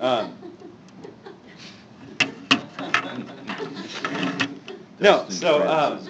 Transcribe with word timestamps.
Um, 0.00 0.36
No, 5.00 5.26
so, 5.28 5.66
um, 5.68 6.08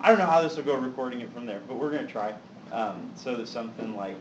I 0.00 0.08
don't 0.08 0.18
know 0.18 0.26
how 0.26 0.42
this 0.42 0.56
will 0.56 0.64
go 0.64 0.76
recording 0.76 1.20
it 1.20 1.32
from 1.32 1.46
there, 1.46 1.60
but 1.68 1.76
we're 1.76 1.90
gonna 1.90 2.06
try. 2.06 2.34
Um, 2.72 3.12
so 3.16 3.36
that 3.36 3.48
something 3.48 3.96
like, 3.96 4.16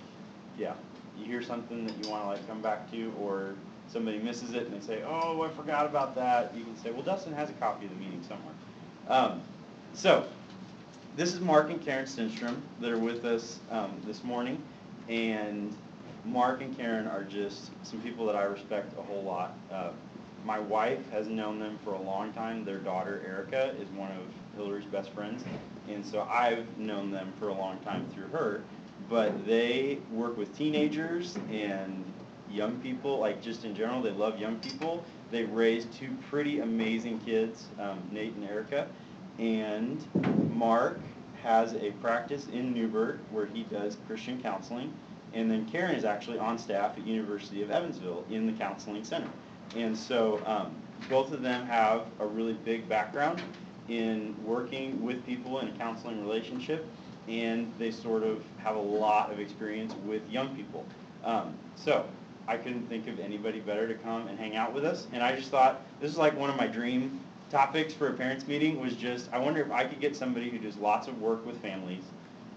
yeah, 0.57 0.73
you 1.17 1.25
hear 1.25 1.41
something 1.41 1.85
that 1.87 1.95
you 2.03 2.09
wanna 2.09 2.27
like 2.27 2.47
come 2.47 2.61
back 2.61 2.91
to, 2.91 3.13
or 3.19 3.55
somebody 3.87 4.19
misses 4.19 4.53
it 4.53 4.67
and 4.67 4.73
they 4.81 4.85
say, 4.85 5.03
oh, 5.07 5.41
I 5.43 5.49
forgot 5.49 5.85
about 5.85 6.15
that, 6.15 6.53
you 6.55 6.63
can 6.63 6.77
say, 6.77 6.91
well, 6.91 7.03
Dustin 7.03 7.33
has 7.33 7.49
a 7.49 7.53
copy 7.53 7.85
of 7.85 7.91
the 7.91 7.97
meeting 7.97 8.23
somewhere. 8.23 8.53
Um, 9.07 9.41
so, 9.93 10.25
this 11.15 11.33
is 11.33 11.39
Mark 11.39 11.69
and 11.69 11.81
Karen 11.83 12.05
Stenstrom 12.05 12.57
that 12.81 12.91
are 12.91 12.97
with 12.99 13.25
us, 13.25 13.59
um, 13.71 13.91
this 14.05 14.23
morning, 14.23 14.61
and 15.09 15.73
Mark 16.25 16.61
and 16.61 16.75
Karen 16.77 17.07
are 17.07 17.23
just 17.23 17.71
some 17.85 18.01
people 18.01 18.25
that 18.25 18.35
I 18.35 18.43
respect 18.43 18.97
a 18.97 19.01
whole 19.01 19.23
lot. 19.23 19.55
Uh, 19.71 19.89
my 20.45 20.59
wife 20.59 21.09
has 21.11 21.27
known 21.27 21.59
them 21.59 21.77
for 21.83 21.93
a 21.93 22.01
long 22.01 22.33
time. 22.33 22.65
Their 22.65 22.79
daughter 22.79 23.21
Erica 23.25 23.73
is 23.79 23.87
one 23.89 24.11
of 24.11 24.23
Hillary's 24.55 24.85
best 24.85 25.11
friends, 25.11 25.43
and 25.89 26.05
so 26.05 26.27
I've 26.29 26.77
known 26.77 27.11
them 27.11 27.33
for 27.39 27.49
a 27.49 27.53
long 27.53 27.77
time 27.79 28.05
through 28.13 28.27
her. 28.27 28.63
But 29.09 29.45
they 29.45 29.99
work 30.11 30.37
with 30.37 30.55
teenagers 30.57 31.37
and 31.51 32.03
young 32.49 32.79
people, 32.79 33.19
like 33.19 33.41
just 33.41 33.65
in 33.65 33.75
general, 33.75 34.01
they 34.01 34.11
love 34.11 34.39
young 34.39 34.59
people. 34.59 35.03
They've 35.31 35.49
raised 35.49 35.91
two 35.93 36.15
pretty 36.29 36.59
amazing 36.59 37.19
kids, 37.19 37.67
um, 37.79 37.99
Nate 38.11 38.33
and 38.33 38.47
Erica, 38.47 38.87
and 39.39 40.05
Mark 40.53 40.99
has 41.41 41.73
a 41.73 41.91
practice 42.01 42.47
in 42.53 42.73
Newburgh 42.73 43.19
where 43.31 43.45
he 43.45 43.63
does 43.63 43.97
Christian 44.07 44.41
counseling, 44.41 44.93
and 45.33 45.49
then 45.49 45.65
Karen 45.65 45.95
is 45.95 46.05
actually 46.05 46.37
on 46.37 46.57
staff 46.57 46.97
at 46.97 47.05
University 47.05 47.61
of 47.63 47.71
Evansville 47.71 48.23
in 48.29 48.45
the 48.45 48.53
counseling 48.53 49.03
center. 49.03 49.29
And 49.75 49.97
so 49.97 50.41
um, 50.45 50.75
both 51.09 51.31
of 51.31 51.41
them 51.41 51.65
have 51.65 52.05
a 52.19 52.25
really 52.25 52.53
big 52.53 52.87
background 52.87 53.41
in 53.89 54.35
working 54.45 55.03
with 55.03 55.25
people 55.25 55.59
in 55.59 55.67
a 55.67 55.71
counseling 55.71 56.21
relationship, 56.21 56.85
and 57.27 57.71
they 57.79 57.91
sort 57.91 58.23
of 58.23 58.43
have 58.57 58.75
a 58.75 58.81
lot 58.81 59.31
of 59.31 59.39
experience 59.39 59.93
with 60.05 60.21
young 60.29 60.55
people. 60.55 60.85
Um, 61.23 61.53
so 61.75 62.05
I 62.47 62.57
couldn't 62.57 62.87
think 62.87 63.07
of 63.07 63.19
anybody 63.19 63.59
better 63.59 63.87
to 63.87 63.95
come 63.95 64.27
and 64.27 64.37
hang 64.37 64.55
out 64.55 64.73
with 64.73 64.85
us, 64.85 65.07
and 65.13 65.23
I 65.23 65.35
just 65.35 65.49
thought 65.49 65.81
this 65.99 66.11
is 66.11 66.17
like 66.17 66.37
one 66.37 66.49
of 66.49 66.55
my 66.55 66.67
dream 66.67 67.19
topics 67.49 67.93
for 67.93 68.07
a 68.07 68.13
parents 68.13 68.47
meeting 68.47 68.79
was 68.79 68.95
just 68.95 69.31
I 69.31 69.37
wonder 69.37 69.61
if 69.61 69.71
I 69.71 69.85
could 69.85 69.99
get 69.99 70.15
somebody 70.15 70.49
who 70.49 70.57
does 70.57 70.75
lots 70.77 71.07
of 71.07 71.21
work 71.21 71.45
with 71.45 71.61
families, 71.61 72.03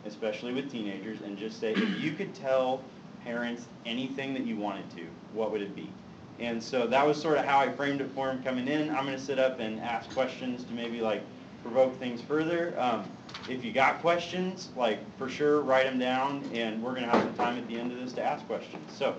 especially 0.07 0.53
with 0.53 0.71
teenagers, 0.71 1.21
and 1.21 1.37
just 1.37 1.61
say 1.61 1.73
if 1.73 2.01
you 2.01 2.13
could 2.13 2.35
tell 2.35 2.81
parents 3.25 3.67
anything 3.85 4.33
that 4.35 4.47
you 4.47 4.57
wanted 4.57 4.89
to, 4.97 5.03
what 5.33 5.51
would 5.51 5.63
it 5.63 5.75
be? 5.75 5.91
And 6.39 6.63
so 6.63 6.87
that 6.87 7.07
was 7.07 7.21
sort 7.21 7.39
of 7.39 7.45
how 7.45 7.59
I 7.59 7.73
framed 7.73 8.01
it 8.01 8.11
for 8.15 8.31
him 8.31 8.43
coming 8.43 8.69
in. 8.69 8.91
I'm 8.91 9.05
gonna 9.05 9.19
sit 9.19 9.39
up 9.39 9.59
and 9.59 9.81
ask 9.81 10.09
questions 10.11 10.65
to 10.65 10.73
maybe 10.73 11.01
like 11.01 11.23
provoke 11.63 11.99
things 11.99 12.21
further. 12.21 12.75
Um, 12.79 13.05
if 13.49 13.65
you 13.65 13.73
got 13.73 14.01
questions, 14.01 14.69
like 14.77 14.99
for 15.19 15.29
sure, 15.29 15.61
write 15.63 15.85
them 15.85 15.99
down, 15.99 16.49
and 16.53 16.83
we're 16.83 16.95
gonna 16.95 17.09
have 17.09 17.23
some 17.23 17.35
time 17.35 17.59
at 17.59 17.67
the 17.69 17.79
end 17.79 17.93
of 17.93 17.99
this 17.99 18.13
to 18.15 18.23
ask 18.23 18.47
questions. 18.47 18.85
So, 18.97 19.17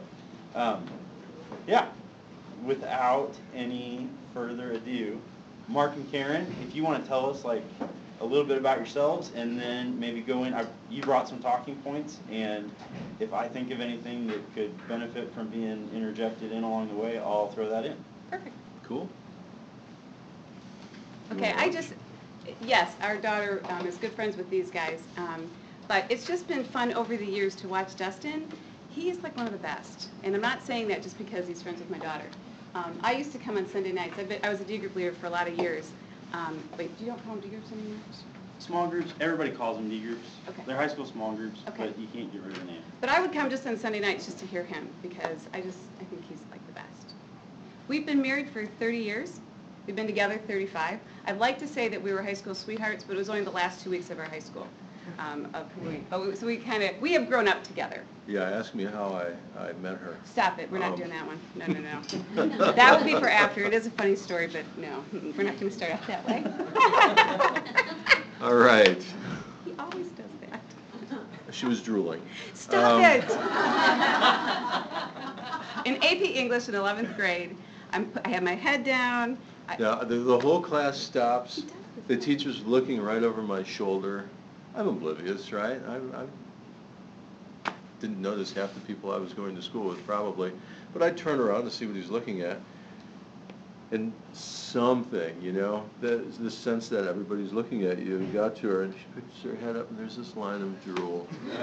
um, 0.55 0.85
yeah, 1.67 1.87
without 2.63 3.33
any 3.55 4.07
further 4.33 4.73
ado, 4.73 5.19
Mark 5.67 5.95
and 5.95 6.09
Karen, 6.11 6.45
if 6.67 6.75
you 6.75 6.83
wanna 6.83 7.03
tell 7.05 7.29
us 7.29 7.43
like 7.43 7.63
a 8.19 8.25
little 8.25 8.45
bit 8.45 8.57
about 8.57 8.77
yourselves, 8.77 9.31
and 9.35 9.59
then 9.59 9.99
maybe 9.99 10.21
go 10.21 10.43
in, 10.45 10.53
I, 10.53 10.65
you 10.89 11.01
brought 11.01 11.27
some 11.27 11.39
talking 11.39 11.75
points, 11.77 12.17
and 12.31 12.71
if 13.19 13.33
I 13.33 13.47
think 13.47 13.71
of 13.71 13.79
anything 13.79 14.27
that 14.27 14.39
could 14.55 14.87
benefit 14.87 15.31
from 15.33 15.47
being 15.47 15.89
interjected 15.93 16.51
in 16.51 16.63
along 16.63 16.89
the 16.89 16.95
way, 16.95 17.17
I'll 17.17 17.49
throw 17.51 17.69
that 17.69 17.85
in. 17.85 17.95
Perfect. 18.31 18.55
Cool? 18.83 19.07
Okay, 21.33 21.53
I 21.57 21.69
just, 21.69 21.93
yes, 22.65 22.93
our 23.01 23.17
daughter 23.17 23.61
um, 23.69 23.85
is 23.85 23.97
good 23.97 24.13
friends 24.13 24.37
with 24.37 24.49
these 24.49 24.71
guys, 24.71 25.01
um, 25.17 25.47
but 25.87 26.05
it's 26.09 26.25
just 26.25 26.47
been 26.47 26.63
fun 26.63 26.93
over 26.93 27.17
the 27.17 27.25
years 27.25 27.53
to 27.55 27.67
watch 27.67 27.95
Dustin. 27.95 28.47
He's 28.89 29.21
like 29.21 29.35
one 29.37 29.45
of 29.45 29.51
the 29.51 29.59
best, 29.59 30.09
and 30.23 30.33
I'm 30.33 30.41
not 30.41 30.65
saying 30.65 30.87
that 30.87 31.03
just 31.03 31.17
because 31.17 31.47
he's 31.47 31.61
friends 31.61 31.79
with 31.79 31.89
my 31.91 31.99
daughter. 31.99 32.25
Um, 32.73 32.97
I 33.03 33.13
used 33.13 33.31
to 33.33 33.37
come 33.37 33.57
on 33.57 33.67
Sunday 33.67 33.91
nights. 33.91 34.17
I've 34.17 34.29
been, 34.29 34.39
I 34.43 34.49
was 34.49 34.61
a 34.61 34.63
D 34.63 34.77
group 34.77 34.95
leader 34.95 35.11
for 35.11 35.27
a 35.27 35.29
lot 35.29 35.47
of 35.47 35.57
years. 35.59 35.91
Um, 36.33 36.59
Wait, 36.77 36.95
do 36.97 37.05
you 37.05 37.11
don't 37.11 37.23
call 37.25 37.35
them 37.35 37.41
D 37.43 37.49
groups 37.49 37.71
anymore? 37.71 37.97
Small 38.59 38.87
groups, 38.87 39.13
everybody 39.19 39.51
calls 39.51 39.77
them 39.77 39.89
D 39.89 39.99
groups. 39.99 40.27
Okay. 40.49 40.61
They're 40.65 40.75
high 40.75 40.87
school 40.87 41.05
small 41.05 41.31
groups, 41.33 41.59
Okay. 41.69 41.87
but 41.87 41.99
you 41.99 42.07
can't 42.13 42.31
get 42.31 42.41
rid 42.41 42.51
of 42.53 42.59
the 42.59 42.65
name. 42.71 42.81
But 43.01 43.09
I 43.09 43.21
would 43.21 43.31
come 43.31 43.49
just 43.49 43.65
on 43.67 43.77
Sunday 43.77 43.99
nights 43.99 44.25
just 44.25 44.39
to 44.39 44.45
hear 44.45 44.63
him, 44.63 44.87
because 45.01 45.47
I 45.53 45.61
just, 45.61 45.79
I 46.01 46.03
think 46.05 46.23
he's 46.27 46.39
like 46.51 46.65
the 46.67 46.73
best. 46.73 47.13
We've 47.87 48.05
been 48.05 48.21
married 48.21 48.49
for 48.49 48.65
30 48.65 48.97
years. 48.97 49.39
We've 49.85 49.95
been 49.95 50.07
together 50.07 50.37
35. 50.47 50.99
I'd 51.27 51.39
like 51.39 51.57
to 51.59 51.67
say 51.67 51.87
that 51.87 52.01
we 52.01 52.11
were 52.11 52.21
high 52.21 52.33
school 52.33 52.55
sweethearts, 52.55 53.03
but 53.05 53.15
it 53.15 53.17
was 53.19 53.29
only 53.29 53.43
the 53.43 53.51
last 53.51 53.81
two 53.83 53.89
weeks 53.89 54.09
of 54.09 54.19
our 54.19 54.25
high 54.25 54.39
school. 54.39 54.67
um, 55.19 55.47
of 55.53 55.71
who 55.71 55.89
we- 55.89 56.03
But 56.09 56.25
we, 56.27 56.35
so 56.35 56.45
we 56.45 56.57
kind 56.57 56.83
of, 56.83 56.99
we 56.99 57.13
have 57.13 57.29
grown 57.29 57.47
up 57.47 57.63
together. 57.63 58.03
Yeah, 58.27 58.43
ask 58.43 58.75
me 58.75 58.83
how 58.83 59.05
I, 59.13 59.27
I 59.59 59.71
met 59.81 59.97
her. 59.99 60.17
Stop 60.25 60.59
it, 60.59 60.69
we're 60.69 60.79
not 60.79 60.91
Um. 60.93 60.97
doing 60.97 61.09
that 61.11 61.25
one. 61.25 61.39
No, 61.55 61.65
no, 61.67 61.79
no. 61.79 62.01
That 62.73 62.97
will 62.99 63.05
be 63.05 63.15
for 63.15 63.29
after. 63.29 63.63
It 63.63 63.73
is 63.73 63.87
a 63.87 63.91
funny 63.91 64.15
story, 64.17 64.47
but 64.47 64.65
no, 64.77 65.03
we're 65.13 65.43
not 65.43 65.57
going 65.59 65.71
to 65.71 65.71
start 65.71 65.93
out 65.93 66.05
that 66.07 66.27
way. 66.27 66.43
All 68.41 68.53
right, 68.55 69.01
He 69.65 69.73
always 69.79 70.07
does 70.09 70.25
that. 70.49 70.61
she 71.51 71.65
was 71.65 71.81
drooling. 71.81 72.21
Stop 72.53 72.95
Um, 72.95 73.01
it! 73.05 73.23
In 75.85 75.95
AP 76.03 76.21
English 76.35 76.67
in 76.67 76.75
11th 76.75 77.15
grade, 77.15 77.55
I'm, 77.93 78.11
I 78.25 78.29
have 78.29 78.43
my 78.43 78.55
head 78.55 78.83
down. 78.83 79.37
I- 79.69 79.77
Yeah, 79.79 80.03
the, 80.03 80.17
the 80.17 80.37
whole 80.39 80.61
class 80.61 80.97
stops, 80.97 81.55
He 81.55 81.61
does 81.61 81.71
this. 81.95 82.05
the 82.07 82.17
teacher's 82.17 82.61
looking 82.65 82.99
right 83.01 83.23
over 83.23 83.41
my 83.41 83.63
shoulder. 83.63 84.25
I'm 84.75 84.87
oblivious, 84.89 85.51
right? 85.53 85.79
I, 85.87 85.95
I 85.95 86.25
didn't 87.99 88.21
notice 88.21 88.53
half 88.53 88.73
the 88.73 88.79
people 88.81 89.11
I 89.11 89.17
was 89.17 89.33
going 89.33 89.55
to 89.55 89.61
school 89.61 89.87
with 89.89 90.05
probably, 90.05 90.51
but 90.93 91.01
I'd 91.01 91.17
turn 91.17 91.39
around 91.39 91.63
to 91.65 91.71
see 91.71 91.85
what 91.85 91.95
he's 91.95 92.09
looking 92.09 92.41
at. 92.41 92.59
And 93.91 94.11
something, 94.33 95.41
you 95.41 95.53
know, 95.53 95.85
the, 96.01 96.17
the 96.39 96.51
sense 96.51 96.89
that 96.89 97.07
everybody's 97.07 97.53
looking 97.53 97.85
at 97.85 97.99
you, 97.99 98.19
got 98.33 98.53
to 98.57 98.67
her 98.67 98.83
and 98.83 98.93
she 98.93 99.05
puts 99.15 99.41
her 99.43 99.55
head 99.65 99.77
up 99.77 99.89
and 99.89 99.97
there's 99.97 100.17
this 100.17 100.35
line 100.35 100.61
of 100.61 100.83
drool. 100.83 101.25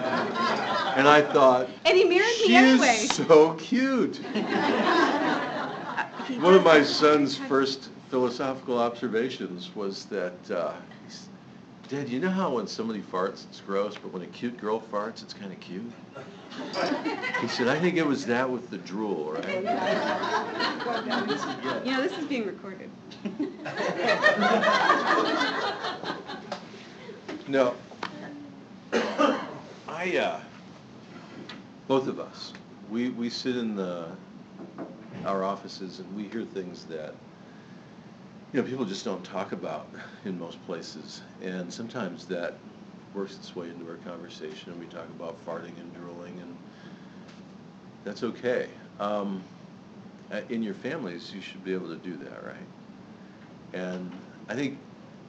And 0.97 1.07
I 1.09 1.21
thought, 1.21 1.69
And 1.85 1.99
he 1.99 2.05
married 2.05 2.35
me 2.47 2.55
anyway. 2.55 2.97
so 3.11 3.55
cute. 3.55 4.17
One 6.41 6.55
of 6.55 6.65
my 6.65 6.83
son's 6.83 7.37
first 7.37 7.91
philosophical 8.11 8.79
observations 8.79 9.75
was 9.75 10.05
that, 10.07 10.51
uh, 10.51 10.73
Dad, 11.89 12.09
you 12.09 12.19
know 12.19 12.31
how 12.31 12.55
when 12.55 12.67
somebody 12.67 13.01
farts, 13.01 13.45
it's 13.45 13.61
gross, 13.61 13.97
but 13.97 14.13
when 14.13 14.23
a 14.23 14.27
cute 14.27 14.57
girl 14.57 14.81
farts, 14.81 15.23
it's 15.23 15.35
kind 15.35 15.53
of 15.53 15.61
cute? 15.61 15.93
He 17.41 17.49
said, 17.49 17.69
I 17.69 17.79
think 17.79 17.97
it 17.97 18.07
was 18.07 18.25
that 18.27 18.49
with 18.49 18.71
the 18.71 18.79
drool, 18.79 19.33
right? 19.33 19.57
You 21.85 21.93
know, 21.93 22.03
this 22.03 22.17
is 22.17 22.25
being 22.27 22.47
recorded. 22.47 22.91
No. 27.47 27.75
I, 29.87 30.17
uh, 30.17 30.41
both 31.87 32.09
of 32.09 32.19
us, 32.19 32.55
we, 32.91 33.11
we 33.11 33.29
sit 33.29 33.57
in 33.57 33.77
the, 33.77 34.09
our 35.27 35.45
offices 35.45 35.99
and 35.99 36.17
we 36.17 36.25
hear 36.29 36.45
things 36.45 36.85
that, 36.87 37.15
you 38.55 38.63
know, 38.63 38.69
people 38.69 38.85
just 38.85 39.05
don't 39.05 39.25
talk 39.25 39.53
about 39.53 39.89
in 40.25 40.39
most 40.39 40.65
places. 40.65 41.23
And 41.43 41.73
sometimes 41.73 42.25
that 42.27 42.55
works 43.13 43.35
its 43.37 43.57
way 43.57 43.69
into 43.69 43.89
our 43.91 43.97
conversation 43.97 44.71
and 44.73 44.81
we 44.81 44.87
talk 44.87 45.07
about 45.17 45.45
farting 45.45 45.79
and 45.81 45.93
drooling 45.95 46.39
and 46.41 46.57
that's 48.05 48.23
okay. 48.23 48.69
Um, 49.01 49.43
uh, 50.31 50.43
in 50.51 50.63
your 50.63 50.75
families, 50.75 51.33
you 51.35 51.41
should 51.41 51.65
be 51.65 51.75
able 51.75 51.89
to 51.89 51.97
do 51.97 52.17
that, 52.19 52.45
right? 52.45 52.69
And 53.73 54.11
I 54.49 54.55
think 54.55 54.79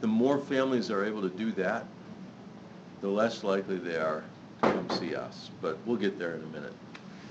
the 0.02 0.08
more 0.08 0.38
families 0.38 0.92
are 0.92 1.04
able 1.04 1.22
to 1.24 1.30
do 1.30 1.52
that, 1.54 1.88
the 3.02 3.10
less 3.10 3.44
likely 3.44 3.78
they 3.78 3.98
are 3.98 4.24
to 4.60 4.68
come 4.68 4.90
see 4.90 5.16
us. 5.16 5.50
But 5.62 5.80
we'll 5.86 5.98
get 5.98 6.20
there 6.20 6.36
in 6.36 6.44
a 6.44 6.48
minute. 6.48 6.74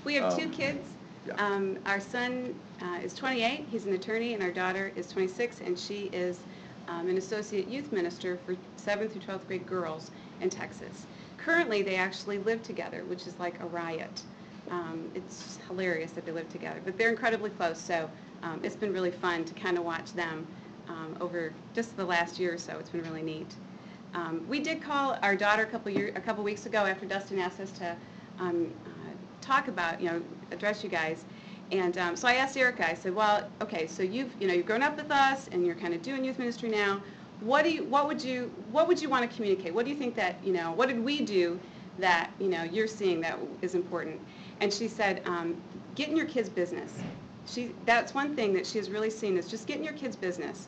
We 0.03 0.15
have 0.15 0.35
two 0.35 0.47
Um, 0.47 0.51
kids. 0.51 0.97
yeah. 1.25 1.33
Um, 1.37 1.77
Our 1.85 1.99
son 1.99 2.53
uh, 2.81 2.99
is 3.03 3.13
28, 3.13 3.67
he's 3.69 3.85
an 3.85 3.93
attorney, 3.93 4.33
and 4.33 4.43
our 4.43 4.51
daughter 4.51 4.91
is 4.95 5.07
26, 5.09 5.61
and 5.61 5.77
she 5.77 6.05
is 6.13 6.39
um, 6.87 7.07
an 7.07 7.17
associate 7.17 7.67
youth 7.67 7.91
minister 7.91 8.37
for 8.37 8.55
7th 8.77 9.11
through 9.11 9.21
12th 9.21 9.47
grade 9.47 9.65
girls 9.65 10.11
in 10.41 10.49
Texas. 10.49 11.05
Currently, 11.37 11.81
they 11.83 11.95
actually 11.95 12.37
live 12.39 12.61
together, 12.63 13.03
which 13.05 13.27
is 13.27 13.39
like 13.39 13.61
a 13.61 13.65
riot. 13.65 14.23
Um, 14.71 15.09
It's 15.15 15.59
hilarious 15.67 16.11
that 16.11 16.25
they 16.25 16.31
live 16.31 16.49
together, 16.49 16.81
but 16.83 16.97
they're 16.97 17.09
incredibly 17.09 17.49
close, 17.49 17.79
so 17.79 18.09
um, 18.43 18.59
it's 18.63 18.75
been 18.75 18.93
really 18.93 19.11
fun 19.11 19.45
to 19.45 19.53
kind 19.53 19.77
of 19.77 19.83
watch 19.83 20.13
them 20.13 20.45
um, 20.87 21.15
over 21.21 21.53
just 21.73 21.95
the 21.97 22.05
last 22.05 22.39
year 22.39 22.53
or 22.53 22.57
so. 22.57 22.77
It's 22.79 22.89
been 22.89 23.03
really 23.03 23.23
neat. 23.23 23.55
Um, 24.13 24.45
We 24.47 24.59
did 24.59 24.81
call 24.81 25.17
our 25.21 25.35
daughter 25.35 25.63
a 25.63 25.65
couple 25.65 25.91
year, 25.91 26.11
a 26.15 26.21
couple 26.21 26.43
weeks 26.43 26.65
ago 26.65 26.79
after 26.85 27.05
Dustin 27.05 27.39
asked 27.39 27.59
us 27.59 27.71
to 27.73 27.95
um, 28.39 28.67
uh, 28.85 28.89
talk 29.41 29.67
about, 29.67 30.01
you 30.01 30.09
know, 30.09 30.21
address 30.51 30.83
you 30.83 30.89
guys. 30.89 31.25
And 31.71 31.97
um, 31.97 32.15
so 32.15 32.27
I 32.27 32.35
asked 32.35 32.55
Erica, 32.57 32.89
I 32.89 32.93
said, 32.93 33.15
well, 33.15 33.49
okay, 33.61 33.87
so 33.87 34.03
you've, 34.03 34.29
you 34.39 34.47
know, 34.47 34.53
you've 34.53 34.67
grown 34.67 34.83
up 34.83 34.97
with 34.97 35.09
us 35.11 35.49
and 35.51 35.65
you're 35.65 35.75
kind 35.75 35.93
of 35.93 36.01
doing 36.01 36.23
youth 36.23 36.37
ministry 36.37 36.69
now. 36.69 37.01
What 37.41 37.63
do 37.63 37.71
you, 37.71 37.83
what 37.85 38.07
would 38.07 38.23
you, 38.23 38.51
what 38.71 38.87
would 38.87 39.01
you 39.01 39.09
want 39.09 39.29
to 39.29 39.35
communicate? 39.35 39.73
What 39.73 39.85
do 39.85 39.91
you 39.91 39.97
think 39.97 40.15
that, 40.15 40.35
you 40.43 40.53
know, 40.53 40.71
what 40.71 40.87
did 40.87 41.03
we 41.03 41.21
do 41.21 41.59
that, 41.99 42.31
you 42.39 42.47
know, 42.47 42.63
you're 42.63 42.87
seeing 42.87 43.19
that 43.21 43.39
is 43.61 43.75
important? 43.75 44.19
And 44.61 44.71
she 44.71 44.87
said, 44.87 45.21
um, 45.25 45.55
get 45.95 46.07
in 46.09 46.15
your 46.15 46.27
kids' 46.27 46.49
business. 46.49 46.93
She, 47.47 47.73
that's 47.85 48.13
one 48.13 48.35
thing 48.35 48.53
that 48.53 48.65
she 48.65 48.77
has 48.77 48.89
really 48.89 49.09
seen 49.09 49.37
is 49.37 49.49
just 49.49 49.67
get 49.67 49.77
in 49.77 49.83
your 49.83 49.93
kids' 49.93 50.15
business. 50.15 50.67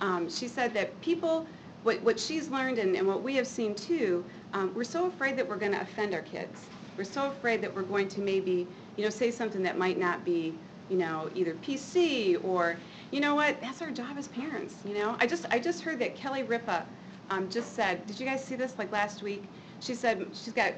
Um, 0.00 0.28
she 0.28 0.48
said 0.48 0.74
that 0.74 0.98
people, 1.00 1.46
what, 1.82 2.02
what 2.02 2.18
she's 2.18 2.48
learned 2.48 2.78
and, 2.78 2.96
and 2.96 3.06
what 3.06 3.22
we 3.22 3.36
have 3.36 3.46
seen 3.46 3.74
too, 3.74 4.24
um, 4.54 4.72
we're 4.74 4.84
so 4.84 5.06
afraid 5.06 5.36
that 5.36 5.48
we're 5.48 5.56
going 5.56 5.72
to 5.72 5.80
offend 5.80 6.14
our 6.14 6.22
kids. 6.22 6.64
We're 6.96 7.04
so 7.04 7.28
afraid 7.28 7.62
that 7.62 7.74
we're 7.74 7.82
going 7.82 8.08
to 8.08 8.20
maybe, 8.20 8.66
you 8.98 9.04
know, 9.04 9.10
say 9.10 9.30
something 9.30 9.62
that 9.62 9.78
might 9.78 9.98
not 9.98 10.24
be, 10.24 10.52
you 10.90 10.98
know, 10.98 11.30
either 11.36 11.54
PC 11.54 12.36
or, 12.44 12.76
you 13.12 13.20
know 13.20 13.36
what, 13.36 13.60
that's 13.62 13.80
our 13.80 13.92
job 13.92 14.18
as 14.18 14.28
parents, 14.28 14.74
you 14.84 14.94
know? 14.94 15.16
I 15.20 15.26
just, 15.26 15.46
I 15.52 15.60
just 15.60 15.82
heard 15.82 16.00
that 16.00 16.16
Kelly 16.16 16.42
Ripa 16.42 16.84
um, 17.30 17.48
just 17.48 17.74
said, 17.74 18.06
did 18.06 18.18
you 18.18 18.26
guys 18.26 18.44
see 18.44 18.56
this 18.56 18.76
like 18.78 18.92
last 18.92 19.22
week? 19.22 19.44
She 19.80 19.94
said, 19.94 20.26
she's 20.34 20.52
got 20.52 20.74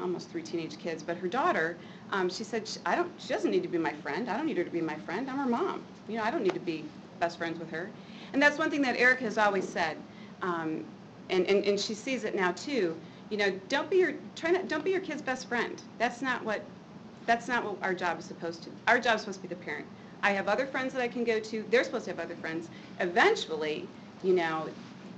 almost 0.00 0.30
three 0.30 0.42
teenage 0.42 0.78
kids, 0.78 1.02
but 1.02 1.18
her 1.18 1.28
daughter, 1.28 1.76
um, 2.12 2.30
she 2.30 2.44
said, 2.44 2.66
"Sh- 2.66 2.78
I 2.86 2.96
don't, 2.96 3.12
she 3.20 3.34
doesn't 3.34 3.50
need 3.50 3.62
to 3.62 3.68
be 3.68 3.78
my 3.78 3.92
friend. 3.92 4.30
I 4.30 4.36
don't 4.38 4.46
need 4.46 4.56
her 4.56 4.64
to 4.64 4.70
be 4.70 4.80
my 4.80 4.96
friend. 4.96 5.28
I'm 5.28 5.36
her 5.38 5.46
mom. 5.46 5.84
You 6.08 6.16
know, 6.16 6.22
I 6.24 6.30
don't 6.30 6.42
need 6.42 6.54
to 6.54 6.60
be 6.60 6.84
best 7.20 7.36
friends 7.38 7.58
with 7.58 7.70
her. 7.70 7.90
And 8.32 8.42
that's 8.42 8.58
one 8.58 8.70
thing 8.70 8.82
that 8.82 8.96
Erica 8.96 9.24
has 9.24 9.36
always 9.36 9.68
said. 9.68 9.98
Um, 10.40 10.84
and, 11.28 11.46
and, 11.46 11.64
and 11.64 11.78
she 11.78 11.94
sees 11.94 12.24
it 12.24 12.34
now 12.34 12.52
too. 12.52 12.96
You 13.28 13.36
know, 13.36 13.50
don't 13.68 13.90
be 13.90 13.98
your, 13.98 14.14
try 14.34 14.50
not, 14.50 14.68
don't 14.68 14.84
be 14.84 14.90
your 14.90 15.00
kid's 15.00 15.22
best 15.22 15.46
friend. 15.48 15.82
That's 15.98 16.22
not 16.22 16.44
what, 16.44 16.64
that's 17.26 17.48
not 17.48 17.64
what 17.64 17.76
our 17.82 17.94
job 17.94 18.18
is 18.18 18.24
supposed 18.24 18.62
to. 18.64 18.70
Our 18.86 18.98
job 18.98 19.16
is 19.16 19.22
supposed 19.22 19.42
to 19.42 19.48
be 19.48 19.54
the 19.54 19.60
parent. 19.60 19.86
I 20.22 20.32
have 20.32 20.48
other 20.48 20.66
friends 20.66 20.92
that 20.92 21.02
I 21.02 21.08
can 21.08 21.24
go 21.24 21.38
to. 21.40 21.64
They're 21.70 21.84
supposed 21.84 22.04
to 22.04 22.10
have 22.10 22.20
other 22.20 22.34
friends. 22.36 22.68
Eventually, 22.98 23.88
you 24.22 24.34
know, 24.34 24.68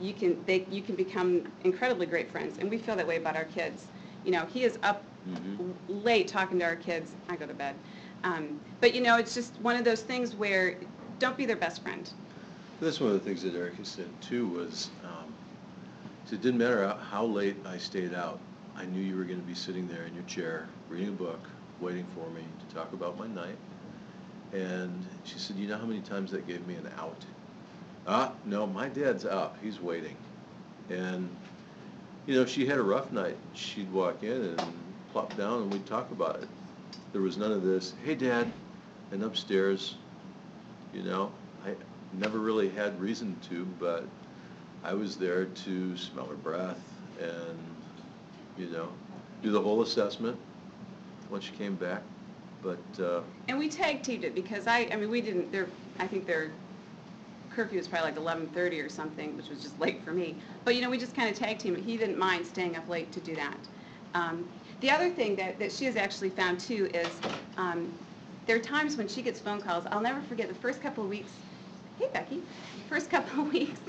you 0.01 0.13
can 0.13 0.43
they 0.47 0.67
you 0.71 0.83
can 0.83 0.95
become 0.95 1.43
incredibly 1.65 2.07
great 2.07 2.31
friends, 2.31 2.59
and 2.59 2.71
we 2.71 2.79
feel 2.79 2.97
that 2.97 3.07
way 3.07 3.17
about 3.17 3.37
our 3.37 3.45
kids. 3.45 3.87
You 4.25 4.33
know, 4.33 4.47
he 4.47 4.65
is 4.65 4.79
up 4.83 5.03
Mhm. 5.29 5.75
late 5.89 6.29
talking 6.29 6.59
to 6.59 6.65
our 6.65 6.77
kids. 6.77 7.13
I 7.29 7.37
go 7.37 7.47
to 7.47 7.55
bed. 7.55 7.75
Um, 8.25 8.61
but 8.81 8.95
you 8.95 9.01
know, 9.01 9.17
it's 9.19 9.35
just 9.35 9.61
one 9.61 9.77
of 9.77 9.85
those 9.85 10.03
things 10.03 10.35
where 10.35 10.77
don't 11.19 11.37
be 11.37 11.47
their 11.47 11.57
best 11.57 11.83
friend. 11.83 12.09
That's 12.81 13.01
one 13.01 13.11
of 13.11 13.15
the 13.15 13.25
things 13.25 13.43
that 13.43 13.55
Erica 13.55 13.85
said 13.85 14.09
too, 14.21 14.49
was, 14.49 14.91
um, 15.05 15.33
so 16.27 16.35
it 16.35 16.43
didn't 16.43 16.59
matter 16.59 16.85
how- 16.87 16.97
how 16.97 17.25
late 17.25 17.57
I 17.65 17.79
stayed 17.79 18.15
out. 18.15 18.41
I 18.77 18.87
knew 18.87 19.01
you 19.01 19.17
were 19.17 19.25
gonna 19.25 19.41
be 19.43 19.55
sitting 19.55 19.87
there 19.87 20.05
in 20.05 20.15
your 20.15 20.25
chair, 20.25 20.67
reading 20.89 21.09
a 21.09 21.13
book, 21.13 21.41
waiting 21.83 22.07
for 22.15 22.31
me 22.31 22.43
to 22.69 22.75
talk 22.75 22.93
about 22.93 23.19
my 23.19 23.27
night. 23.27 23.57
And 24.53 25.05
she 25.25 25.39
said, 25.39 25.57
you 25.57 25.67
know 25.67 25.77
how 25.77 25.87
many 25.87 26.01
times 26.01 26.31
that 26.31 26.47
gave 26.47 26.67
me 26.67 26.75
an 26.77 26.89
out? 26.99 27.25
Ah, 28.07 28.33
no, 28.45 28.67
my 28.67 28.89
dad's 28.89 29.25
up, 29.25 29.57
he's 29.63 29.81
waiting. 29.81 30.17
And, 30.91 31.29
you 32.27 32.35
know, 32.35 32.47
she 32.47 32.67
had 32.67 32.79
a 32.79 32.83
rough 32.83 33.11
night, 33.13 33.37
she'd 33.55 33.91
walk 33.93 34.23
in 34.23 34.43
and 34.43 34.63
plop 35.13 35.37
down 35.37 35.63
and 35.63 35.73
we'd 35.73 35.87
talk 35.87 36.11
about 36.11 36.43
it. 36.43 36.49
There 37.13 37.23
was 37.23 37.37
none 37.37 37.53
of 37.53 37.63
this, 37.63 37.95
hey, 38.05 38.15
Dad, 38.15 38.51
and 39.11 39.23
upstairs, 39.23 39.97
you 40.95 41.03
know, 41.03 41.33
I 41.65 41.75
never 42.13 42.39
really 42.39 42.69
had 42.69 42.99
reason 43.01 43.37
to, 43.49 43.65
but 43.79 44.07
I 44.85 44.95
was 44.95 45.17
there 45.17 45.47
to 45.47 45.97
smell 45.97 46.27
her 46.27 46.37
breath 46.37 46.81
and, 47.21 47.59
you 48.59 48.67
know, 48.67 48.89
do 49.43 49.51
the 49.51 49.61
whole 49.61 49.83
assessment 49.83 50.39
when 51.33 51.41
she 51.41 51.53
came 51.53 51.75
back. 51.75 52.03
But, 52.63 53.03
uh, 53.03 53.23
And 53.49 53.59
we 53.59 53.69
tag 53.69 54.03
teamed 54.03 54.23
it 54.25 54.35
because 54.35 54.67
I, 54.69 54.89
I 54.93 54.97
mean, 54.97 55.11
we 55.11 55.21
didn't, 55.21 55.51
their, 55.51 55.67
I 55.99 56.07
think 56.07 56.27
their 56.27 56.53
curfew 57.51 57.79
was 57.79 57.89
probably 57.89 58.11
like 58.11 58.19
eleven 58.19 58.47
thirty 58.49 58.81
or 58.81 58.89
something, 58.89 59.37
which 59.37 59.49
was 59.49 59.61
just 59.61 59.79
late 59.81 60.01
for 60.05 60.13
me. 60.13 60.37
But, 60.65 60.77
you 60.77 60.83
know, 60.83 60.91
we 60.91 60.99
just 60.99 61.17
kind 61.17 61.29
of 61.29 61.37
tag 61.37 61.59
teamed 61.59 61.79
it. 61.79 61.85
He 61.85 61.97
didn't 61.97 62.19
mind 62.19 62.47
staying 62.47 62.77
up 62.77 62.89
late 62.89 63.11
to 63.13 63.21
do 63.21 63.35
that. 63.35 63.57
Um, 64.15 64.45
the 64.81 64.91
other 64.91 65.11
thing 65.11 65.35
that, 65.37 65.59
that 65.59 65.73
she 65.73 65.87
has 65.87 65.97
actually 65.97 66.29
found 66.29 66.61
too 66.61 66.89
is, 66.95 67.09
um, 67.57 67.91
there 68.47 68.57
are 68.57 68.61
times 68.61 68.97
when 68.97 69.09
she 69.09 69.23
gets 69.23 69.41
phone 69.41 69.61
calls, 69.61 69.85
I'll 69.91 70.01
never 70.01 70.21
forget 70.23 70.49
the 70.49 70.55
first 70.55 70.83
couple 70.83 71.03
of 71.03 71.11
weeks, 71.11 71.33
hey 71.99 72.07
Becky, 72.13 72.43
first 72.89 73.11
couple 73.11 73.43
of 73.47 73.53
weeks 73.53 73.81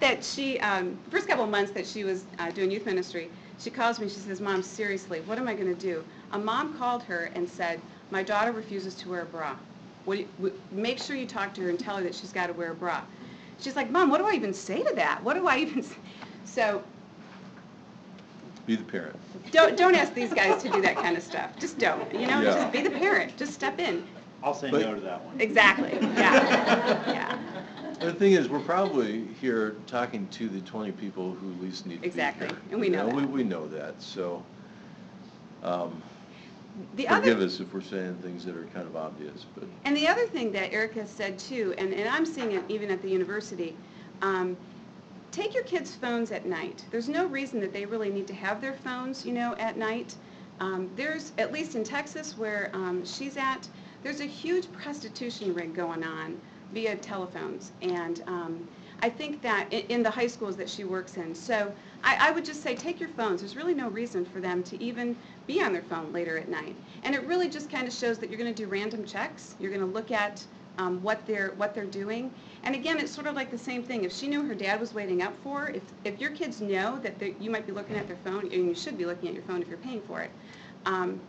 that 0.00 0.24
she, 0.24 0.60
um, 0.60 0.96
first 1.10 1.26
couple 1.28 1.44
of 1.44 1.50
months 1.50 1.72
that 1.72 1.86
she 1.86 2.04
was 2.04 2.24
uh, 2.38 2.50
doing 2.50 2.70
youth 2.70 2.86
ministry, 2.86 3.30
she 3.60 3.70
calls 3.70 4.00
me, 4.00 4.08
she 4.08 4.20
says, 4.20 4.40
Mom, 4.40 4.62
seriously, 4.62 5.20
what 5.22 5.38
am 5.38 5.46
I 5.46 5.54
going 5.54 5.66
to 5.74 5.80
do? 5.80 6.02
A 6.32 6.38
mom 6.38 6.76
called 6.78 7.02
her 7.04 7.30
and 7.34 7.48
said, 7.48 7.80
my 8.10 8.22
daughter 8.22 8.52
refuses 8.52 8.94
to 8.96 9.08
wear 9.10 9.22
a 9.22 9.26
bra. 9.26 9.54
What 10.06 10.16
do 10.16 10.26
you, 10.42 10.52
make 10.72 10.98
sure 10.98 11.14
you 11.14 11.26
talk 11.26 11.52
to 11.54 11.60
her 11.62 11.68
and 11.68 11.78
tell 11.78 11.96
her 11.96 12.02
that 12.02 12.14
she's 12.14 12.32
got 12.32 12.46
to 12.46 12.52
wear 12.54 12.72
a 12.72 12.74
bra. 12.74 13.02
She's 13.60 13.76
like, 13.76 13.90
Mom, 13.90 14.08
what 14.10 14.18
do 14.18 14.24
I 14.26 14.32
even 14.32 14.54
say 14.54 14.82
to 14.82 14.94
that? 14.94 15.22
What 15.22 15.34
do 15.34 15.46
I 15.46 15.58
even 15.58 15.82
say? 15.82 15.96
So 16.46 16.82
be 18.66 18.76
the 18.76 18.84
parent. 18.84 19.16
don't, 19.52 19.76
don't 19.76 19.94
ask 19.94 20.14
these 20.14 20.32
guys 20.32 20.62
to 20.62 20.70
do 20.70 20.80
that 20.80 20.96
kind 20.96 21.16
of 21.16 21.22
stuff. 21.22 21.56
Just 21.58 21.78
don't, 21.78 22.12
you 22.14 22.26
know, 22.26 22.40
Yeah. 22.40 22.54
just 22.54 22.72
be 22.72 22.80
the 22.80 22.90
parent. 22.90 23.36
Just 23.36 23.52
step 23.52 23.78
in. 23.78 24.04
I'll 24.42 24.54
say 24.54 24.70
But- 24.70 24.80
no 24.80 24.94
to 24.94 25.00
that 25.02 25.22
one. 25.24 25.38
Exactly, 25.40 25.98
yeah, 26.00 27.12
yeah. 27.12 27.38
The 28.00 28.12
thing 28.14 28.32
is, 28.32 28.48
we're 28.48 28.60
probably 28.60 29.26
here 29.42 29.76
talking 29.86 30.26
to 30.28 30.48
the 30.48 30.60
twenty 30.60 30.90
people 30.90 31.32
who 31.32 31.48
least 31.62 31.84
need 31.86 31.96
to 31.96 32.00
be 32.00 32.06
Exactly, 32.06 32.48
and 32.70 32.80
we 32.80 32.86
You 32.86 32.92
know 32.96 33.06
We, 33.08 33.20
that. 33.20 33.30
we 33.30 33.44
know 33.44 33.68
that, 33.68 34.00
so, 34.00 34.42
um, 35.62 36.02
The 36.96 37.06
other. 37.08 37.20
forgive 37.20 37.40
us 37.40 37.60
if 37.60 37.74
we're 37.74 37.82
saying 37.82 38.16
things 38.22 38.44
that 38.46 38.56
are 38.56 38.64
kind 38.72 38.86
of 38.86 38.96
obvious, 38.96 39.44
but. 39.54 39.64
And 39.84 39.94
the 39.94 40.08
other 40.08 40.26
thing 40.26 40.50
that 40.52 40.72
Erica 40.72 41.06
said 41.06 41.38
too, 41.38 41.74
and, 41.76 41.92
and 41.92 42.08
I'm 42.08 42.24
seeing 42.24 42.52
it 42.52 42.64
even 42.70 42.90
at 42.90 43.02
the 43.02 43.10
university, 43.10 43.76
um, 44.22 44.56
take 45.30 45.54
your 45.54 45.64
kids' 45.64 45.94
phones 45.94 46.32
at 46.32 46.46
night. 46.46 46.86
There's 46.90 47.08
no 47.08 47.26
reason 47.26 47.60
that 47.60 47.72
they 47.74 47.84
really 47.84 48.10
need 48.10 48.26
to 48.28 48.34
have 48.34 48.62
their 48.62 48.74
phones, 48.74 49.26
you 49.26 49.34
know, 49.34 49.54
at 49.56 49.76
night. 49.76 50.16
Um, 50.60 50.88
there's, 50.96 51.32
at 51.36 51.52
least 51.52 51.74
in 51.74 51.84
Texas 51.84 52.36
where 52.38 52.70
um, 52.72 53.04
she's 53.04 53.36
at, 53.36 53.68
there's 54.02 54.20
a 54.20 54.26
huge 54.26 54.72
prostitution 54.72 55.52
ring 55.52 55.74
going 55.74 56.02
on 56.02 56.40
via 56.72 56.96
telephones. 56.96 57.72
And 57.82 58.22
um, 58.26 58.68
I 59.02 59.08
think 59.08 59.42
that 59.42 59.72
in, 59.72 59.80
in 59.88 60.02
the 60.02 60.10
high 60.10 60.26
schools 60.26 60.56
that 60.56 60.68
she 60.68 60.84
works 60.84 61.16
in. 61.16 61.34
So 61.34 61.72
I, 62.04 62.28
I 62.28 62.30
would 62.30 62.44
just 62.44 62.62
say 62.62 62.74
take 62.74 63.00
your 63.00 63.08
phones. 63.10 63.40
There's 63.40 63.56
really 63.56 63.74
no 63.74 63.88
reason 63.88 64.24
for 64.24 64.40
them 64.40 64.62
to 64.64 64.82
even 64.82 65.16
be 65.46 65.62
on 65.62 65.72
their 65.72 65.82
phone 65.82 66.12
later 66.12 66.38
at 66.38 66.48
night. 66.48 66.76
And 67.04 67.14
it 67.14 67.22
really 67.24 67.48
just 67.48 67.70
kind 67.70 67.86
of 67.86 67.92
shows 67.92 68.18
that 68.18 68.30
you're 68.30 68.38
going 68.38 68.52
to 68.52 68.62
do 68.62 68.68
random 68.68 69.04
checks. 69.04 69.54
You're 69.58 69.70
going 69.70 69.86
to 69.86 69.86
look 69.86 70.10
at 70.10 70.44
um, 70.78 71.02
what 71.02 71.26
they're 71.26 71.52
what 71.56 71.74
they're 71.74 71.84
doing. 71.84 72.30
And 72.64 72.74
again, 72.74 72.98
it's 72.98 73.12
sort 73.12 73.26
of 73.26 73.34
like 73.34 73.50
the 73.50 73.58
same 73.58 73.82
thing. 73.82 74.04
If 74.04 74.12
she 74.12 74.28
knew 74.28 74.44
her 74.44 74.54
dad 74.54 74.80
was 74.80 74.94
waiting 74.94 75.22
up 75.22 75.34
for 75.42 75.62
her, 75.62 75.68
if 75.70 75.82
if 76.04 76.20
your 76.20 76.30
kids 76.30 76.60
know 76.60 76.98
that 77.00 77.14
you 77.40 77.50
might 77.50 77.66
be 77.66 77.72
looking 77.72 77.96
at 77.96 78.06
their 78.06 78.16
phone, 78.24 78.42
and 78.44 78.52
you 78.52 78.74
should 78.74 78.96
be 78.96 79.04
looking 79.04 79.28
at 79.28 79.34
your 79.34 79.42
phone 79.44 79.60
if 79.60 79.68
you're 79.68 79.78
paying 79.78 80.00
for 80.02 80.20
it, 80.20 80.30
um, 80.86 81.20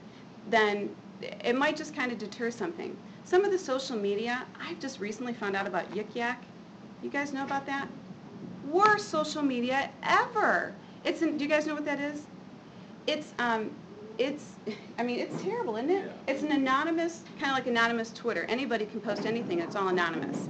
then 0.49 0.89
it 1.43 1.55
might 1.55 1.75
just 1.75 1.95
kind 1.95 2.11
of 2.11 2.17
deter 2.17 2.49
something. 2.49 2.95
Some 3.23 3.45
of 3.45 3.51
the 3.51 3.59
social 3.59 3.95
media, 3.95 4.45
I've 4.59 4.79
just 4.79 4.99
recently 4.99 5.33
found 5.33 5.55
out 5.55 5.67
about 5.67 5.91
Yik 5.93 6.15
Yak. 6.15 6.43
You 7.01 7.09
guys 7.09 7.33
know 7.33 7.43
about 7.43 7.65
that? 7.65 7.87
Worst 8.69 9.09
social 9.09 9.41
media 9.41 9.89
ever. 10.03 10.73
It's 11.03 11.21
an, 11.21 11.37
do 11.37 11.43
you 11.43 11.49
guys 11.49 11.65
know 11.65 11.73
what 11.73 11.85
that 11.85 11.99
is? 11.99 12.23
It's 13.07 13.33
um, 13.39 13.71
it's 14.17 14.51
I 14.99 15.03
mean 15.03 15.19
it's 15.19 15.41
terrible, 15.41 15.77
isn't 15.77 15.89
it? 15.89 16.11
It's 16.27 16.43
an 16.43 16.51
anonymous, 16.51 17.23
kind 17.39 17.51
of 17.51 17.57
like 17.57 17.67
anonymous 17.67 18.11
Twitter. 18.11 18.45
Anybody 18.49 18.85
can 18.85 19.01
post 19.01 19.25
anything. 19.25 19.59
It's 19.59 19.75
all 19.75 19.87
anonymous. 19.87 20.47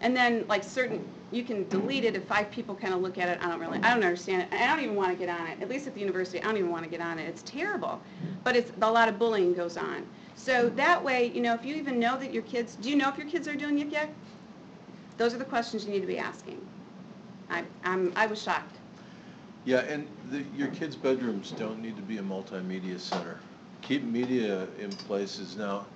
And 0.00 0.14
then 0.14 0.44
like 0.48 0.62
certain, 0.64 1.02
you 1.32 1.44
can 1.44 1.66
delete 1.68 2.04
it 2.04 2.14
if 2.14 2.24
five 2.24 2.50
people 2.50 2.74
kind 2.74 2.92
of 2.92 3.00
look 3.00 3.16
at 3.16 3.28
it. 3.28 3.38
I 3.42 3.48
don't 3.48 3.60
really, 3.60 3.78
I 3.78 3.94
don't 3.94 4.04
understand 4.04 4.42
it. 4.42 4.48
I 4.52 4.66
don't 4.66 4.84
even 4.84 4.96
want 4.96 5.12
to 5.12 5.16
get 5.16 5.28
on 5.28 5.46
it. 5.46 5.62
At 5.62 5.68
least 5.68 5.86
at 5.86 5.94
the 5.94 6.00
university, 6.00 6.42
I 6.42 6.44
don't 6.44 6.58
even 6.58 6.70
want 6.70 6.84
to 6.84 6.90
get 6.90 7.00
on 7.00 7.18
it. 7.18 7.26
It's 7.28 7.42
terrible. 7.42 8.00
But 8.42 8.56
it's 8.56 8.70
a 8.82 8.90
lot 8.90 9.08
of 9.08 9.18
bullying 9.18 9.54
goes 9.54 9.76
on. 9.76 10.06
So 10.36 10.68
that 10.70 11.02
way, 11.02 11.30
you 11.34 11.40
know, 11.40 11.54
if 11.54 11.64
you 11.64 11.74
even 11.76 11.98
know 11.98 12.18
that 12.18 12.32
your 12.32 12.42
kids, 12.42 12.76
do 12.76 12.90
you 12.90 12.96
know 12.96 13.08
if 13.08 13.16
your 13.16 13.28
kids 13.28 13.48
are 13.48 13.54
doing 13.54 13.78
yik 13.78 13.92
yak? 13.92 14.10
Those 15.16 15.32
are 15.32 15.38
the 15.38 15.44
questions 15.44 15.84
you 15.86 15.92
need 15.92 16.00
to 16.00 16.06
be 16.06 16.18
asking. 16.18 16.60
I, 17.50 17.64
I'm, 17.84 18.12
I 18.16 18.26
was 18.26 18.42
shocked. 18.42 18.76
Yeah, 19.64 19.80
and 19.80 20.06
the, 20.30 20.44
your 20.56 20.68
kids' 20.68 20.96
bedrooms 20.96 21.52
don't 21.52 21.80
need 21.80 21.96
to 21.96 22.02
be 22.02 22.18
a 22.18 22.22
multimedia 22.22 22.98
center. 23.00 23.38
Keep 23.80 24.04
media 24.04 24.66
in 24.78 24.90
places 24.90 25.56
now. 25.56 25.86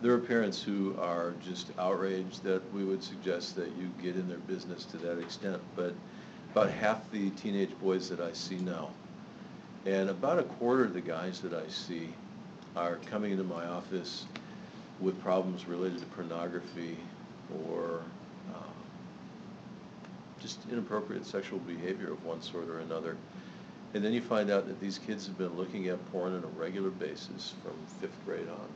There 0.00 0.12
are 0.12 0.18
parents 0.18 0.62
who 0.62 0.96
are 1.00 1.34
just 1.42 1.72
outraged 1.78 2.44
that 2.44 2.62
we 2.72 2.84
would 2.84 3.02
suggest 3.02 3.56
that 3.56 3.68
you 3.76 3.90
get 4.00 4.14
in 4.14 4.28
their 4.28 4.38
business 4.38 4.84
to 4.86 4.96
that 4.98 5.18
extent, 5.18 5.60
but 5.74 5.94
about 6.52 6.70
half 6.70 7.10
the 7.10 7.30
teenage 7.30 7.76
boys 7.80 8.08
that 8.08 8.20
I 8.20 8.32
see 8.32 8.58
now, 8.58 8.90
and 9.86 10.10
about 10.10 10.38
a 10.38 10.42
quarter 10.42 10.84
of 10.84 10.94
the 10.94 11.00
guys 11.00 11.40
that 11.40 11.54
I 11.54 11.68
see 11.68 12.08
are 12.76 12.96
coming 13.06 13.32
into 13.32 13.44
my 13.44 13.66
office 13.66 14.26
with 15.00 15.20
problems 15.22 15.66
related 15.66 15.98
to 16.00 16.06
pornography 16.06 16.96
or 17.66 18.00
uh, 18.54 18.58
just 20.40 20.58
inappropriate 20.70 21.24
sexual 21.24 21.58
behavior 21.60 22.12
of 22.12 22.24
one 22.24 22.42
sort 22.42 22.68
or 22.68 22.80
another. 22.80 23.16
And 23.94 24.04
then 24.04 24.12
you 24.12 24.20
find 24.20 24.50
out 24.50 24.66
that 24.66 24.80
these 24.80 24.98
kids 24.98 25.26
have 25.26 25.38
been 25.38 25.56
looking 25.56 25.88
at 25.88 26.12
porn 26.12 26.34
on 26.34 26.44
a 26.44 26.60
regular 26.60 26.90
basis 26.90 27.54
from 27.62 27.72
fifth 28.00 28.18
grade 28.26 28.48
on, 28.48 28.68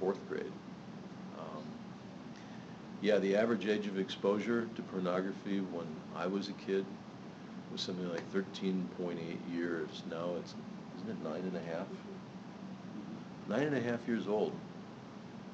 fourth 0.00 0.18
grade. 0.28 0.52
Um, 1.38 1.64
Yeah, 3.02 3.18
the 3.18 3.36
average 3.36 3.66
age 3.66 3.86
of 3.86 3.98
exposure 3.98 4.68
to 4.74 4.82
pornography 4.82 5.60
when 5.60 5.86
I 6.16 6.26
was 6.26 6.48
a 6.48 6.52
kid 6.52 6.86
was 7.74 7.82
something 7.82 8.08
like 8.10 8.26
thirteen 8.32 8.88
point 8.98 9.18
eight 9.18 9.40
years. 9.52 10.02
Now 10.10 10.30
it's, 10.38 10.54
isn't 10.98 11.10
it 11.10 11.24
nine 11.24 11.42
and 11.42 11.56
a 11.56 11.76
half? 11.76 11.86
Nine 13.48 13.64
and 13.64 13.76
a 13.76 13.80
half 13.80 14.00
years 14.08 14.26
old. 14.28 14.52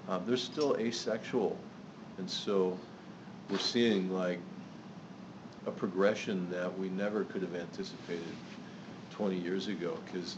Um, 0.08 0.22
they're 0.26 0.36
still 0.36 0.76
asexual, 0.76 1.56
and 2.18 2.30
so 2.30 2.78
we're 3.50 3.58
seeing 3.58 4.12
like 4.12 4.38
a 5.66 5.70
progression 5.70 6.48
that 6.50 6.78
we 6.78 6.88
never 6.90 7.24
could 7.24 7.42
have 7.42 7.54
anticipated 7.54 8.22
20 9.12 9.36
years 9.36 9.68
ago, 9.68 9.96
because 10.04 10.36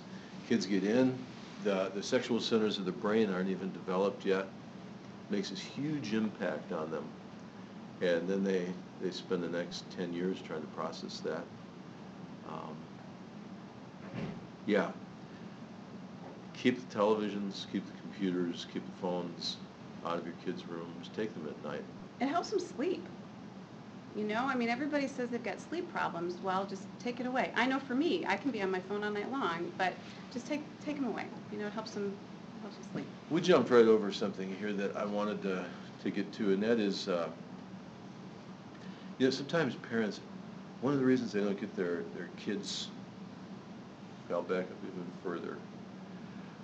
kids 0.48 0.66
get 0.66 0.84
in, 0.84 1.16
the, 1.64 1.90
the 1.94 2.02
sexual 2.02 2.40
centers 2.40 2.78
of 2.78 2.84
the 2.84 2.92
brain 2.92 3.32
aren't 3.32 3.50
even 3.50 3.72
developed 3.72 4.24
yet, 4.24 4.46
makes 5.30 5.50
this 5.50 5.60
huge 5.60 6.14
impact 6.14 6.72
on 6.72 6.90
them. 6.90 7.04
And 8.00 8.28
then 8.28 8.42
they, 8.42 8.66
they 9.00 9.10
spend 9.10 9.42
the 9.42 9.48
next 9.48 9.84
10 9.96 10.12
years 10.12 10.36
trying 10.46 10.60
to 10.62 10.66
process 10.68 11.20
that. 11.20 11.44
Um, 12.52 12.76
Yeah. 14.66 14.90
Keep 16.54 16.88
the 16.88 16.98
televisions, 16.98 17.66
keep 17.72 17.84
the 17.84 18.00
computers, 18.00 18.66
keep 18.72 18.84
the 18.84 19.00
phones 19.00 19.56
out 20.06 20.18
of 20.18 20.24
your 20.24 20.34
kids' 20.44 20.64
rooms, 20.66 21.10
take 21.16 21.32
them 21.34 21.48
at 21.48 21.68
night. 21.68 21.82
It 22.20 22.28
helps 22.28 22.50
them 22.50 22.60
sleep. 22.60 23.08
You 24.16 24.24
know, 24.24 24.44
I 24.46 24.54
mean, 24.54 24.68
everybody 24.68 25.08
says 25.08 25.30
they've 25.30 25.42
got 25.42 25.58
sleep 25.60 25.90
problems. 25.90 26.34
Well, 26.42 26.66
just 26.66 26.82
take 27.00 27.18
it 27.18 27.26
away. 27.26 27.50
I 27.56 27.66
know 27.66 27.78
for 27.80 27.94
me, 27.94 28.24
I 28.28 28.36
can 28.36 28.50
be 28.50 28.62
on 28.62 28.70
my 28.70 28.78
phone 28.80 29.02
all 29.02 29.10
night 29.10 29.30
long, 29.32 29.72
but 29.78 29.94
just 30.32 30.46
take 30.46 30.60
take 30.84 30.96
them 30.96 31.06
away. 31.06 31.24
You 31.50 31.58
know, 31.58 31.66
it 31.66 31.72
helps 31.72 31.92
them 31.92 32.14
helps 32.60 32.76
them 32.76 32.86
sleep. 32.92 33.06
We 33.30 33.40
jumped 33.40 33.70
right 33.70 33.86
over 33.86 34.12
something 34.12 34.54
here 34.56 34.72
that 34.74 34.94
I 34.96 35.04
wanted 35.06 35.42
to, 35.42 35.64
to 36.04 36.10
get 36.10 36.30
to, 36.34 36.52
and 36.52 36.62
that 36.62 36.78
is, 36.78 37.08
uh, 37.08 37.28
you 39.18 39.26
know, 39.26 39.30
sometimes 39.30 39.74
parents, 39.76 40.20
one 40.82 40.92
of 40.92 40.98
the 40.98 41.06
reasons 41.06 41.32
they 41.32 41.40
don't 41.40 41.58
get 41.58 41.74
their, 41.76 42.02
their 42.16 42.28
kids, 42.36 42.88
I'll 44.30 44.42
back 44.42 44.64
up 44.64 44.76
even 44.82 45.06
further. 45.22 45.56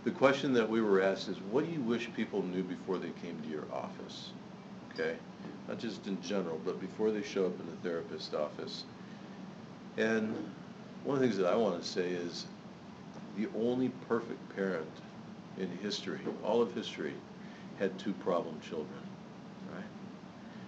The 0.05 0.11
question 0.11 0.53
that 0.55 0.69
we 0.69 0.81
were 0.81 1.01
asked 1.01 1.29
is, 1.29 1.37
what 1.51 1.65
do 1.65 1.71
you 1.71 1.81
wish 1.81 2.09
people 2.15 2.43
knew 2.43 2.63
before 2.63 2.99
they 2.99 3.11
came 3.23 3.41
to 3.43 3.49
your 3.49 3.65
office? 3.73 4.31
Okay? 4.93 5.17
Not 5.69 5.79
just 5.79 6.07
in 6.07 6.21
general, 6.21 6.61
but 6.65 6.81
before 6.81 7.11
they 7.11 7.23
show 7.23 7.47
up 7.47 7.61
in 7.61 7.67
the 7.67 7.77
therapist 7.89 8.35
office. 8.35 8.85
And 9.97 10.35
one 11.05 11.17
of 11.17 11.21
the 11.21 11.29
things 11.29 11.39
that 11.39 11.47
I 11.47 11.57
want 11.57 11.81
to 11.81 11.87
say 11.87 12.09
is, 12.09 12.47
the 13.37 13.49
only 13.57 13.91
perfect 14.09 14.57
parent 14.57 14.89
in 15.59 15.69
history, 15.81 16.19
all 16.43 16.61
of 16.61 16.75
history, 16.75 17.13
had 17.79 17.97
two 17.99 18.13
problem 18.15 18.59
children, 18.61 18.89
right? 19.73 19.85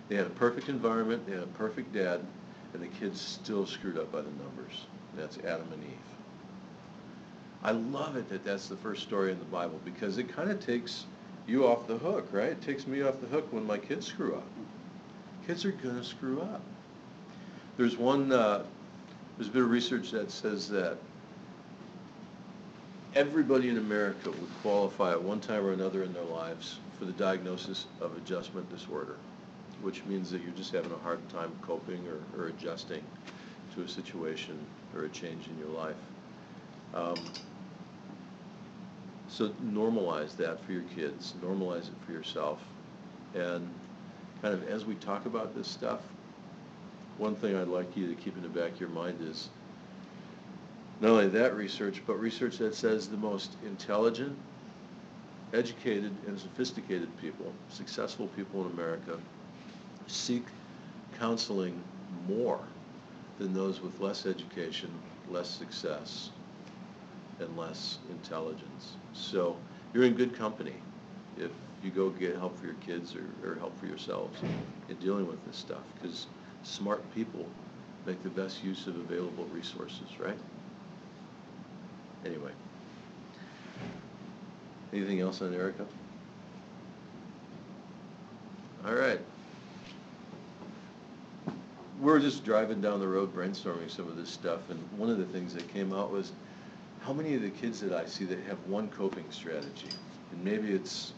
They 0.09 0.15
had 0.15 0.27
a 0.27 0.31
perfect 0.31 0.69
environment, 0.69 1.27
they 1.27 1.33
had 1.33 1.43
a 1.43 1.49
perfect 1.49 1.93
dad, 1.93 2.21
and 2.73 2.83
the 2.83 2.89
kids 2.89 3.21
still 3.21 3.67
screwed 3.67 3.99
up 3.99 4.11
by 4.13 4.21
the 4.21 4.31
numbers. 4.31 4.87
That's 5.17 5.39
Adam 5.39 5.69
and 5.73 5.83
Eve. 5.83 6.11
I 7.63 7.73
love 7.73 8.17
it 8.17 8.29
that 8.31 8.45
that's 8.45 8.69
the 8.69 8.77
first 8.77 9.03
story 9.03 9.33
in 9.33 9.39
the 9.39 9.45
Bible 9.47 9.79
because 9.85 10.19
it 10.19 10.29
kind 10.29 10.51
of 10.51 10.65
takes 10.65 11.05
you 11.47 11.67
off 11.67 11.87
the 11.87 11.99
hook, 11.99 12.29
right? 12.33 12.51
It 12.51 12.63
takes 12.63 12.87
me 12.87 13.03
off 13.03 13.21
the 13.21 13.27
hook 13.27 13.53
when 13.53 13.67
my 13.67 13.77
kids 13.77 14.07
screw 14.07 14.35
up. 14.35 14.47
Kids 15.47 15.65
are 15.65 15.73
gonna 15.73 16.05
screw 16.05 16.41
up. 16.41 16.63
There's 17.77 17.97
one, 17.97 18.33
uh, 18.33 18.65
there's 19.37 19.49
a 19.49 19.53
bit 19.53 19.63
of 19.63 19.71
research 19.71 20.11
that 20.13 20.31
says 20.31 20.69
that 20.71 20.97
everybody 23.15 23.69
in 23.69 23.79
America 23.79 24.31
would 24.31 24.61
qualify 24.63 25.11
at 25.11 25.23
one 25.23 25.41
time 25.41 25.67
or 25.67 25.73
another 25.73 26.05
in 26.05 26.13
their 26.13 26.25
lives 26.25 26.79
for 26.99 27.05
the 27.05 27.13
diagnosis 27.13 27.87
of 28.01 28.17
adjustment 28.17 28.71
disorder, 28.71 29.17
which 29.83 30.05
means 30.05 30.31
that 30.31 30.43
you're 30.43 30.53
just 30.53 30.73
having 30.73 30.93
a 30.93 30.99
hard 30.99 31.27
time 31.29 31.53
coping 31.63 32.07
or, 32.09 32.41
or 32.41 32.49
adjusting 32.49 33.03
to 33.75 33.83
a 33.83 33.89
situation 33.89 34.59
or 34.95 35.05
a 35.05 35.09
change 35.09 35.47
in 35.49 35.59
your 35.59 35.69
life. 35.69 35.97
Um, 36.95 37.17
so 39.29 39.51
normalize 39.65 40.37
that 40.37 40.63
for 40.65 40.73
your 40.73 40.83
kids, 40.95 41.35
normalize 41.43 41.89
it 41.89 41.95
for 42.05 42.13
yourself, 42.13 42.61
and 43.35 43.69
kind 44.43 44.55
of 44.55 44.69
as 44.69 44.85
we 44.85 44.97
talk 44.97 45.27
about 45.27 45.55
this 45.55 45.69
stuff, 45.69 46.01
one 47.17 47.37
thing 47.37 47.55
I'd 47.55 47.69
like 47.69 47.97
you 47.97 48.09
to 48.09 48.15
keep 48.15 48.37
in 48.37 48.43
the 48.43 48.49
back 48.49 48.73
of 48.73 48.81
your 48.81 48.89
mind 48.89 49.19
is 49.23 49.51
not 51.01 51.13
only 51.13 51.29
that 51.29 51.55
research, 51.55 52.03
but 52.07 52.19
research 52.19 52.59
that 52.59 52.75
says 52.75 53.09
the 53.09 53.17
most 53.17 53.57
intelligent, 53.65 54.37
educated, 55.55 56.15
and 56.27 56.39
sophisticated 56.39 57.09
people, 57.21 57.53
successful 57.69 58.27
people 58.29 58.65
in 58.65 58.73
America, 58.73 59.19
seek 60.11 60.45
counseling 61.19 61.83
more 62.27 62.61
than 63.39 63.55
those 63.55 63.81
with 63.81 64.01
less 64.01 64.27
education, 64.27 64.91
less 65.29 65.49
success, 65.49 66.31
and 67.41 67.57
less 67.57 67.99
intelligence. 68.11 68.97
So 69.13 69.57
you're 69.93 70.05
in 70.05 70.15
good 70.15 70.37
company 70.37 70.75
if 71.39 71.51
you 71.83 71.91
go 71.91 72.11
get 72.11 72.37
help 72.37 72.59
for 72.59 72.67
your 72.67 72.75
kids 72.75 73.15
or, 73.17 73.49
or 73.49 73.55
help 73.57 73.79
for 73.79 73.87
yourselves 73.87 74.43
in 74.89 74.97
dealing 74.97 75.27
with 75.27 75.45
this 75.47 75.57
stuff, 75.57 75.83
because 75.95 76.27
smart 76.63 77.03
people 77.15 77.47
make 78.07 78.23
the 78.23 78.29
best 78.29 78.63
use 78.63 78.87
of 78.87 78.97
available 78.97 79.45
resources, 79.53 80.09
right? 80.19 80.39
Anyway. 82.27 82.51
Anything 84.93 85.21
else 85.21 85.41
on 85.41 85.55
Erica? 85.55 85.87
All 88.85 88.95
right. 88.95 89.21
We're 92.01 92.19
just 92.19 92.45
driving 92.45 92.81
down 92.81 92.99
the 92.99 93.09
road 93.09 93.35
brainstorming 93.35 93.91
some 93.91 94.09
of 94.09 94.17
this 94.17 94.31
stuff, 94.31 94.71
and 94.71 94.81
one 94.97 95.11
of 95.11 95.19
the 95.19 95.27
things 95.27 95.53
that 95.53 95.69
came 95.69 95.93
out 95.93 96.11
was, 96.11 96.33
how 97.03 97.13
many 97.13 97.35
of 97.35 97.43
the 97.43 97.51
kids 97.51 97.79
that 97.81 97.93
I 97.93 98.07
see 98.07 98.25
that 98.25 98.39
have 98.45 98.57
one 98.67 98.89
coping 98.89 99.27
strategy? 99.29 99.91
And 100.33 100.43
maybe 100.43 100.73
it's 100.73 101.13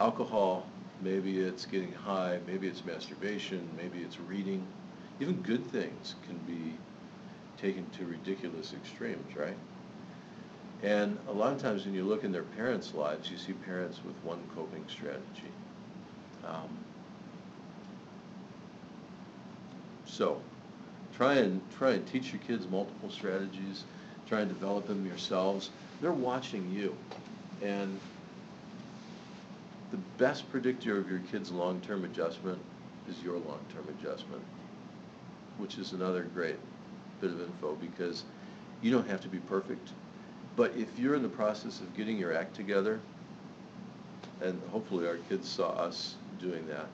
alcohol, 0.00 0.66
maybe 1.02 1.40
it's 1.40 1.66
getting 1.66 1.92
high, 1.92 2.38
maybe 2.46 2.66
it's 2.68 2.82
masturbation, 2.86 3.68
maybe 3.76 3.98
it's 3.98 4.18
reading. 4.18 4.66
Even 5.20 5.42
good 5.42 5.66
things 5.70 6.14
can 6.26 6.38
be 6.46 6.72
taken 7.60 7.86
to 7.90 8.06
ridiculous 8.06 8.72
extremes, 8.72 9.36
right? 9.36 9.56
And 10.82 11.18
a 11.28 11.32
lot 11.32 11.52
of 11.52 11.60
times 11.60 11.84
when 11.84 11.94
you 11.94 12.04
look 12.04 12.24
in 12.24 12.32
their 12.32 12.44
parents' 12.44 12.94
lives, 12.94 13.30
you 13.30 13.36
see 13.36 13.52
parents 13.52 14.00
with 14.06 14.16
one 14.24 14.42
coping 14.54 14.86
strategy. 14.88 15.52
Um, 16.46 16.78
so, 20.16 20.40
try 21.16 21.34
and 21.34 21.60
try 21.76 21.90
and 21.90 22.06
teach 22.06 22.32
your 22.32 22.40
kids 22.42 22.68
multiple 22.68 23.10
strategies. 23.10 23.82
Try 24.28 24.40
and 24.40 24.48
develop 24.48 24.86
them 24.86 25.04
yourselves. 25.04 25.70
They're 26.00 26.12
watching 26.12 26.70
you, 26.70 26.96
and 27.62 27.98
the 29.90 29.96
best 30.18 30.48
predictor 30.52 30.96
of 30.98 31.10
your 31.10 31.18
kid's 31.30 31.50
long-term 31.50 32.04
adjustment 32.04 32.58
is 33.08 33.20
your 33.22 33.34
long-term 33.34 33.88
adjustment, 33.98 34.42
which 35.58 35.78
is 35.78 35.92
another 35.92 36.22
great 36.22 36.56
bit 37.20 37.30
of 37.30 37.40
info 37.40 37.74
because 37.74 38.22
you 38.82 38.92
don't 38.92 39.08
have 39.08 39.20
to 39.22 39.28
be 39.28 39.38
perfect. 39.38 39.90
But 40.54 40.72
if 40.76 40.96
you're 40.96 41.16
in 41.16 41.22
the 41.22 41.28
process 41.28 41.80
of 41.80 41.96
getting 41.96 42.18
your 42.18 42.32
act 42.32 42.54
together, 42.54 43.00
and 44.40 44.60
hopefully 44.70 45.08
our 45.08 45.16
kids 45.28 45.48
saw 45.48 45.70
us 45.70 46.14
doing 46.38 46.66
that 46.68 46.86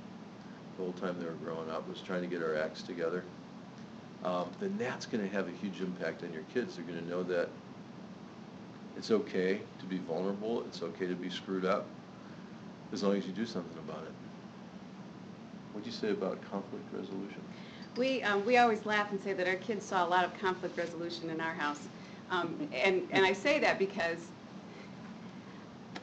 the 0.77 0.85
whole 0.85 0.93
time 0.93 1.17
they 1.19 1.27
were 1.27 1.33
growing 1.33 1.71
up, 1.71 1.89
was 1.89 2.01
trying 2.01 2.23
to 2.23 2.27
get 2.27 2.43
our 2.43 2.57
acts 2.57 2.83
together, 2.83 3.25
um, 4.25 4.51
then 4.61 4.77
that's 4.79 5.07
going 5.07 5.27
to 5.27 5.35
have 5.35 5.49
a 5.49 5.53
huge 5.53 5.81
impact 5.81 6.23
on 6.23 6.33
your 6.33 6.43
kids. 6.55 6.77
They're 6.77 6.85
going 6.85 6.99
to 6.99 7.09
know 7.09 7.23
that 7.25 7.49
it's 8.97 9.11
okay 9.11 9.61
to 9.79 9.85
be 9.87 9.99
vulnerable, 9.99 10.63
it's 10.63 10.83
okay 10.83 11.07
to 11.07 11.15
be 11.15 11.31
screwed 11.31 11.65
up, 11.65 11.87
as 12.93 13.03
long 13.03 13.17
as 13.17 13.27
you 13.27 13.33
do 13.33 13.47
something 13.47 13.79
about 13.79 14.03
it. 14.05 14.13
What'd 15.73 15.87
you 15.87 15.93
say 15.93 16.11
about 16.11 16.39
conflict 16.51 16.85
resolution? 16.93 17.41
We, 17.97 18.23
um, 18.23 18.45
we 18.45 18.59
always 18.59 18.85
laugh 18.87 19.11
and 19.11 19.21
say 19.21 19.33
that 19.33 19.49
our 19.49 19.57
kids 19.57 19.85
saw 19.85 20.07
a 20.07 20.09
lot 20.09 20.25
of 20.25 20.39
conflict 20.39 20.77
resolution 20.77 21.31
in 21.31 21.41
our 21.41 21.55
house. 21.55 21.89
Um, 22.31 22.69
and, 22.73 23.07
and 23.11 23.25
I 23.25 23.33
say 23.33 23.59
that 23.61 23.79
because 23.79 24.19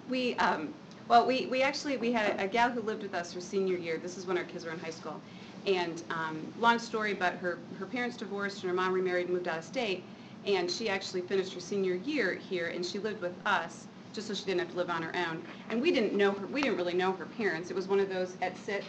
we, 0.09 0.36
um, 0.36 0.74
well, 1.07 1.25
we, 1.25 1.47
we 1.47 1.63
actually, 1.63 1.97
we 1.97 2.11
had 2.11 2.39
a, 2.39 2.43
a 2.45 2.47
gal 2.47 2.69
who 2.69 2.81
lived 2.81 3.03
with 3.03 3.13
us 3.15 3.33
her 3.33 3.41
senior 3.41 3.77
year. 3.77 3.97
This 3.97 4.17
is 4.17 4.25
when 4.25 4.37
our 4.37 4.43
kids 4.43 4.65
were 4.65 4.71
in 4.71 4.79
high 4.79 4.91
school. 4.91 5.21
And, 5.65 6.03
um, 6.09 6.51
long 6.59 6.79
story, 6.79 7.13
but 7.13 7.35
her, 7.35 7.59
her 7.79 7.85
parents 7.85 8.17
divorced 8.17 8.63
and 8.63 8.69
her 8.69 8.75
mom 8.75 8.93
remarried 8.93 9.27
and 9.27 9.35
moved 9.35 9.47
out 9.47 9.59
of 9.59 9.65
state. 9.65 10.05
And 10.45 10.69
she 10.71 10.89
actually 10.89 11.21
finished 11.21 11.53
her 11.53 11.59
senior 11.59 11.95
year 11.95 12.35
here 12.35 12.67
and 12.69 12.85
she 12.85 12.99
lived 12.99 13.21
with 13.21 13.33
us 13.45 13.87
just 14.13 14.27
so 14.27 14.33
she 14.33 14.45
didn't 14.45 14.61
have 14.61 14.71
to 14.71 14.77
live 14.77 14.89
on 14.89 15.03
her 15.03 15.15
own. 15.15 15.43
And 15.69 15.81
we 15.81 15.91
didn't 15.91 16.13
know 16.13 16.31
her, 16.31 16.47
we 16.47 16.61
didn't 16.61 16.77
really 16.77 16.93
know 16.93 17.11
her 17.13 17.25
parents. 17.25 17.69
It 17.69 17.75
was 17.75 17.87
one 17.87 17.99
of 17.99 18.09
those 18.09 18.37
at 18.41 18.57
sits, 18.57 18.85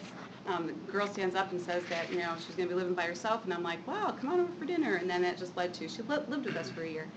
um, 0.47 0.67
the 0.67 0.73
girl 0.93 1.07
stands 1.07 1.35
up 1.35 1.53
and 1.53 1.61
says 1.61 1.85
that, 1.87 2.11
you 2.11 2.19
know, 2.19 2.35
she's 2.39 2.57
gonna 2.57 2.69
be 2.69 2.75
living 2.75 2.95
by 2.95 3.03
herself, 3.05 3.45
and 3.45 3.53
I'm 3.53 3.63
like, 3.63 3.87
wow, 3.87 4.15
come 4.19 4.31
on 4.31 4.41
over 4.41 4.53
for 4.59 4.65
dinner, 4.65 4.97
and 4.97 5.09
then 5.11 5.21
that 5.23 5.39
just 5.39 5.57
led 5.57 5.75
to, 5.75 5.89
she 5.89 6.03
li- 6.03 6.19
lived 6.29 6.47
with 6.47 6.57
us 6.57 6.71
for 6.71 6.83
a 6.83 6.89
year. 6.89 7.09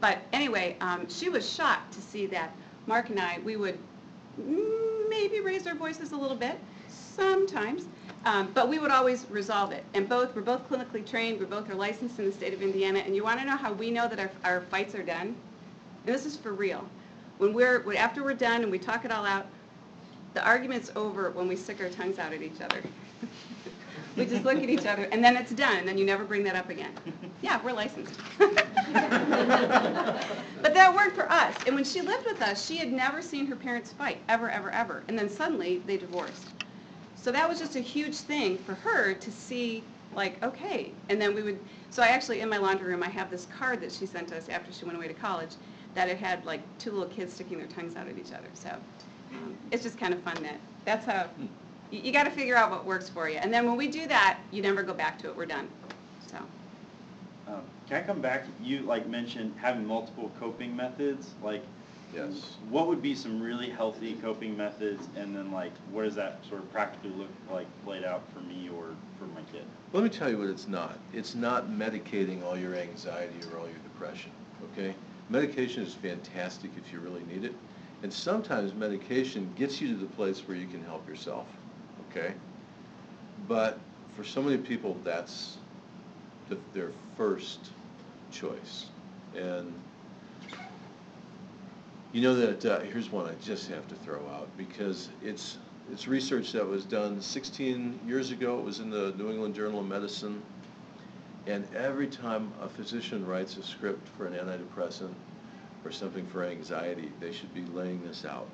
But 0.00 0.20
anyway, 0.32 0.76
um, 0.80 1.08
she 1.08 1.28
was 1.28 1.50
shocked 1.50 1.92
to 1.94 2.00
see 2.02 2.26
that 2.28 2.54
Mark 2.86 3.10
and 3.10 3.20
I, 3.20 3.38
we 3.44 3.56
would 3.56 3.78
maybe 4.36 5.40
raise 5.40 5.66
our 5.66 5.74
voices 5.74 6.12
a 6.12 6.16
little 6.16 6.36
bit, 6.36 6.58
sometimes, 6.88 7.84
um, 8.24 8.50
but 8.54 8.68
we 8.68 8.78
would 8.78 8.90
always 8.90 9.26
resolve 9.30 9.72
it. 9.72 9.84
And 9.94 10.08
both, 10.08 10.34
we're 10.34 10.42
both 10.42 10.68
clinically 10.68 11.08
trained, 11.08 11.40
we're 11.40 11.46
both 11.46 11.68
are 11.70 11.74
licensed 11.74 12.18
in 12.18 12.26
the 12.26 12.32
state 12.32 12.54
of 12.54 12.62
Indiana, 12.62 13.00
and 13.00 13.14
you 13.14 13.24
want 13.24 13.40
to 13.40 13.46
know 13.46 13.56
how 13.56 13.72
we 13.72 13.90
know 13.90 14.08
that 14.08 14.18
our, 14.18 14.30
our 14.44 14.60
fights 14.62 14.94
are 14.94 15.02
done? 15.02 15.34
And 16.06 16.14
this 16.14 16.26
is 16.26 16.36
for 16.36 16.52
real. 16.52 16.84
When 17.38 17.52
we're, 17.52 17.94
after 17.96 18.22
we're 18.22 18.34
done 18.34 18.62
and 18.62 18.70
we 18.70 18.78
talk 18.78 19.04
it 19.04 19.10
all 19.10 19.24
out, 19.24 19.46
the 20.34 20.44
argument's 20.44 20.90
over 20.94 21.30
when 21.30 21.48
we 21.48 21.56
stick 21.56 21.80
our 21.80 21.88
tongues 21.88 22.18
out 22.18 22.32
at 22.32 22.42
each 22.42 22.60
other. 22.60 22.82
We 24.16 24.26
just 24.26 24.44
look 24.44 24.56
at 24.56 24.68
each 24.68 24.86
other, 24.86 25.04
and 25.12 25.22
then 25.22 25.36
it's 25.36 25.52
done, 25.52 25.88
and 25.88 25.98
you 25.98 26.04
never 26.04 26.24
bring 26.24 26.42
that 26.42 26.56
up 26.56 26.68
again. 26.68 26.92
Yeah, 27.42 27.60
we're 27.64 27.72
licensed. 27.72 28.14
But 30.62 30.74
that 30.74 30.94
worked 30.94 31.16
for 31.16 31.30
us, 31.30 31.54
and 31.66 31.74
when 31.74 31.84
she 31.84 32.02
lived 32.02 32.26
with 32.26 32.42
us, 32.42 32.64
she 32.66 32.76
had 32.76 32.92
never 32.92 33.22
seen 33.22 33.46
her 33.46 33.56
parents 33.56 33.92
fight, 33.92 34.18
ever, 34.28 34.50
ever, 34.50 34.70
ever, 34.70 35.02
and 35.08 35.18
then 35.18 35.28
suddenly, 35.30 35.82
they 35.86 35.96
divorced. 35.96 36.48
So 37.16 37.32
that 37.32 37.48
was 37.48 37.58
just 37.58 37.76
a 37.76 37.80
huge 37.80 38.16
thing 38.16 38.58
for 38.58 38.74
her 38.74 39.14
to 39.14 39.32
see, 39.32 39.82
like, 40.14 40.42
okay, 40.44 40.92
and 41.08 41.20
then 41.20 41.34
we 41.34 41.42
would, 41.42 41.58
so 41.90 42.02
I 42.02 42.08
actually, 42.08 42.40
in 42.40 42.48
my 42.48 42.58
laundry 42.58 42.88
room, 42.88 43.02
I 43.02 43.08
have 43.08 43.30
this 43.30 43.46
card 43.46 43.80
that 43.80 43.90
she 43.92 44.06
sent 44.06 44.32
us 44.32 44.48
after 44.48 44.70
she 44.72 44.84
went 44.84 44.96
away 44.98 45.08
to 45.08 45.14
college, 45.14 45.56
that 45.94 46.08
it 46.08 46.18
had 46.18 46.44
like 46.44 46.60
two 46.78 46.90
little 46.92 47.08
kids 47.08 47.32
sticking 47.32 47.58
their 47.58 47.66
tongues 47.68 47.96
out 47.96 48.06
at 48.06 48.18
each 48.18 48.32
other, 48.32 48.48
so, 48.54 48.70
um, 49.32 49.56
it's 49.70 49.82
just 49.82 49.98
kind 49.98 50.12
of 50.12 50.20
fun 50.22 50.42
that, 50.42 50.60
that's 50.84 51.06
how, 51.06 51.26
you, 51.90 52.00
you 52.00 52.12
gotta 52.12 52.30
figure 52.30 52.56
out 52.56 52.70
what 52.70 52.84
works 52.84 53.08
for 53.08 53.28
you, 53.30 53.36
and 53.38 53.52
then 53.52 53.66
when 53.66 53.76
we 53.76 53.88
do 53.88 54.06
that, 54.08 54.38
you 54.50 54.60
never 54.62 54.82
go 54.82 54.92
back 54.92 55.18
to 55.20 55.28
it, 55.28 55.36
we're 55.36 55.46
done, 55.46 55.68
Can 57.90 58.04
I 58.04 58.06
come 58.06 58.20
back, 58.20 58.44
you 58.62 58.82
like 58.82 59.08
mentioned 59.08 59.52
having 59.60 59.84
multiple 59.84 60.30
coping 60.38 60.74
methods, 60.74 61.34
like. 61.42 61.62
Yes. 62.14 62.56
What 62.70 62.88
would 62.88 63.00
be 63.00 63.14
some 63.14 63.40
really 63.40 63.70
healthy 63.70 64.14
coping 64.14 64.56
methods, 64.56 65.06
and 65.16 65.34
then 65.34 65.52
like, 65.52 65.70
what 65.92 66.02
does 66.02 66.16
that 66.16 66.38
sort 66.48 66.60
of 66.60 66.72
practically 66.72 67.10
look 67.10 67.28
like 67.52 67.68
laid 67.86 68.02
out 68.02 68.22
for 68.32 68.40
me 68.40 68.68
or 68.68 68.96
for 69.16 69.26
my 69.26 69.42
kid? 69.52 69.62
Let 69.92 70.02
me 70.02 70.08
tell 70.08 70.28
you 70.28 70.38
what 70.38 70.48
it's 70.48 70.66
not. 70.66 70.98
It's 71.12 71.36
not 71.36 71.70
medicating 71.70 72.42
all 72.42 72.56
your 72.56 72.74
anxiety 72.74 73.36
or 73.52 73.60
all 73.60 73.68
your 73.68 73.78
depression, 73.78 74.32
okay? 74.72 74.92
Medication 75.28 75.84
is 75.84 75.94
fantastic 75.94 76.72
if 76.76 76.92
you 76.92 76.98
really 76.98 77.22
need 77.32 77.44
it, 77.44 77.54
and 78.02 78.12
sometimes 78.12 78.74
medication 78.74 79.48
gets 79.56 79.80
you 79.80 79.94
to 79.94 80.00
the 80.00 80.12
place 80.14 80.40
where 80.48 80.56
you 80.56 80.66
can 80.66 80.82
help 80.84 81.08
yourself, 81.08 81.46
okay? 82.10 82.34
But 83.46 83.78
for 84.16 84.24
so 84.24 84.42
many 84.42 84.58
people, 84.58 84.96
that's 85.04 85.58
the- 86.48 86.58
their 86.74 86.90
first 87.16 87.70
choice. 88.30 88.86
And 89.36 89.72
you 92.12 92.22
know 92.22 92.34
that, 92.34 92.64
uh, 92.64 92.80
here's 92.80 93.10
one 93.10 93.26
I 93.26 93.34
just 93.42 93.68
have 93.68 93.86
to 93.88 93.94
throw 93.96 94.20
out, 94.28 94.48
because 94.56 95.10
it's, 95.22 95.58
it's 95.92 96.08
research 96.08 96.52
that 96.52 96.66
was 96.66 96.84
done 96.84 97.20
16 97.20 98.00
years 98.06 98.32
ago, 98.32 98.58
it 98.58 98.64
was 98.64 98.80
in 98.80 98.90
the 98.90 99.12
New 99.16 99.30
England 99.30 99.54
Journal 99.54 99.80
of 99.80 99.86
Medicine, 99.86 100.42
and 101.46 101.66
every 101.74 102.08
time 102.08 102.52
a 102.60 102.68
physician 102.68 103.26
writes 103.26 103.56
a 103.56 103.62
script 103.62 104.06
for 104.16 104.26
an 104.26 104.34
antidepressant 104.34 105.12
or 105.84 105.90
something 105.90 106.26
for 106.26 106.44
anxiety, 106.44 107.10
they 107.20 107.32
should 107.32 107.54
be 107.54 107.64
laying 107.72 108.02
this 108.04 108.24
out. 108.24 108.48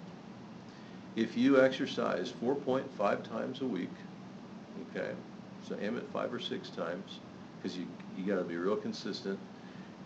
If 1.17 1.37
you 1.37 1.63
exercise 1.63 2.33
4.5 2.43 2.85
times 3.29 3.63
a 3.63 3.65
week, 3.65 3.91
okay, 4.91 5.13
so 5.67 5.77
aim 5.81 5.97
at 5.97 6.07
five 6.13 6.33
or 6.33 6.41
six 6.41 6.69
times, 6.69 7.21
because 7.57 7.77
you, 7.77 7.87
you 8.17 8.25
gotta 8.25 8.45
be 8.45 8.57
real 8.57 8.77
consistent, 8.77 9.39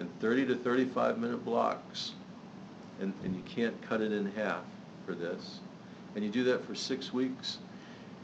in 0.01 0.09
30 0.21 0.47
to 0.47 0.57
35 0.57 1.19
minute 1.19 1.45
blocks, 1.45 2.13
and, 3.01 3.13
and 3.23 3.37
you 3.37 3.43
can't 3.43 3.81
cut 3.83 4.01
it 4.01 4.13
in 4.13 4.33
half 4.33 4.65
for 5.07 5.15
this, 5.15 5.61
and 6.15 6.25
you 6.25 6.31
do 6.31 6.43
that 6.45 6.65
for 6.65 6.75
six 6.75 7.13
weeks, 7.13 7.59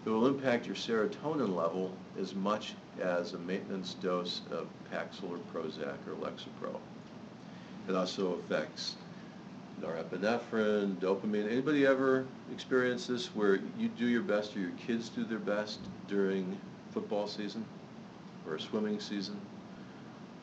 it 0.05 0.11
will 0.11 0.27
impact 0.27 0.67
your 0.67 0.77
serotonin 0.77 1.55
level 1.55 1.93
as 2.19 2.35
much 2.35 2.75
as 3.01 3.35
a 3.35 3.39
maintenance 3.39 3.95
dose 3.95 4.41
of 4.51 4.67
Paxil 4.93 5.31
or 5.31 5.39
Prozac 5.53 5.97
or 6.07 6.15
Lexapro. 6.21 6.79
It 7.89 7.95
also 7.95 8.35
affects 8.35 8.97
norepinephrine, 9.81 10.97
dopamine. 10.97 11.51
Anybody 11.51 11.87
ever 11.87 12.25
experience 12.53 13.07
this 13.07 13.35
where 13.35 13.61
you 13.79 13.89
do 13.89 14.07
your 14.07 14.23
best 14.23 14.57
or 14.57 14.61
your 14.61 14.71
kids 14.87 15.09
do 15.09 15.25
their 15.25 15.39
best 15.39 15.81
during 16.09 16.59
football 16.93 17.29
season 17.29 17.65
or 18.49 18.59
swimming 18.59 19.01
season? 19.01 19.39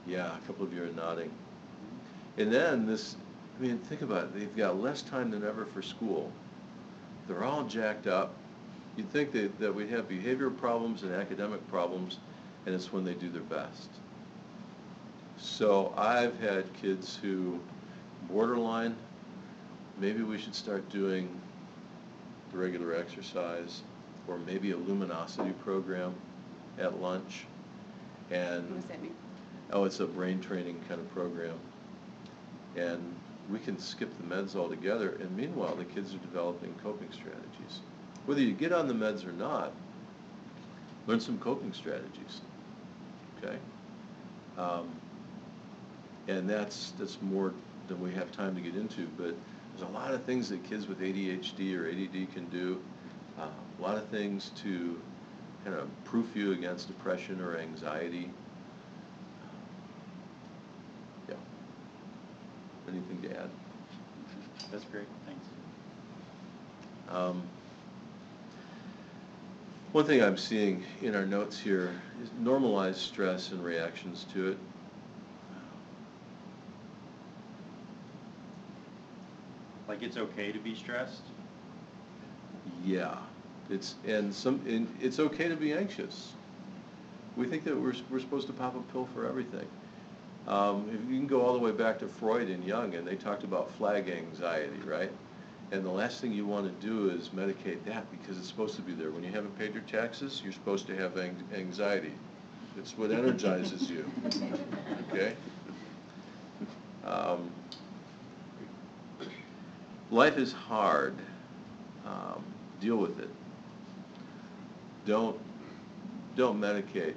Yeah, 0.06 0.36
a 0.36 0.48
couple 0.48 0.66
of 0.66 0.74
you 0.74 0.84
are 0.84 0.88
nodding. 0.88 1.32
And 2.38 2.52
then 2.52 2.86
this, 2.86 3.16
I 3.58 3.62
mean, 3.62 3.78
think 3.80 4.02
about 4.02 4.24
it, 4.26 4.36
they've 4.40 4.56
got 4.56 4.80
less 4.80 5.02
time 5.02 5.32
than 5.32 5.46
ever 5.46 5.66
for 5.66 5.82
school. 5.82 6.32
They're 7.28 7.44
all 7.44 7.64
jacked 7.64 8.08
up. 8.08 8.34
You'd 8.98 9.10
think 9.12 9.32
that, 9.32 9.60
that 9.60 9.74
we'd 9.74 9.90
have 9.90 10.08
behavioral 10.10 10.56
problems 10.58 11.04
and 11.04 11.14
academic 11.14 11.66
problems, 11.70 12.20
and 12.66 12.76
it's 12.76 12.92
when 12.92 13.04
they 13.04 13.14
do 13.14 13.30
their 13.30 13.42
best. 13.44 13.90
So 15.38 15.94
I've 15.98 16.40
had 16.40 16.72
kids 16.74 17.18
who 17.22 17.60
borderline, 18.30 18.96
maybe 20.00 20.24
we 20.24 20.38
should 20.38 20.56
start 20.56 20.88
doing 20.90 21.30
the 22.52 22.58
regular 22.58 22.96
exercise, 22.96 23.82
or 24.28 24.38
maybe 24.38 24.72
a 24.72 24.78
luminosity 24.78 25.52
program 25.64 26.14
at 26.78 27.02
lunch. 27.02 27.46
And 28.32 28.70
What 28.70 28.76
does 28.76 28.86
that 28.86 29.02
mean? 29.02 29.16
Oh, 29.72 29.86
it's 29.86 30.00
a 30.00 30.06
brain 30.06 30.40
training 30.40 30.80
kind 30.88 31.00
of 31.00 31.12
program. 31.14 31.58
And 32.76 33.02
we 33.50 33.60
can 33.60 33.78
skip 33.78 34.10
the 34.18 34.36
meds 34.36 34.56
altogether, 34.56 35.18
and 35.20 35.36
meanwhile, 35.36 35.76
the 35.76 35.84
kids 35.86 36.14
are 36.14 36.20
developing 36.20 36.74
coping 36.82 37.12
strategies. 37.12 37.82
Whether 38.26 38.42
you 38.42 38.54
get 38.54 38.72
on 38.72 38.88
the 38.88 38.94
meds 38.94 39.28
or 39.28 39.34
not, 39.34 39.74
learn 41.08 41.20
some 41.20 41.38
coping 41.40 41.74
strategies, 41.74 42.42
okay? 43.38 43.58
Um, 44.58 44.90
And 46.30 46.50
that's, 46.50 46.94
that's 46.98 47.22
more 47.22 47.54
than 47.90 48.02
we 48.02 48.14
have 48.14 48.32
time 48.32 48.56
to 48.56 48.62
get 48.62 48.76
into, 48.76 49.08
but 49.18 49.36
there's 49.76 49.90
a 49.90 49.94
lot 49.94 50.14
of 50.14 50.24
things 50.24 50.48
that 50.50 50.64
kids 50.64 50.88
with 50.88 51.02
ADHD 51.02 51.76
or 51.78 51.90
ADD 51.90 52.34
can 52.34 52.46
do. 52.46 52.82
Uh, 53.38 53.48
A 53.80 53.82
lot 53.82 53.98
of 53.98 54.08
things 54.08 54.52
to 54.64 54.98
kind 55.66 55.76
of 55.76 55.90
proof 56.06 56.34
you 56.34 56.54
against 56.54 56.88
depression 56.88 57.42
or 57.42 57.58
anxiety. 57.58 58.30
Anything 62.94 63.22
to 63.24 63.40
add? 63.40 63.50
That's 64.72 64.86
great, 64.86 65.08
thanks. 65.26 65.46
Um, 67.10 67.44
One 69.94 70.06
thing 70.06 70.24
I'm 70.24 70.38
seeing 70.38 70.84
in 71.04 71.16
our 71.16 71.26
notes 71.26 71.60
here 71.60 71.94
is 72.24 72.30
normalized 72.40 72.98
stress 72.98 73.52
and 73.52 73.64
reactions 73.64 74.26
to 74.34 74.50
it. 74.50 74.58
Like, 79.88 80.02
it's 80.02 80.18
okay 80.18 80.52
to 80.52 80.58
be 80.58 80.74
stressed? 80.74 81.22
Yeah, 82.84 83.18
it's, 83.70 83.94
and 84.08 84.34
some, 84.34 84.62
and 84.68 84.88
it's 85.00 85.20
okay 85.20 85.48
to 85.48 85.56
be 85.56 85.74
anxious. 85.74 86.34
We 87.38 87.46
think 87.46 87.64
that 87.66 87.80
we're, 87.80 87.94
we're 88.10 88.20
supposed 88.20 88.48
to 88.48 88.54
pop 88.54 88.76
a 88.76 88.82
pill 88.92 89.08
for 89.14 89.28
everything. 89.28 89.68
Um, 90.48 90.90
you 91.10 91.18
can 91.18 91.28
go 91.28 91.42
all 91.42 91.54
the 91.54 91.60
way 91.60 91.72
back 91.72 92.00
to 92.00 92.08
Freud 92.08 92.50
and 92.50 92.64
Jung, 92.66 92.96
and 92.96 93.08
they 93.08 93.16
talked 93.16 93.44
about 93.44 93.72
flag 93.72 94.10
anxiety, 94.10 94.80
right? 94.86 95.12
And 95.72 95.86
the 95.86 95.90
last 95.90 96.20
thing 96.22 96.34
you 96.34 96.46
want 96.46 96.66
to 96.66 96.86
do 96.86 97.10
is 97.10 97.30
medicate 97.30 97.84
that 97.86 98.06
because 98.12 98.38
it's 98.38 98.48
supposed 98.48 98.76
to 98.76 98.82
be 98.82 98.94
there. 98.94 99.10
When 99.12 99.24
you 99.24 99.32
haven't 99.32 99.58
paid 99.58 99.74
your 99.74 99.84
taxes, 99.84 100.42
you're 100.44 100.54
supposed 100.54 100.86
to 100.88 100.96
have 100.98 101.18
anxiety. 101.54 102.12
It's 102.78 102.98
what 102.98 103.12
energizes 103.12 103.90
you, 103.90 104.10
okay? 105.10 105.34
Um, 107.06 107.50
Life 110.14 110.38
is 110.38 110.54
hard. 110.54 111.16
Um, 112.06 112.44
deal 112.80 112.98
with 112.98 113.20
it. 113.20 113.30
Don't, 115.08 115.40
don't 116.36 116.62
medicate 116.62 117.16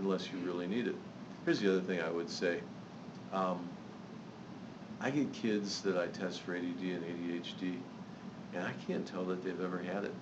unless 0.00 0.28
you 0.32 0.38
really 0.38 0.66
need 0.66 0.88
it. 0.88 0.96
Here's 1.44 1.60
the 1.60 1.70
other 1.70 1.80
thing 1.80 2.00
I 2.00 2.10
would 2.10 2.30
say. 2.30 2.60
Um, 3.32 3.68
I 5.00 5.10
get 5.10 5.32
kids 5.32 5.82
that 5.82 5.98
I 5.98 6.06
test 6.06 6.40
for 6.40 6.54
ADD 6.56 6.80
and 6.80 7.04
ADHD, 7.04 7.76
and 8.54 8.64
I 8.64 8.72
can't 8.86 9.06
tell 9.06 9.24
that 9.24 9.44
they've 9.44 9.60
ever 9.60 9.78
had 9.78 10.04
it. 10.04 10.14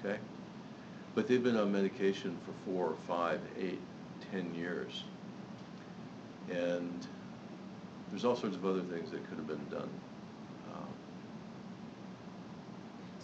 Okay? 0.00 0.18
But 1.14 1.28
they've 1.28 1.42
been 1.42 1.56
on 1.56 1.70
medication 1.70 2.36
for 2.44 2.52
four 2.70 2.86
or 2.88 2.96
five, 3.06 3.40
eight, 3.60 3.78
ten 4.32 4.52
years. 4.54 5.04
And 6.50 7.06
there's 8.10 8.24
all 8.24 8.34
sorts 8.34 8.56
of 8.56 8.66
other 8.66 8.80
things 8.80 9.10
that 9.12 9.26
could 9.28 9.36
have 9.38 9.46
been 9.46 9.64
done. 9.70 9.88
Um, 10.74 10.88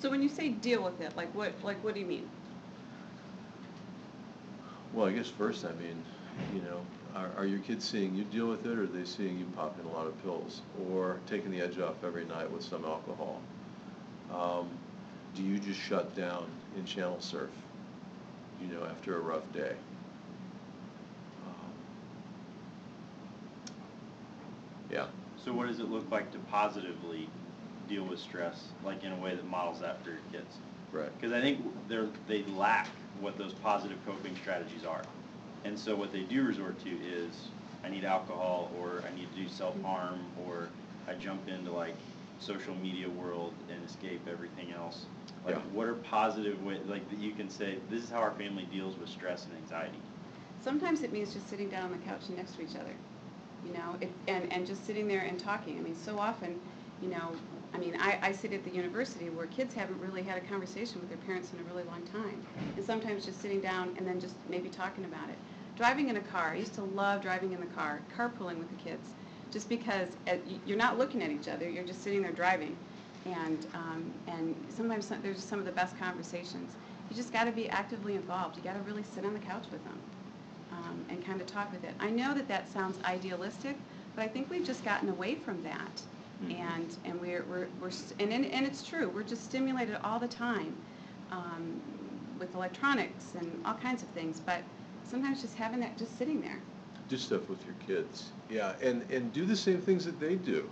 So 0.01 0.09
when 0.11 0.23
you 0.23 0.29
say 0.29 0.51
deal 0.51 0.85
with 0.85 1.01
it, 1.01 1.17
like 1.17 1.35
what, 1.35 1.53
like 1.64 1.83
what 1.83 1.95
do 1.95 2.01
you 2.01 2.07
mean? 2.07 2.29
Well, 4.93 5.07
I 5.09 5.12
guess 5.12 5.29
first, 5.29 5.64
I 5.64 5.73
mean, 5.73 6.03
you 6.55 6.61
know, 6.62 6.81
Are, 7.14 7.31
are 7.38 7.46
your 7.46 7.59
kids 7.61 7.85
seeing 7.85 8.14
you 8.14 8.24
deal 8.24 8.46
with 8.48 8.64
it, 8.66 8.79
or 8.79 8.85
are 8.85 8.87
they 8.87 9.05
seeing 9.05 9.38
you 9.38 9.46
popping 9.57 9.85
a 9.87 9.90
lot 9.90 10.07
of 10.07 10.20
pills, 10.22 10.62
or 10.92 11.18
taking 11.27 11.51
the 11.51 11.61
edge 11.61 11.79
off 11.79 12.03
every 12.05 12.24
night 12.24 12.51
with 12.51 12.62
some 12.62 12.85
alcohol? 12.85 13.40
Um, 14.33 14.68
do 15.35 15.42
you 15.42 15.59
just 15.59 15.81
shut 15.81 16.14
down 16.16 16.46
in 16.77 16.85
channel 16.85 17.20
surf, 17.20 17.51
you 18.61 18.68
know, 18.68 18.85
after 18.85 19.16
a 19.16 19.20
rough 19.20 19.51
day? 19.53 19.72
Um, 21.46 21.72
Yeah, 24.90 25.07
So 25.44 25.53
what 25.53 25.66
does 25.68 25.81
it 25.81 25.90
look 25.90 26.11
like 26.11 26.31
to 26.33 26.38
positively 26.51 27.29
deal 27.88 28.05
with 28.05 28.18
stress, 28.18 28.64
like 28.85 29.03
in 29.05 29.12
a 29.12 29.16
way 29.16 29.35
that 29.35 29.46
models 29.48 29.81
that 29.81 30.03
for 30.05 30.11
your 30.11 30.20
kids? 30.33 30.57
right. 30.92 31.11
Because 31.18 31.33
I 31.33 31.40
think 31.40 31.61
they're, 31.88 32.09
they 32.27 32.44
lack 32.57 32.88
what 33.20 33.38
those 33.38 33.53
positive 33.55 33.98
coping 34.07 34.35
strategies 34.37 34.85
are. 34.85 35.03
And 35.64 35.79
so 35.79 35.94
what 35.94 36.12
they 36.12 36.23
do 36.23 36.42
resort 36.44 36.79
to 36.81 36.90
is, 36.90 37.49
I 37.85 37.88
need 37.88 38.05
alcohol, 38.05 38.71
or 38.79 39.03
I 39.07 39.14
need 39.14 39.31
to 39.35 39.42
do 39.42 39.49
self-harm, 39.49 40.21
or 40.44 40.68
I 41.09 41.14
jump 41.14 41.49
into 41.49 41.73
like 41.73 41.97
social 42.40 42.75
media 42.75 43.09
world 43.09 43.53
and 43.71 43.85
escape 43.85 44.21
everything 44.31 44.73
else. 44.73 45.07
Like, 45.44 45.57
Yeah. 45.57 45.61
what 45.73 45.87
are 45.87 45.94
positive 45.94 46.62
ways, 46.64 46.81
like, 46.87 47.09
that 47.11 47.18
you 47.18 47.33
can 47.33 47.49
say, 47.49 47.79
this 47.90 48.03
is 48.03 48.11
how 48.11 48.18
our 48.18 48.33
family 48.33 48.64
deals 48.73 48.97
with 48.97 49.09
stress 49.09 49.47
and 49.47 49.55
anxiety? 49.57 49.99
Sometimes 50.62 51.03
it 51.03 51.12
means 51.12 51.33
just 51.33 51.49
sitting 51.49 51.68
down 51.68 51.85
on 51.85 51.92
the 51.92 51.99
couch 51.99 52.29
next 52.37 52.57
to 52.57 52.62
each 52.62 52.77
other, 52.77 52.92
you 53.64 53.73
know, 53.73 53.97
it, 54.01 54.11
and, 54.27 54.53
and 54.53 54.66
just 54.66 54.85
sitting 54.87 55.07
there 55.09 55.23
and 55.23 55.38
talking. 55.38 55.79
I 55.79 55.81
mean, 55.81 55.94
so 55.94 56.18
often, 56.18 56.61
you 57.03 57.09
know, 57.09 57.33
I 57.74 57.78
mean, 57.78 57.96
I, 58.00 58.18
I 58.22 58.33
sit 58.33 58.52
at 58.52 58.64
the 58.64 58.70
university 58.70 59.28
where 59.31 59.46
kids 59.46 59.74
haven't 59.74 60.00
really 60.00 60.22
had 60.22 60.38
a 60.38 60.40
conversation 60.40 61.00
with 61.00 61.09
their 61.09 61.18
parents 61.18 61.52
in 61.52 61.61
a 61.61 61.62
really 61.64 61.85
long 61.85 62.02
time. 62.04 62.42
And 62.76 62.85
sometimes 62.85 63.24
just 63.24 63.40
sitting 63.40 63.61
down 63.61 63.92
and 63.96 64.07
then 64.07 64.18
just 64.20 64.35
maybe 64.48 64.68
talking 64.68 65.04
about 65.04 65.28
it. 65.28 65.37
Driving 65.76 66.09
in 66.09 66.16
a 66.16 66.20
car, 66.20 66.50
I 66.52 66.57
used 66.57 66.74
to 66.74 66.83
love 66.83 67.22
driving 67.22 67.52
in 67.52 67.61
the 67.61 67.66
car, 67.66 68.00
carpooling 68.16 68.59
with 68.59 68.70
the 68.70 68.76
kids, 68.76 69.11
just 69.52 69.68
because 69.68 70.09
uh, 70.26 70.37
y- 70.46 70.59
you're 70.66 70.76
not 70.78 70.98
looking 70.98 71.22
at 71.22 71.31
each 71.31 71.46
other, 71.46 71.68
you're 71.68 71.85
just 71.85 72.02
sitting 72.02 72.22
there 72.22 72.33
driving. 72.33 72.76
And, 73.26 73.66
um, 73.74 74.12
and 74.26 74.57
sometimes 74.74 75.07
some- 75.07 75.20
there's 75.22 75.42
some 75.44 75.59
of 75.59 75.64
the 75.66 75.72
best 75.72 75.96
conversations. 75.98 76.74
You 77.11 77.16
just 77.16 77.33
gotta 77.33 77.52
be 77.52 77.68
actively 77.68 78.14
involved. 78.16 78.57
You 78.57 78.62
gotta 78.62 78.81
really 78.81 79.02
sit 79.02 79.24
on 79.24 79.35
the 79.35 79.40
couch 79.40 79.66
with 79.70 79.85
them 79.85 80.00
um, 80.72 81.04
and 81.11 81.24
kind 81.24 81.40
of 81.40 81.46
talk 81.46 81.70
with 81.72 81.85
it. 81.85 81.94
I 82.00 82.11
know 82.11 82.35
that 82.35 82.48
that 82.48 82.70
sounds 82.72 82.98
idealistic, 83.04 83.76
but 84.16 84.24
I 84.24 84.28
think 84.28 84.50
we've 84.50 84.66
just 84.66 84.85
gotten 84.85 85.09
away 85.09 85.37
from 85.37 85.62
that. 85.62 86.02
Mhm. 86.44 86.61
And, 86.61 86.96
and 87.05 87.20
we're, 87.20 87.44
we're, 87.51 87.66
we're, 87.81 87.88
s- 87.88 88.14
and, 88.20 88.33
and 88.33 88.46
and 88.46 88.64
it's 88.66 88.83
true, 88.87 89.09
we're 89.09 89.22
just 89.24 89.44
stimulated 89.44 89.96
all 90.05 90.18
the 90.20 90.29
time 90.29 90.74
um, 91.33 91.81
with 92.38 92.55
electronics 92.55 93.35
and 93.38 93.51
all 93.64 93.74
kinds 93.74 94.03
of 94.03 94.09
things, 94.11 94.40
but 94.40 94.62
sometimes 95.11 95.40
just 95.42 95.55
having 95.57 95.81
that, 95.81 95.96
just 95.98 96.16
sitting 96.18 96.40
there. 96.40 96.59
do 97.09 97.16
stuff 97.16 97.48
with 97.48 97.59
your 97.66 97.74
kids. 97.87 98.31
Yeah, 98.51 98.72
and, 98.83 99.03
and 99.11 99.33
do 99.33 99.44
the 99.46 99.57
same 99.57 99.81
things 99.81 100.05
that 100.05 100.20
they 100.20 100.37
do. 100.37 100.68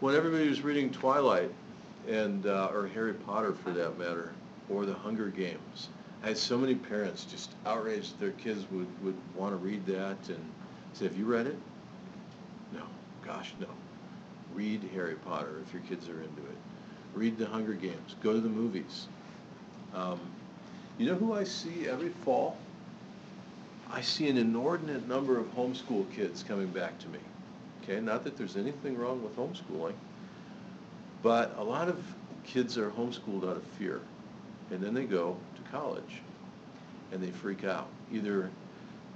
When 0.00 0.14
everybody 0.14 0.48
was 0.48 0.62
reading 0.62 0.90
Twilight 0.90 1.50
and, 2.08 2.46
uh, 2.46 2.70
or 2.72 2.86
Harry 2.88 3.14
Potter 3.14 3.54
for 3.54 3.70
that 3.70 3.98
matter, 3.98 4.32
or 4.68 4.86
the 4.86 4.94
Hunger 4.94 5.28
Games, 5.28 5.88
I 6.22 6.28
had 6.28 6.38
so 6.38 6.56
many 6.56 6.74
parents 6.76 7.24
just 7.24 7.50
outraged 7.66 8.12
that 8.12 8.20
their 8.20 8.30
kids 8.32 8.64
would, 8.70 8.86
would 9.04 9.16
want 9.36 9.52
to 9.52 9.56
read 9.56 9.84
that 9.86 10.16
and 10.28 10.38
say, 10.92 11.06
have 11.06 11.16
you 11.16 11.24
read 11.24 11.46
it? 11.48 11.56
No, 12.72 12.82
gosh, 13.24 13.52
no. 13.60 13.66
Read 14.54 14.88
Harry 14.94 15.14
Potter 15.14 15.62
if 15.66 15.72
your 15.72 15.82
kids 15.82 16.08
are 16.08 16.20
into 16.20 16.42
it. 16.42 16.56
Read 17.14 17.38
the 17.38 17.46
Hunger 17.46 17.74
Games. 17.74 18.16
Go 18.22 18.32
to 18.32 18.40
the 18.40 18.48
movies. 18.48 19.06
Um, 19.94 20.20
you 20.98 21.06
know 21.06 21.14
who 21.14 21.34
I 21.34 21.44
see 21.44 21.88
every 21.88 22.10
fall? 22.24 22.56
I 23.90 24.00
see 24.00 24.28
an 24.28 24.38
inordinate 24.38 25.06
number 25.06 25.38
of 25.38 25.46
homeschool 25.54 26.10
kids 26.14 26.42
coming 26.42 26.68
back 26.68 26.98
to 27.00 27.08
me. 27.08 27.18
Okay, 27.82 28.00
not 28.00 28.24
that 28.24 28.36
there's 28.36 28.56
anything 28.56 28.96
wrong 28.96 29.22
with 29.22 29.36
homeschooling, 29.36 29.94
but 31.22 31.54
a 31.58 31.62
lot 31.62 31.88
of 31.88 32.02
kids 32.44 32.78
are 32.78 32.90
homeschooled 32.90 33.48
out 33.48 33.56
of 33.56 33.64
fear. 33.78 34.00
And 34.70 34.80
then 34.80 34.94
they 34.94 35.04
go 35.04 35.36
to 35.56 35.70
college 35.70 36.22
and 37.12 37.22
they 37.22 37.30
freak 37.30 37.64
out. 37.64 37.88
Either 38.10 38.50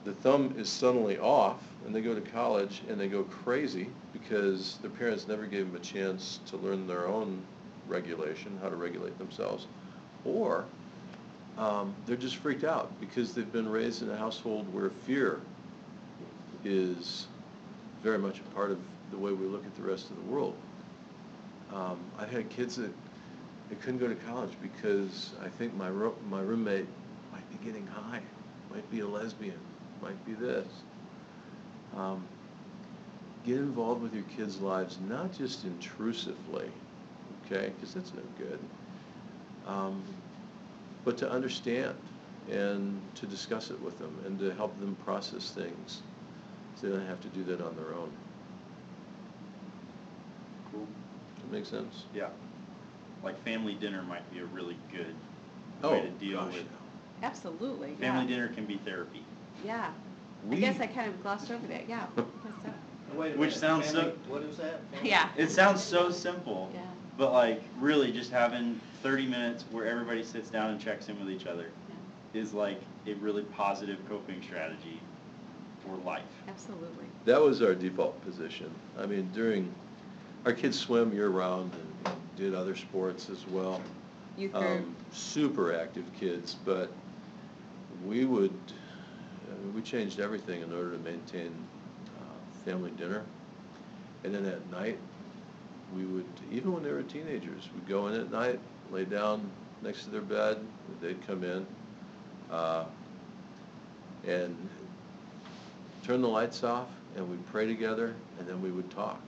the 0.07 0.13
thumb 0.13 0.55
is 0.57 0.69
suddenly 0.69 1.19
off 1.19 1.61
and 1.85 1.93
they 1.93 2.01
go 2.01 2.15
to 2.15 2.21
college 2.21 2.83
and 2.89 2.99
they 2.99 3.09
go 3.09 3.25
crazy 3.25 3.89
because 4.13 4.79
their 4.81 4.91
parents 4.91 5.27
never 5.27 5.47
gave 5.47 5.67
them 5.67 5.75
a 5.75 5.85
chance 5.85 6.39
to 6.47 6.57
learn 6.59 6.87
their 6.87 7.09
own 7.09 7.43
regulation, 7.89 8.57
how 8.63 8.69
to 8.69 8.77
regulate 8.77 9.19
themselves. 9.19 9.67
Or 10.25 10.65
um, 11.59 11.93
they're 12.07 12.17
just 12.17 12.37
freaked 12.37 12.63
out 12.63 12.89
because 13.01 13.35
they've 13.35 13.53
been 13.53 13.69
raised 13.69 14.03
in 14.03 14.11
a 14.11 14.17
household 14.17 14.73
where 14.73 14.91
fear 14.91 15.41
is 16.65 17.27
very 18.01 18.19
much 18.19 18.39
a 18.39 18.55
part 18.55 18.71
of 18.71 18.79
the 19.11 19.19
way 19.19 19.33
we 19.33 19.47
look 19.47 19.67
at 19.67 19.75
the 19.75 19.83
rest 19.83 20.11
of 20.11 20.17
the 20.17 20.33
world. 20.33 20.55
Um, 21.75 21.99
I've 22.17 22.31
had 22.31 22.49
kids 22.49 22.77
that 22.77 22.93
couldn't 23.81 23.99
go 23.99 24.07
to 24.07 24.15
college 24.15 24.53
because 24.63 25.33
I 25.43 25.49
think 25.49 25.75
my 25.75 25.91
ro- 25.91 26.15
my 26.31 26.41
roommate 26.41 26.87
might 27.33 27.51
be 27.51 27.65
getting 27.67 27.87
high, 27.89 28.21
might 28.71 28.89
be 28.91 29.01
a 29.01 29.07
lesbian, 29.07 29.59
might 30.03 30.25
be 30.27 30.33
this. 30.35 30.67
Um, 31.97 32.23
get 33.45 33.57
involved 33.57 34.03
with 34.03 34.15
your 34.15 34.25
kids' 34.37 34.61
lives, 34.61 34.99
not 35.09 35.33
just 35.37 35.65
intrusively, 35.65 36.69
okay, 37.47 37.73
because 37.75 37.95
that's 37.95 38.13
no 38.15 38.23
good. 38.39 38.59
Um, 39.67 40.03
but 41.05 41.17
to 41.19 41.31
understand 41.31 41.95
and 42.51 43.01
to 43.17 43.27
discuss 43.27 43.71
it 43.71 43.81
with 43.83 43.99
them 43.99 44.15
and 44.25 44.39
to 44.39 44.53
help 44.55 44.79
them 44.81 44.97
process 45.05 45.51
things 45.51 46.03
so 46.77 46.87
they 46.89 46.97
don't 46.97 47.07
have 47.07 47.21
to 47.23 47.29
do 47.29 47.43
that 47.45 47.61
on 47.61 47.75
their 47.77 47.95
own. 47.95 48.11
Cool. 50.71 50.87
That 51.41 51.51
make 51.53 51.67
sense? 51.67 52.05
Yeah. 52.15 52.29
Like 53.25 53.43
family 53.45 53.75
dinner 53.75 54.03
might 54.03 54.29
be 54.33 54.41
a 54.41 54.45
really 54.45 54.77
good 54.93 55.15
Oh, 55.83 55.93
way 55.93 56.03
to 56.03 56.09
deal 56.25 56.41
gosh, 56.41 56.55
with. 56.55 56.65
yeah. 56.65 57.27
Absolutely, 57.29 57.91
yeah. 58.01 58.13
Family 58.13 58.27
dinner 58.27 58.49
can 58.49 58.67
be 58.67 58.77
therapy. 58.79 59.25
Yeah. 59.65 59.91
I 60.45 60.49
We- 60.49 60.61
guess 60.61 60.81
I 60.81 60.87
kind 60.87 61.09
of 61.09 61.23
glossed 61.23 61.51
over 61.51 61.67
that, 61.69 61.89
yeah. 61.89 62.07
Guess 62.17 62.25
so. 62.65 63.19
Wait 63.19 63.35
a 63.35 63.39
Which 63.39 63.51
minute, 63.51 63.55
sounds 63.55 63.87
so- 63.87 63.93
family- 64.01 64.13
What 64.29 64.43
is 64.43 64.57
that? 64.59 64.81
Family- 64.93 65.11
Yeah. 65.11 65.29
It 65.37 65.51
sounds 65.51 65.83
so 65.83 66.11
simple. 66.11 66.71
Yeah. 66.75 66.81
But 67.19 67.33
like 67.33 67.63
really 67.81 68.13
just 68.13 68.31
having 68.31 68.81
30 69.03 69.27
minutes 69.27 69.65
where 69.71 69.87
everybody 69.87 70.23
sits 70.23 70.51
down 70.51 70.71
and 70.71 70.81
checks 70.81 71.09
in 71.09 71.19
with 71.19 71.31
each 71.31 71.47
other 71.47 71.71
Yeah. 72.35 72.41
is 72.41 72.53
like 72.53 72.81
a 73.07 73.15
really 73.15 73.43
positive 73.43 73.99
coping 74.09 74.43
strategy 74.43 75.01
for 75.85 75.97
life. 76.05 76.23
Absolutely. 76.49 77.07
That 77.25 77.41
was 77.41 77.63
our 77.63 77.75
default 77.75 78.23
position. 78.25 78.71
I 78.99 79.07
mean, 79.07 79.31
during, 79.35 79.73
our 80.45 80.53
kids 80.53 80.79
swim 80.79 81.13
year-round 81.13 81.73
and 82.05 82.15
did 82.37 82.55
other 82.55 82.77
sports 82.77 83.31
as 83.31 83.47
well. 83.49 83.81
Youth 84.37 84.53
group. 84.53 84.65
Um, 84.65 84.95
Super 85.13 85.75
active 85.75 86.05
kids, 86.21 86.57
but 86.65 86.91
we 88.05 88.25
would, 88.27 88.51
I 88.51 88.73
mean, 89.67 89.75
we 89.75 89.83
changed 89.83 90.21
everything 90.21 90.63
in 90.63 90.73
order 90.73 90.93
to 90.93 90.99
maintain 90.99 91.53
uh, 92.19 92.65
family 92.65 92.91
dinner. 92.93 93.23
And 94.25 94.35
then 94.35 94.47
at 94.47 94.71
night, 94.71 94.99
we 95.95 96.05
would, 96.05 96.27
even 96.51 96.73
when 96.73 96.83
they 96.83 96.91
were 96.91 97.03
teenagers, 97.03 97.69
we'd 97.75 97.89
go 97.89 98.09
in 98.09 98.21
at 98.21 98.31
night, 98.31 98.59
lay 98.91 99.05
down 99.05 99.49
next 99.83 100.05
to 100.05 100.11
their 100.11 100.21
bed, 100.21 100.59
they'd 101.01 101.25
come 101.27 101.45
in, 101.45 101.67
uh, 102.51 102.85
and 104.27 104.57
turn 106.05 106.23
the 106.23 106.29
lights 106.29 106.65
off, 106.65 106.89
and 107.17 107.29
we'd 107.31 107.47
pray 107.47 107.67
together, 107.67 108.15
and 108.39 108.49
then 108.49 108.61
we 108.63 108.71
would 108.71 108.91
talk. 108.91 109.21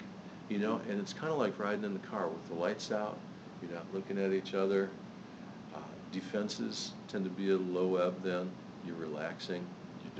You 0.48 0.59
know, 0.59 0.81
and 0.88 0.98
it's 0.98 1.12
kind 1.12 1.31
of 1.31 1.38
like 1.38 1.59
riding 1.59 1.85
in 1.85 1.92
the 1.92 2.07
car 2.09 2.27
with 2.29 2.48
the 2.48 2.55
lights 2.55 2.90
out, 2.90 3.18
you're 3.62 3.72
not 3.72 3.87
looking 3.92 4.18
at 4.18 4.33
each 4.33 4.55
other. 4.55 4.88
Uh, 5.74 5.81
Defenses 6.11 6.92
tend 7.09 7.24
to 7.24 7.31
be 7.31 7.51
a 7.51 7.57
low 7.57 7.96
ebb 7.96 8.22
then, 8.22 8.51
you're 8.87 8.96
relaxing, 8.96 9.64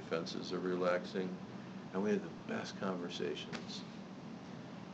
defenses 0.01 0.53
are 0.53 0.61
relaxing, 0.61 1.29
and 1.93 2.03
we 2.03 2.11
had 2.11 2.23
the 2.23 2.53
best 2.53 2.79
conversations. 2.81 3.83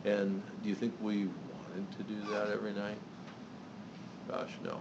And 0.04 0.42
do 0.62 0.68
you 0.68 0.74
think 0.74 0.94
we 1.00 1.26
wanted 1.26 1.90
to 1.98 2.02
do 2.04 2.20
that 2.32 2.50
every 2.50 2.72
night? 2.72 2.98
Gosh, 4.28 4.52
no. 4.62 4.80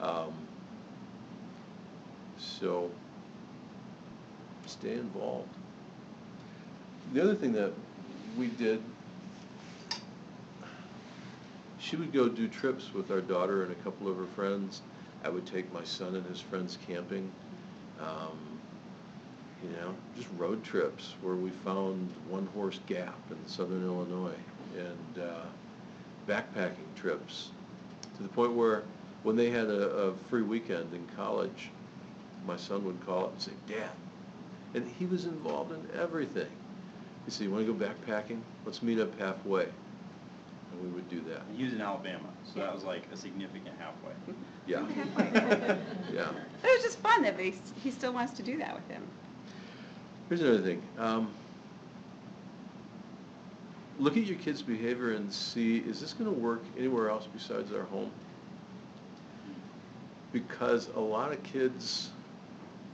Um, 0.00 0.32
So, 2.38 2.90
stay 4.66 4.94
involved. 4.94 5.48
The 7.12 7.22
other 7.22 7.34
thing 7.34 7.52
that 7.52 7.72
we 8.36 8.48
did, 8.48 8.82
she 11.78 11.96
would 11.96 12.12
go 12.12 12.28
do 12.28 12.48
trips 12.48 12.92
with 12.92 13.10
our 13.10 13.20
daughter 13.20 13.62
and 13.62 13.72
a 13.72 13.76
couple 13.76 14.08
of 14.08 14.16
her 14.16 14.26
friends. 14.26 14.82
I 15.24 15.28
would 15.28 15.46
take 15.46 15.72
my 15.72 15.84
son 15.84 16.16
and 16.16 16.26
his 16.26 16.40
friends 16.40 16.78
camping. 16.86 17.30
Um, 18.00 18.51
you 19.62 19.70
know, 19.76 19.94
just 20.16 20.28
road 20.36 20.62
trips 20.64 21.14
where 21.22 21.34
we 21.34 21.50
found 21.50 22.10
One 22.28 22.46
Horse 22.54 22.80
Gap 22.86 23.18
in 23.30 23.36
southern 23.48 23.84
Illinois 23.84 24.34
and 24.76 25.22
uh, 25.22 25.44
backpacking 26.28 26.94
trips 26.96 27.50
to 28.16 28.22
the 28.22 28.28
point 28.28 28.52
where 28.52 28.82
when 29.22 29.36
they 29.36 29.50
had 29.50 29.66
a, 29.68 29.88
a 29.90 30.14
free 30.28 30.42
weekend 30.42 30.92
in 30.92 31.06
college, 31.16 31.70
my 32.46 32.56
son 32.56 32.84
would 32.84 33.04
call 33.06 33.24
up 33.24 33.32
and 33.32 33.42
say, 33.42 33.52
Dad, 33.68 33.90
And 34.74 34.90
he 34.98 35.06
was 35.06 35.26
involved 35.26 35.72
in 35.72 36.00
everything. 36.00 36.48
He 37.24 37.30
said, 37.30 37.44
you 37.44 37.50
wanna 37.52 37.64
go 37.64 37.74
backpacking? 37.74 38.40
Let's 38.66 38.82
meet 38.82 38.98
up 38.98 39.16
halfway. 39.20 39.64
And 39.64 40.82
we 40.82 40.88
would 40.88 41.08
do 41.08 41.20
that. 41.28 41.42
He 41.56 41.64
was 41.64 41.72
in 41.72 41.80
Alabama, 41.80 42.28
so 42.52 42.58
that 42.60 42.74
was 42.74 42.82
like 42.82 43.02
a 43.12 43.16
significant 43.16 43.76
halfway. 43.78 44.12
Yeah. 44.66 44.84
Yeah. 46.12 46.30
It 46.64 46.76
was 46.76 46.82
just 46.82 46.98
fun 46.98 47.22
that 47.22 47.38
he, 47.38 47.54
he 47.82 47.90
still 47.90 48.12
wants 48.12 48.32
to 48.34 48.42
do 48.42 48.58
that 48.58 48.74
with 48.74 48.88
him. 48.88 49.02
Here's 50.32 50.40
another 50.40 50.62
thing. 50.62 50.82
Um, 50.96 51.30
look 53.98 54.16
at 54.16 54.24
your 54.24 54.38
kid's 54.38 54.62
behavior 54.62 55.12
and 55.12 55.30
see, 55.30 55.80
is 55.80 56.00
this 56.00 56.14
gonna 56.14 56.30
work 56.30 56.62
anywhere 56.78 57.10
else 57.10 57.28
besides 57.30 57.70
our 57.70 57.82
home? 57.82 58.10
Because 60.32 60.88
a 60.96 61.00
lot 61.00 61.32
of 61.32 61.42
kids, 61.42 62.12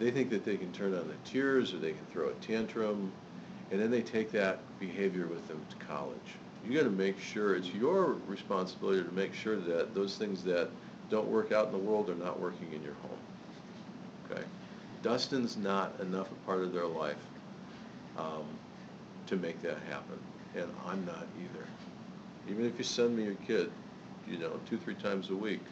they 0.00 0.10
think 0.10 0.30
that 0.30 0.44
they 0.44 0.56
can 0.56 0.72
turn 0.72 0.92
on 0.94 1.06
the 1.06 1.14
tears 1.30 1.72
or 1.72 1.78
they 1.78 1.92
can 1.92 2.04
throw 2.10 2.30
a 2.30 2.34
tantrum, 2.40 3.12
and 3.70 3.80
then 3.80 3.92
they 3.92 4.02
take 4.02 4.32
that 4.32 4.58
behavior 4.80 5.28
with 5.28 5.46
them 5.46 5.64
to 5.70 5.86
college. 5.86 6.34
You 6.66 6.76
gotta 6.76 6.90
make 6.90 7.20
sure, 7.20 7.54
it's 7.54 7.68
your 7.68 8.16
responsibility 8.26 9.04
to 9.04 9.14
make 9.14 9.32
sure 9.32 9.54
that 9.60 9.94
those 9.94 10.16
things 10.16 10.42
that 10.42 10.70
don't 11.08 11.28
work 11.28 11.52
out 11.52 11.66
in 11.66 11.72
the 11.72 11.78
world 11.78 12.10
are 12.10 12.16
not 12.16 12.40
working 12.40 12.72
in 12.72 12.82
your 12.82 12.94
home. 12.94 13.18
Okay? 14.28 14.42
Dustin's 15.02 15.56
not 15.56 15.98
enough 16.00 16.30
a 16.30 16.34
part 16.46 16.62
of 16.62 16.72
their 16.72 16.86
life 16.86 17.16
um, 18.16 18.44
to 19.26 19.36
make 19.36 19.60
that 19.62 19.78
happen, 19.88 20.18
and 20.54 20.68
I'm 20.86 21.04
not 21.04 21.26
either. 21.38 21.64
Even 22.50 22.66
if 22.66 22.78
you 22.78 22.84
send 22.84 23.16
me 23.16 23.24
your 23.24 23.34
kid, 23.46 23.70
you 24.28 24.38
know, 24.38 24.58
two, 24.68 24.76
three 24.78 24.94
times 24.94 25.30
a 25.30 25.36
week. 25.36 25.62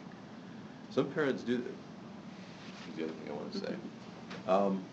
Some 0.91 1.05
parents 1.11 1.43
do 1.43 1.57
that. 1.57 2.97
The 2.97 3.03
other 3.03 3.13
thing 3.13 3.29
I 3.29 3.33
want 3.33 3.51
to 3.53 3.59
say. 3.59 3.75
Um, 4.47 4.83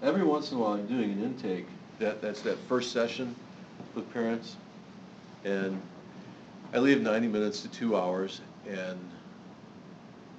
Every 0.00 0.22
once 0.22 0.52
in 0.52 0.58
a 0.58 0.60
while, 0.60 0.74
I'm 0.74 0.86
doing 0.86 1.10
an 1.10 1.24
intake, 1.24 1.66
that, 1.98 2.22
that's 2.22 2.40
that 2.42 2.56
first 2.68 2.92
session 2.92 3.34
with 3.96 4.12
parents, 4.12 4.56
and 5.44 5.80
I 6.72 6.78
leave 6.78 7.00
ninety 7.02 7.26
minutes 7.26 7.62
to 7.62 7.68
two 7.68 7.96
hours, 7.96 8.40
and 8.68 8.96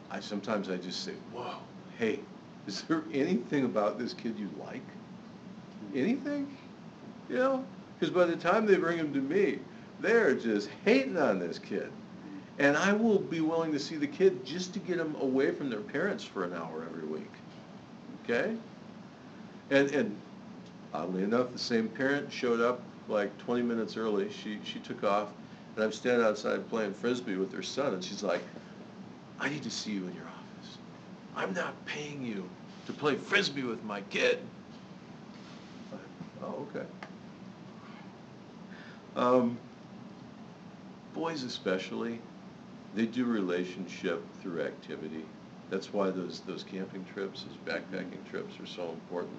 I, 0.10 0.22
sometimes 0.22 0.70
I 0.70 0.78
just 0.78 1.04
say, 1.04 1.12
whoa, 1.34 1.56
hey, 1.98 2.20
is 2.68 2.82
there 2.84 3.04
anything 3.14 3.66
about 3.66 3.98
this 3.98 4.14
kid 4.14 4.38
you 4.38 4.50
like? 4.60 4.84
Anything? 5.96 6.56
You 7.30 7.38
know? 7.38 7.66
Because 8.00 8.14
by 8.14 8.26
the 8.26 8.36
time 8.36 8.66
they 8.66 8.76
bring 8.76 8.98
him 8.98 9.14
to 9.14 9.20
me, 9.20 9.60
they're 10.00 10.36
just 10.36 10.70
hating 10.86 11.18
on 11.18 11.40
this 11.40 11.60
kid. 11.60 11.92
And 12.60 12.78
I 12.78 12.94
will 12.94 13.20
be 13.20 13.42
willing 13.42 13.72
to 13.72 13.80
see 13.80 13.96
the 13.96 14.08
kid 14.08 14.46
just 14.46 14.74
to 14.74 14.80
get 14.80 14.98
them 14.98 15.16
away 15.22 15.52
from 15.52 15.70
their 15.70 15.80
parents 15.80 16.24
for 16.24 16.44
an 16.44 16.54
hour 16.54 16.86
every 16.90 17.08
week. 17.08 17.32
Okay? 18.24 18.56
And, 19.70 19.92
and 19.92 20.16
oddly 20.94 21.24
enough, 21.24 21.52
the 21.52 21.60
same 21.60 21.88
parent 21.88 22.32
showed 22.32 22.60
up 22.62 22.82
like 23.08 23.36
twenty 23.40 23.64
minutes 23.64 23.98
early. 23.98 24.30
She, 24.32 24.60
she 24.64 24.80
took 24.80 25.04
off, 25.04 25.30
and 25.76 25.84
I'm 25.84 25.92
standing 25.92 26.26
outside 26.26 26.70
playing 26.70 26.94
frisbee 26.94 27.38
with 27.38 27.52
her 27.54 27.64
son, 27.64 27.94
and 27.94 28.04
she's 28.04 28.24
like, 28.24 28.42
I 29.40 29.50
need 29.50 29.64
to 29.64 29.72
see 29.72 29.92
you 29.92 30.06
in 30.08 30.14
your 30.14 30.26
office. 30.26 30.39
I'm 31.36 31.54
not 31.54 31.74
paying 31.86 32.24
you 32.24 32.50
to 32.88 32.94
play 32.94 33.16
frisbee 33.16 33.64
with 33.64 33.84
my 33.84 34.02
kid. 34.02 34.40
Oh, 36.42 36.68
okay. 36.70 36.86
Um, 39.16 39.58
boys 41.14 41.44
especially, 41.44 42.20
they 42.96 43.06
do 43.06 43.26
relationship 43.26 44.24
through 44.42 44.62
activity. 44.62 45.26
That's 45.70 45.94
why 45.94 46.10
those, 46.10 46.42
those 46.42 46.64
camping 46.64 47.06
trips, 47.14 47.44
those 47.44 47.76
backpacking 47.76 48.28
trips 48.30 48.60
are 48.60 48.66
so 48.66 48.90
important. 48.90 49.38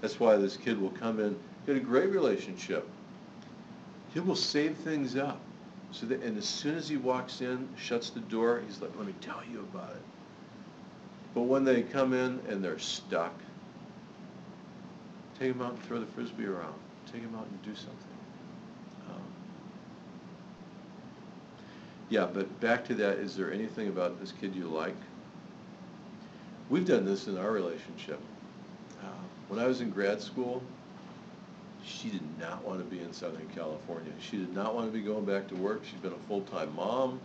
That's 0.00 0.20
why 0.20 0.36
this 0.36 0.56
kid 0.56 0.80
will 0.80 0.90
come 0.90 1.20
in, 1.20 1.38
get 1.66 1.76
a 1.76 1.80
great 1.80 2.10
relationship. 2.10 2.86
He 4.12 4.20
will 4.20 4.36
save 4.36 4.76
things 4.76 5.16
up. 5.16 5.40
So 5.92 6.06
that, 6.06 6.22
and 6.22 6.36
as 6.36 6.44
soon 6.44 6.76
as 6.76 6.88
he 6.88 6.96
walks 6.96 7.40
in, 7.40 7.68
shuts 7.76 8.10
the 8.10 8.20
door, 8.20 8.60
he's 8.66 8.82
like, 8.82 8.90
let 8.98 9.06
me 9.06 9.14
tell 9.20 9.40
you 9.50 9.60
about 9.60 9.92
it. 9.92 10.02
But 11.36 11.42
when 11.42 11.64
they 11.64 11.82
come 11.82 12.14
in 12.14 12.40
and 12.48 12.64
they're 12.64 12.78
stuck, 12.78 13.34
take 15.38 15.52
them 15.52 15.60
out 15.60 15.72
and 15.74 15.82
throw 15.82 16.00
the 16.00 16.06
frisbee 16.06 16.46
around. 16.46 16.72
Take 17.12 17.20
them 17.20 17.34
out 17.34 17.46
and 17.46 17.62
do 17.62 17.74
something. 17.74 18.16
Um, 19.10 19.20
yeah, 22.08 22.26
but 22.32 22.58
back 22.60 22.86
to 22.86 22.94
that, 22.94 23.18
is 23.18 23.36
there 23.36 23.52
anything 23.52 23.88
about 23.88 24.18
this 24.18 24.32
kid 24.40 24.56
you 24.56 24.64
like? 24.64 24.96
We've 26.70 26.86
done 26.86 27.04
this 27.04 27.26
in 27.26 27.36
our 27.36 27.50
relationship. 27.50 28.18
Uh, 29.02 29.08
When 29.48 29.60
I 29.60 29.66
was 29.66 29.82
in 29.82 29.90
grad 29.90 30.22
school, 30.22 30.62
she 31.84 32.08
did 32.08 32.22
not 32.40 32.64
want 32.64 32.78
to 32.78 32.84
be 32.86 33.02
in 33.02 33.12
Southern 33.12 33.46
California. 33.54 34.10
She 34.20 34.38
did 34.38 34.54
not 34.54 34.74
want 34.74 34.90
to 34.90 34.98
be 34.98 35.04
going 35.04 35.26
back 35.26 35.48
to 35.48 35.54
work. 35.56 35.82
She's 35.84 36.00
been 36.00 36.14
a 36.14 36.28
full-time 36.28 36.74
mom, 36.74 37.20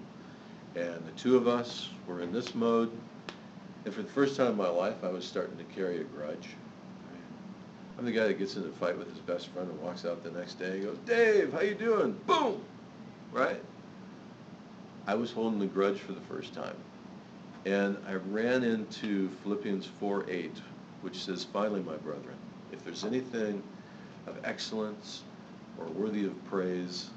and 0.75 1.01
the 1.07 1.11
two 1.15 1.37
of 1.37 1.47
us 1.47 1.87
were 2.07 2.19
in 2.19 2.33
this 2.33 2.53
mode. 2.53 2.91
And 3.85 3.93
for 3.93 4.01
the 4.01 4.09
first 4.09 4.35
time 4.35 4.51
in 4.51 4.57
my 4.57 4.69
life, 4.69 5.03
I 5.03 5.09
was 5.09 5.25
starting 5.25 5.57
to 5.57 5.63
carry 5.63 6.01
a 6.01 6.03
grudge. 6.03 6.49
I'm 7.97 8.05
the 8.05 8.11
guy 8.11 8.27
that 8.27 8.39
gets 8.39 8.55
in 8.55 8.63
a 8.63 8.71
fight 8.71 8.97
with 8.97 9.09
his 9.09 9.19
best 9.19 9.47
friend 9.49 9.69
and 9.69 9.79
walks 9.81 10.05
out 10.05 10.23
the 10.23 10.31
next 10.31 10.55
day 10.55 10.71
and 10.71 10.83
goes, 10.83 10.97
Dave, 11.05 11.53
how 11.53 11.61
you 11.61 11.75
doing? 11.75 12.13
Boom! 12.25 12.61
Right? 13.31 13.61
I 15.07 15.15
was 15.15 15.31
holding 15.31 15.59
the 15.59 15.65
grudge 15.65 15.99
for 15.99 16.13
the 16.13 16.21
first 16.21 16.53
time. 16.53 16.75
And 17.65 17.97
I 18.07 18.15
ran 18.15 18.63
into 18.63 19.29
Philippians 19.43 19.85
4, 19.99 20.25
8, 20.27 20.51
which 21.01 21.23
says, 21.23 21.43
Finally, 21.43 21.81
my 21.81 21.95
brethren, 21.97 22.35
if 22.71 22.83
there's 22.83 23.03
anything 23.03 23.61
of 24.25 24.37
excellence 24.43 25.23
or 25.77 25.85
worthy 25.87 26.25
of 26.25 26.45
praise, 26.45 27.09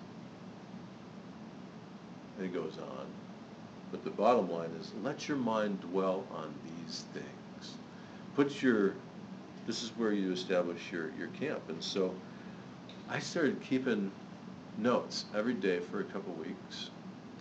and 2.37 2.47
it 2.47 2.53
goes 2.53 2.79
on. 2.79 3.07
But 3.91 4.05
the 4.05 4.11
bottom 4.11 4.51
line 4.51 4.71
is, 4.81 4.93
let 5.03 5.29
your 5.29 5.37
mind 5.37 5.81
dwell 5.81 6.27
on 6.33 6.55
these 6.65 7.05
things. 7.13 7.75
Put 8.35 8.63
your, 8.63 8.95
this 9.67 9.83
is 9.83 9.91
where 9.97 10.13
you 10.13 10.33
establish 10.33 10.81
your, 10.91 11.11
your 11.19 11.29
camp. 11.29 11.61
And 11.69 11.83
so 11.83 12.15
I 13.09 13.19
started 13.19 13.61
keeping 13.63 14.11
notes 14.79 15.27
every 15.35 15.55
day 15.55 15.79
for 15.79 16.01
a 16.01 16.05
couple 16.05 16.33
weeks 16.35 16.91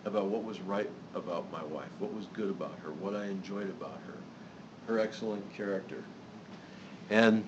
about 0.06 0.26
what 0.26 0.44
was 0.44 0.60
right 0.62 0.90
about 1.16 1.52
my 1.52 1.64
wife, 1.64 1.90
what 2.00 2.14
was 2.14 2.26
good 2.28 2.50
about 2.50 2.78
her, 2.84 2.92
what 2.92 3.16
I 3.16 3.26
enjoyed 3.26 3.70
about 3.70 4.00
her, 4.06 4.94
her 4.94 5.00
excellent 5.00 5.52
character. 5.56 6.04
And 7.10 7.46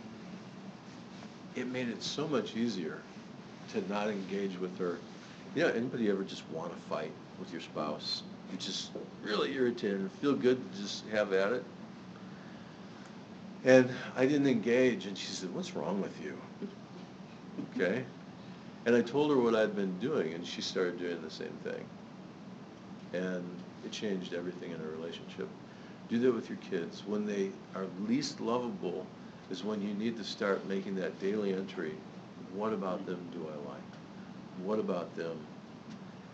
it 1.55 1.67
made 1.67 1.89
it 1.89 2.01
so 2.01 2.27
much 2.27 2.55
easier 2.55 3.01
to 3.73 3.87
not 3.89 4.09
engage 4.09 4.57
with 4.59 4.77
her. 4.77 4.97
You 5.55 5.63
know, 5.63 5.69
anybody 5.69 6.09
ever 6.09 6.23
just 6.23 6.43
want 6.49 6.73
to 6.73 6.79
fight 6.89 7.11
with 7.39 7.51
your 7.51 7.61
spouse? 7.61 8.23
You're 8.51 8.59
just 8.59 8.91
really 9.23 9.53
irritated 9.53 10.09
feel 10.21 10.33
good 10.33 10.59
to 10.73 10.81
just 10.81 11.05
have 11.07 11.33
at 11.33 11.53
it. 11.53 11.63
And 13.63 13.89
I 14.15 14.25
didn't 14.25 14.47
engage, 14.47 15.07
and 15.07 15.17
she 15.17 15.27
said, 15.27 15.53
what's 15.53 15.75
wrong 15.75 15.99
with 16.01 16.13
you? 16.23 16.37
Okay? 17.75 18.03
And 18.85 18.95
I 18.95 19.01
told 19.01 19.31
her 19.31 19.37
what 19.37 19.55
I'd 19.55 19.75
been 19.75 19.97
doing, 19.99 20.33
and 20.33 20.45
she 20.45 20.61
started 20.61 20.99
doing 20.99 21.19
the 21.23 21.31
same 21.31 21.57
thing. 21.63 21.83
And 23.13 23.43
it 23.83 23.91
changed 23.91 24.33
everything 24.35 24.71
in 24.71 24.79
our 24.79 24.91
relationship. 24.91 25.47
Do 26.09 26.19
that 26.19 26.31
with 26.31 26.49
your 26.49 26.59
kids. 26.69 27.01
When 27.07 27.25
they 27.25 27.49
are 27.75 27.85
least 28.07 28.39
lovable 28.39 29.07
is 29.49 29.63
when 29.63 29.81
you 29.81 29.95
need 29.95 30.17
to 30.17 30.23
start 30.23 30.67
making 30.67 30.95
that 30.95 31.19
daily 31.19 31.53
entry. 31.53 31.93
What 32.53 32.73
about 32.73 33.05
them 33.07 33.19
do 33.33 33.47
I 33.47 33.69
like? 33.69 33.81
What 34.63 34.77
about 34.77 35.15
them? 35.15 35.37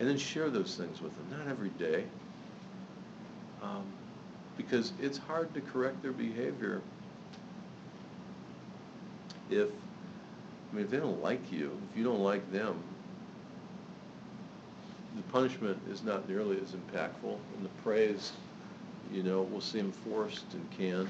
And 0.02 0.10
then 0.10 0.18
share 0.18 0.50
those 0.50 0.74
things 0.74 1.00
with 1.00 1.14
them, 1.14 1.38
not 1.38 1.46
every 1.46 1.68
day. 1.68 2.02
Um, 3.62 3.84
because 4.56 4.92
it's 5.00 5.16
hard 5.16 5.54
to 5.54 5.60
correct 5.60 6.02
their 6.02 6.10
behavior 6.10 6.82
if, 9.48 9.68
I 9.68 10.74
mean, 10.74 10.84
if 10.86 10.90
they 10.90 10.96
don't 10.96 11.22
like 11.22 11.52
you, 11.52 11.70
if 11.88 11.96
you 11.96 12.02
don't 12.02 12.18
like 12.18 12.50
them, 12.50 12.82
the 15.14 15.22
punishment 15.30 15.78
is 15.88 16.02
not 16.02 16.28
nearly 16.28 16.56
as 16.60 16.72
impactful, 16.72 17.38
and 17.56 17.64
the 17.64 17.82
praise, 17.84 18.32
you 19.12 19.22
know, 19.22 19.42
will 19.42 19.60
seem 19.60 19.92
forced 19.92 20.52
and 20.52 20.68
canned. 20.72 21.06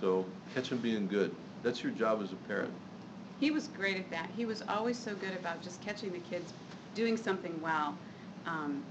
So 0.00 0.24
catch 0.54 0.68
them 0.68 0.78
being 0.78 1.08
good. 1.08 1.34
That's 1.64 1.82
your 1.82 1.90
job 1.90 2.22
as 2.22 2.30
a 2.30 2.36
parent. 2.46 2.72
He 3.40 3.50
was 3.50 3.66
great 3.66 3.96
at 3.96 4.08
that. 4.12 4.30
He 4.36 4.46
was 4.46 4.62
always 4.68 4.96
so 4.96 5.12
good 5.16 5.32
about 5.36 5.60
just 5.60 5.80
catching 5.80 6.12
the 6.12 6.20
kids 6.20 6.52
doing 6.96 7.16
something 7.16 7.60
well. 7.62 7.96
Um, 8.46 8.82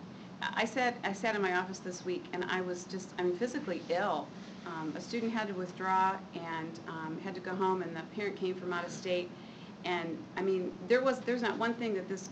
I 0.41 0.65
sat, 0.65 0.95
I 1.03 1.11
sat 1.11 1.35
in 1.35 1.41
my 1.41 1.55
office 1.57 1.79
this 1.79 2.05
week 2.05 2.23
and 2.33 2.45
I 2.45 2.61
was 2.61 2.85
just, 2.85 3.09
I 3.17 3.23
mean, 3.23 3.35
physically 3.35 3.81
ill. 3.89 4.27
Um, 4.65 4.93
a 4.95 5.01
student 5.01 5.33
had 5.33 5.47
to 5.47 5.53
withdraw 5.53 6.15
and 6.35 6.79
um, 6.87 7.19
had 7.23 7.33
to 7.35 7.41
go 7.41 7.55
home 7.55 7.81
and 7.81 7.95
the 7.95 8.01
parent 8.15 8.37
came 8.37 8.55
from 8.55 8.71
out 8.71 8.85
of 8.85 8.91
state. 8.91 9.29
And, 9.85 10.17
I 10.37 10.41
mean, 10.41 10.71
there 10.87 11.01
was, 11.01 11.19
there's 11.19 11.41
not 11.41 11.57
one 11.57 11.73
thing 11.73 11.93
that 11.95 12.07
this 12.07 12.29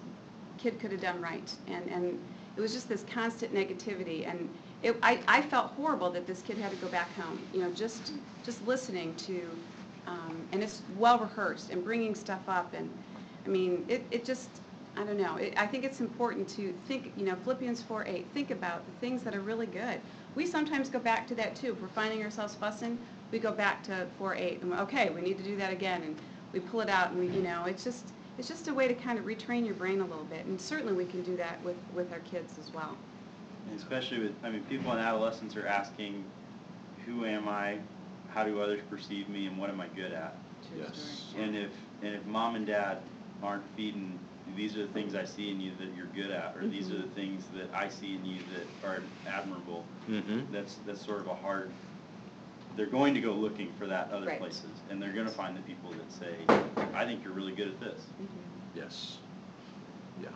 kid 0.57 0.79
could 0.79 0.91
have 0.91 1.01
done 1.01 1.19
right. 1.21 1.51
And, 1.67 1.89
and 1.89 2.19
it 2.55 2.61
was 2.61 2.73
just 2.73 2.87
this 2.87 3.03
constant 3.11 3.53
negativity. 3.53 4.27
And, 4.29 4.49
it, 4.83 4.97
I, 5.01 5.19
I 5.27 5.41
felt 5.41 5.71
horrible 5.71 6.11
that 6.11 6.27
this 6.27 6.41
kid 6.41 6.57
had 6.57 6.71
to 6.71 6.77
go 6.77 6.87
back 6.87 7.13
home, 7.15 7.39
you 7.53 7.61
know, 7.61 7.71
just, 7.71 8.13
just 8.43 8.65
listening 8.67 9.15
to, 9.15 9.49
um, 10.07 10.47
and 10.51 10.61
it's 10.61 10.81
well 10.97 11.17
rehearsed 11.17 11.69
and 11.69 11.83
bringing 11.83 12.13
stuff 12.13 12.41
up 12.47 12.73
and, 12.73 12.89
I 13.45 13.49
mean, 13.49 13.85
it, 13.87 14.05
it 14.11 14.25
just, 14.25 14.49
I 14.95 15.03
don't 15.03 15.17
know, 15.17 15.37
it, 15.37 15.53
I 15.57 15.65
think 15.65 15.83
it's 15.83 16.01
important 16.01 16.47
to 16.49 16.71
think, 16.87 17.13
you 17.17 17.25
know, 17.25 17.35
Philippians 17.43 17.81
four 17.81 18.05
eight, 18.07 18.27
think 18.33 18.51
about 18.51 18.85
the 18.85 18.91
things 18.99 19.23
that 19.23 19.33
are 19.33 19.41
really 19.41 19.65
good. 19.65 19.99
We 20.35 20.45
sometimes 20.45 20.89
go 20.89 20.99
back 20.99 21.27
to 21.27 21.35
that 21.35 21.55
too, 21.55 21.73
if 21.73 21.81
we're 21.81 21.87
finding 21.87 22.23
ourselves 22.23 22.53
fussing, 22.55 22.99
we 23.31 23.39
go 23.39 23.51
back 23.51 23.83
to 23.83 24.07
four 24.17 24.35
eight, 24.35 24.61
and, 24.61 24.71
okay, 24.73 25.09
we 25.09 25.21
need 25.21 25.37
to 25.39 25.43
do 25.43 25.55
that 25.57 25.73
again, 25.73 26.03
and 26.03 26.15
we 26.53 26.59
pull 26.59 26.81
it 26.81 26.89
out, 26.89 27.11
and 27.11 27.19
we, 27.19 27.27
you 27.35 27.41
know, 27.41 27.65
it's 27.65 27.83
just, 27.83 28.13
it's 28.37 28.47
just 28.47 28.67
a 28.67 28.73
way 28.73 28.87
to 28.87 28.93
kind 28.93 29.17
of 29.17 29.25
retrain 29.25 29.65
your 29.65 29.75
brain 29.75 29.99
a 30.01 30.05
little 30.05 30.25
bit, 30.25 30.45
and 30.45 30.61
certainly 30.61 30.93
we 30.93 31.05
can 31.05 31.23
do 31.23 31.35
that 31.37 31.63
with, 31.63 31.77
with 31.95 32.11
our 32.11 32.19
kids 32.19 32.59
as 32.59 32.71
well. 32.73 32.95
And 33.69 33.79
especially 33.79 34.19
with, 34.19 34.33
I 34.43 34.49
mean, 34.49 34.63
people 34.65 34.91
in 34.93 34.99
adolescence 34.99 35.55
are 35.55 35.65
asking, 35.65 36.23
who 37.05 37.25
am 37.25 37.47
I? 37.47 37.77
How 38.29 38.43
do 38.43 38.61
others 38.61 38.81
perceive 38.89 39.29
me 39.29 39.45
and 39.47 39.57
what 39.57 39.69
am 39.69 39.79
I 39.81 39.87
good 39.95 40.11
at? 40.11 40.35
True 40.67 40.83
Yes. 40.83 41.25
story. 41.29 41.43
And 41.45 41.55
if, 41.55 41.71
and 42.01 42.15
if 42.15 42.25
mom 42.25 42.55
and 42.55 42.65
dad 42.65 42.97
aren't 43.41 43.63
feeding, 43.75 44.17
these 44.55 44.75
are 44.77 44.85
the 44.85 44.93
things 44.93 45.15
I 45.15 45.25
see 45.25 45.49
in 45.49 45.59
you 45.59 45.71
that 45.79 45.87
you're 45.97 46.07
good 46.15 46.31
at, 46.31 46.55
or 46.57 46.67
these 46.67 46.91
are 46.91 46.97
the 46.97 47.07
things 47.15 47.43
that 47.55 47.69
I 47.73 47.89
see 47.89 48.15
in 48.15 48.25
you 48.25 48.39
that 48.53 48.87
are 48.87 49.01
admirable, 49.27 49.85
Mm-hmm. 50.09 50.51
that's, 50.53 50.75
that's 50.85 51.03
sort 51.05 51.21
of 51.21 51.27
a 51.27 51.35
hard, 51.35 51.69
they're 52.75 52.85
going 52.87 53.13
to 53.13 53.21
go 53.21 53.31
looking 53.31 53.71
for 53.79 53.87
that 53.87 54.11
other 54.11 54.27
Right. 54.27 54.39
places. 54.39 54.69
And 54.89 55.01
they're 55.01 55.13
gonna 55.13 55.29
find 55.29 55.55
the 55.55 55.61
people 55.61 55.91
that 55.91 56.11
say, 56.11 56.35
I 56.93 57.05
think 57.05 57.23
you're 57.23 57.33
really 57.33 57.53
good 57.53 57.67
at 57.69 57.79
this. 57.79 58.01
Mhm. 58.21 58.27
Yes. 58.75 59.17
Yeah. 60.21 60.29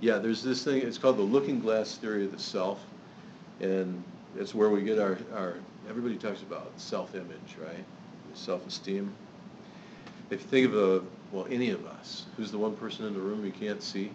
Yeah, 0.00 0.18
there's 0.18 0.42
this 0.42 0.62
thing, 0.64 0.82
it's 0.82 0.98
called 0.98 1.16
the 1.16 1.22
looking 1.22 1.60
glass 1.60 1.96
theory 1.96 2.24
of 2.24 2.32
the 2.32 2.38
self, 2.38 2.80
and 3.60 4.02
it's 4.38 4.54
where 4.54 4.70
we 4.70 4.82
get 4.82 4.98
our, 4.98 5.18
our, 5.34 5.54
everybody 5.88 6.16
talks 6.16 6.42
about 6.42 6.70
self-image, 6.76 7.56
right? 7.60 7.84
Self-esteem. 8.34 9.10
If 10.30 10.42
you 10.42 10.46
think 10.48 10.66
of 10.66 10.76
a, 10.76 11.02
well, 11.32 11.46
any 11.50 11.70
of 11.70 11.86
us, 11.86 12.24
who's 12.36 12.50
the 12.50 12.58
one 12.58 12.74
person 12.76 13.06
in 13.06 13.14
the 13.14 13.20
room 13.20 13.44
you 13.44 13.52
can't 13.52 13.82
see? 13.82 14.10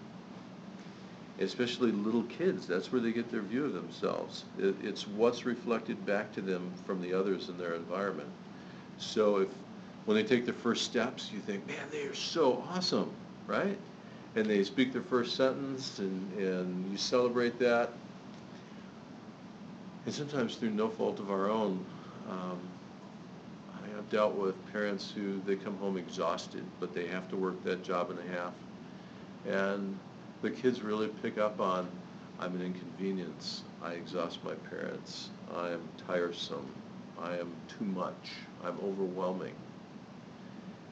Especially 1.39 1.91
little 1.91 2.23
kids, 2.23 2.67
that's 2.67 2.91
where 2.91 3.02
they 3.02 3.12
get 3.12 3.32
their 3.32 3.41
view 3.41 3.65
of 3.65 3.73
themselves. 3.73 4.45
It, 4.58 4.76
it's 4.82 5.08
what's 5.08 5.45
reflected 5.45 6.06
back 6.06 6.32
to 6.34 6.41
them 6.41 6.71
from 6.86 7.02
the 7.02 7.13
others 7.13 7.49
in 7.49 7.58
their 7.58 7.76
environment. 7.76 8.30
So 8.97 9.38
if, 9.38 9.49
when 10.06 10.15
they 10.15 10.23
take 10.23 10.45
their 10.45 10.54
first 10.54 10.84
steps, 10.84 11.32
you 11.32 11.39
think, 11.39 11.65
man, 11.67 11.88
they 11.91 12.04
are 12.04 12.15
so 12.15 12.63
awesome, 12.69 13.12
right? 13.47 13.78
And 14.36 14.45
they 14.45 14.63
speak 14.63 14.93
their 14.93 15.02
first 15.04 15.36
sentence 15.36 15.99
and, 15.99 16.34
and 16.38 16.91
you 16.91 16.97
celebrate 16.97 17.60
that. 17.60 17.91
And 20.06 20.13
sometimes 20.13 20.56
through 20.56 20.71
no 20.71 20.89
fault 20.89 21.19
of 21.19 21.32
our 21.32 21.49
own, 21.49 21.84
um, 22.30 22.60
I 24.04 24.06
have 24.06 24.12
dealt 24.12 24.36
with 24.36 24.74
parents 24.74 25.13
who, 25.16 25.42
they 25.46 25.56
come 25.56 25.78
home 25.78 25.96
exhausted, 25.96 26.66
but 26.82 26.94
they 26.94 27.08
have 27.08 27.30
to 27.30 27.38
work 27.38 27.63
that 27.63 27.84
job 27.84 28.12
and 28.12 28.20
a 28.20 28.38
half. 28.38 28.54
And 29.48 29.98
the 30.42 30.52
kids 30.52 30.82
really 30.82 31.08
pick 31.22 31.38
up 31.38 31.62
on, 31.62 31.88
I'm 32.38 32.54
an 32.54 32.62
inconvenience, 32.62 33.63
I 33.82 33.94
exhaust 33.94 34.44
my 34.44 34.56
parents, 34.70 35.30
I 35.56 35.70
am 35.70 35.88
tiresome, 36.06 36.68
I 37.18 37.38
am 37.38 37.54
too 37.70 37.86
much, 37.86 38.32
I'm 38.62 38.78
overwhelming. 38.84 39.54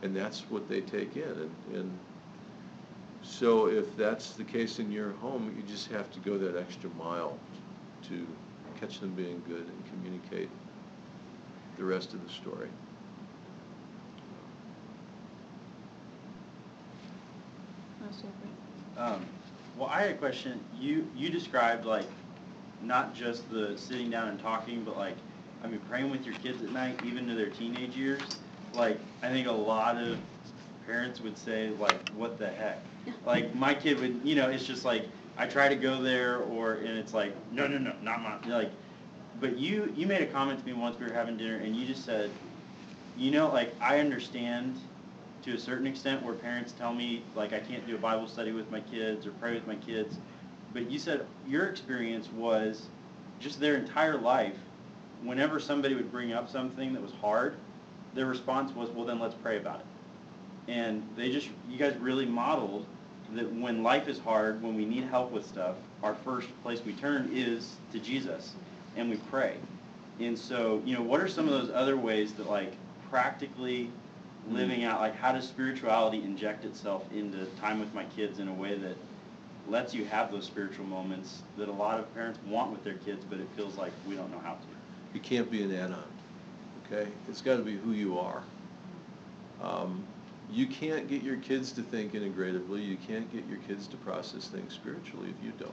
And 0.03 0.15
that's 0.15 0.49
what 0.49 0.69
they 0.69 0.79
take 0.79 1.17
in, 1.17 1.23
and, 1.23 1.55
and 1.73 1.99
so 3.23 3.67
if 3.67 3.97
that's 3.97 4.31
the 4.31 4.45
case 4.45 4.79
in 4.79 4.89
your 4.89 5.11
home, 5.13 5.53
you 5.57 5.63
just 5.63 5.91
have 5.91 6.09
to 6.11 6.19
go 6.21 6.37
that 6.37 6.57
extra 6.57 6.89
mile 6.91 7.37
to 8.07 8.25
catch 8.79 9.01
them 9.01 9.11
being 9.15 9.43
good 9.49 9.67
and 9.67 9.85
communicate 9.89 10.49
the 11.77 11.83
rest 11.83 12.13
of 12.13 12.25
the 12.25 12.31
story. 12.31 12.69
Um, 18.97 19.25
well, 19.77 19.89
I 19.89 20.01
had 20.01 20.11
a 20.11 20.15
question. 20.15 20.59
You, 20.79 21.07
you 21.15 21.29
described 21.29 21.85
like, 21.85 22.05
not 22.83 23.13
just 23.13 23.49
the 23.51 23.77
sitting 23.77 24.09
down 24.09 24.29
and 24.29 24.39
talking, 24.39 24.83
but 24.83 24.97
like, 24.97 25.15
I 25.63 25.67
mean, 25.67 25.79
praying 25.87 26.09
with 26.09 26.25
your 26.25 26.35
kids 26.35 26.63
at 26.63 26.71
night, 26.71 26.99
even 27.05 27.27
to 27.27 27.35
their 27.35 27.49
teenage 27.49 27.95
years. 27.95 28.21
Like, 28.73 28.99
I 29.21 29.29
think 29.29 29.47
a 29.47 29.51
lot 29.51 29.97
of 29.97 30.17
parents 30.85 31.21
would 31.21 31.37
say 31.37 31.69
like, 31.79 32.09
what 32.09 32.37
the 32.37 32.49
heck? 32.49 32.79
Like, 33.25 33.55
my 33.55 33.73
kid 33.73 33.99
would, 33.99 34.21
you 34.23 34.35
know, 34.35 34.49
it's 34.49 34.63
just 34.65 34.85
like, 34.85 35.07
I 35.35 35.47
try 35.47 35.67
to 35.67 35.75
go 35.75 36.03
there 36.03 36.37
or, 36.37 36.73
and 36.73 36.99
it's 36.99 37.15
like, 37.15 37.33
no, 37.51 37.65
no, 37.65 37.79
no, 37.79 37.93
not 38.03 38.21
my, 38.21 38.37
like, 38.47 38.69
but 39.39 39.57
you, 39.57 39.91
you 39.95 40.05
made 40.05 40.21
a 40.21 40.27
comment 40.27 40.59
to 40.59 40.65
me 40.65 40.73
once 40.73 40.99
we 40.99 41.07
were 41.07 41.13
having 41.13 41.35
dinner 41.35 41.57
and 41.57 41.75
you 41.75 41.87
just 41.87 42.05
said, 42.05 42.29
you 43.17 43.31
know, 43.31 43.47
like, 43.47 43.73
I 43.81 43.99
understand 43.99 44.79
to 45.43 45.53
a 45.53 45.59
certain 45.59 45.87
extent 45.87 46.23
where 46.23 46.33
parents 46.33 46.73
tell 46.77 46.93
me, 46.93 47.23
like, 47.35 47.53
I 47.53 47.59
can't 47.59 47.85
do 47.87 47.95
a 47.95 47.99
Bible 47.99 48.27
study 48.27 48.51
with 48.51 48.69
my 48.71 48.79
kids 48.79 49.25
or 49.25 49.31
pray 49.31 49.53
with 49.53 49.67
my 49.67 49.75
kids. 49.75 50.17
But 50.73 50.89
you 50.89 50.99
said 50.99 51.25
your 51.47 51.65
experience 51.65 52.29
was 52.31 52.83
just 53.39 53.59
their 53.59 53.75
entire 53.75 54.17
life, 54.17 54.55
whenever 55.23 55.59
somebody 55.59 55.95
would 55.95 56.11
bring 56.11 56.33
up 56.33 56.49
something 56.49 56.93
that 56.93 57.01
was 57.01 57.11
hard, 57.21 57.55
their 58.13 58.25
response 58.25 58.73
was, 58.75 58.89
well, 58.89 59.05
then 59.05 59.19
let's 59.19 59.35
pray 59.35 59.57
about 59.57 59.79
it. 59.79 59.85
And 60.71 61.03
they 61.15 61.31
just, 61.31 61.49
you 61.69 61.77
guys 61.77 61.95
really 61.97 62.25
modeled 62.25 62.85
that 63.33 63.51
when 63.53 63.83
life 63.83 64.07
is 64.07 64.19
hard, 64.19 64.61
when 64.61 64.75
we 64.75 64.85
need 64.85 65.05
help 65.05 65.31
with 65.31 65.45
stuff, 65.45 65.75
our 66.03 66.15
first 66.15 66.49
place 66.63 66.81
we 66.85 66.93
turn 66.93 67.29
is 67.33 67.75
to 67.91 67.99
Jesus 67.99 68.53
and 68.95 69.09
we 69.09 69.17
pray. 69.29 69.55
And 70.19 70.37
so, 70.37 70.81
you 70.85 70.95
know, 70.95 71.01
what 71.01 71.21
are 71.21 71.27
some 71.27 71.47
of 71.47 71.53
those 71.53 71.71
other 71.73 71.97
ways 71.97 72.33
that 72.33 72.49
like 72.49 72.73
practically 73.09 73.89
living 74.49 74.83
out, 74.83 74.99
like 74.99 75.15
how 75.15 75.31
does 75.31 75.47
spirituality 75.47 76.23
inject 76.23 76.65
itself 76.65 77.03
into 77.13 77.45
time 77.59 77.79
with 77.79 77.93
my 77.93 78.05
kids 78.05 78.39
in 78.39 78.47
a 78.47 78.53
way 78.53 78.77
that 78.77 78.95
lets 79.67 79.93
you 79.93 80.05
have 80.05 80.31
those 80.31 80.45
spiritual 80.45 80.85
moments 80.85 81.43
that 81.57 81.69
a 81.69 81.71
lot 81.71 81.99
of 81.99 82.13
parents 82.13 82.39
want 82.47 82.71
with 82.71 82.83
their 82.83 82.95
kids, 82.95 83.23
but 83.29 83.39
it 83.39 83.47
feels 83.55 83.77
like 83.77 83.91
we 84.07 84.15
don't 84.15 84.31
know 84.31 84.39
how 84.39 84.53
to. 84.53 84.59
It 85.13 85.23
can't 85.23 85.49
be 85.51 85.63
an 85.63 85.73
add-on, 85.73 86.03
okay? 86.85 87.09
It's 87.29 87.41
gotta 87.41 87.61
be 87.61 87.77
who 87.77 87.91
you 87.91 88.17
are. 88.17 88.43
Um, 89.61 90.03
you 90.51 90.67
can't 90.67 91.07
get 91.07 91.21
your 91.21 91.37
kids 91.37 91.71
to 91.73 91.81
think 91.81 92.13
integratively, 92.13 92.85
you 92.85 92.97
can't 93.07 93.31
get 93.31 93.47
your 93.47 93.59
kids 93.59 93.87
to 93.87 93.97
process 93.97 94.47
things 94.47 94.73
spiritually 94.73 95.29
if 95.29 95.45
you 95.45 95.53
don't. 95.59 95.71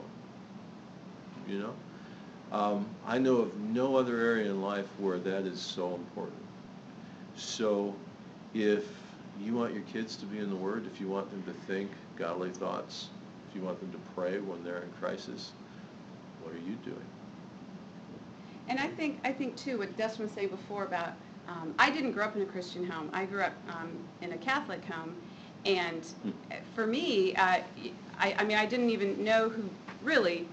You 1.47 1.59
know? 1.59 1.73
Um, 2.51 2.87
I 3.05 3.17
know 3.17 3.37
of 3.37 3.57
no 3.59 3.95
other 3.95 4.19
area 4.19 4.49
in 4.49 4.61
life 4.61 4.87
where 4.97 5.19
that 5.19 5.45
is 5.45 5.59
so 5.59 5.95
important. 5.95 6.41
So, 7.35 7.93
if 8.53 8.85
you 9.41 9.53
want 9.53 9.73
your 9.73 9.83
kids 9.83 10.15
to 10.17 10.25
be 10.25 10.39
in 10.39 10.49
the 10.49 10.55
Word, 10.55 10.85
if 10.91 10.99
you 10.99 11.07
want 11.07 11.29
them 11.31 11.43
to 11.43 11.53
think 11.67 11.91
godly 12.17 12.49
thoughts, 12.49 13.09
if 13.49 13.55
you 13.55 13.61
want 13.61 13.79
them 13.79 13.91
to 13.91 13.97
pray 14.15 14.39
when 14.39 14.63
they're 14.63 14.79
in 14.83 14.89
crisis, 14.99 15.51
what 16.43 16.53
are 16.53 16.57
you 16.57 16.75
doing? 16.85 17.05
And 18.67 18.79
I 18.79 18.87
think, 18.87 19.19
I 19.23 19.31
think 19.31 19.55
too, 19.55 19.79
what 19.79 19.95
Desmond 19.97 20.29
was 20.29 20.35
saying 20.35 20.49
before 20.49 20.83
about, 20.83 21.13
um, 21.47 21.73
I 21.79 21.89
didn't 21.89 22.11
grow 22.11 22.25
up 22.25 22.35
in 22.35 22.41
a 22.43 22.45
Christian 22.45 22.85
home. 22.85 23.09
I 23.13 23.25
grew 23.25 23.41
up 23.41 23.53
um, 23.69 23.89
in 24.21 24.33
a 24.33 24.37
Catholic 24.37 24.83
home. 24.85 25.15
And 25.65 26.05
Hmm. 26.23 26.29
for 26.75 26.85
me, 26.87 27.35
uh, 27.35 27.59
I, 28.19 28.35
I 28.37 28.43
mean, 28.43 28.57
I 28.57 28.65
didn't 28.65 28.89
even 28.91 29.23
know 29.23 29.49
who, 29.49 29.63
really, 30.03 30.47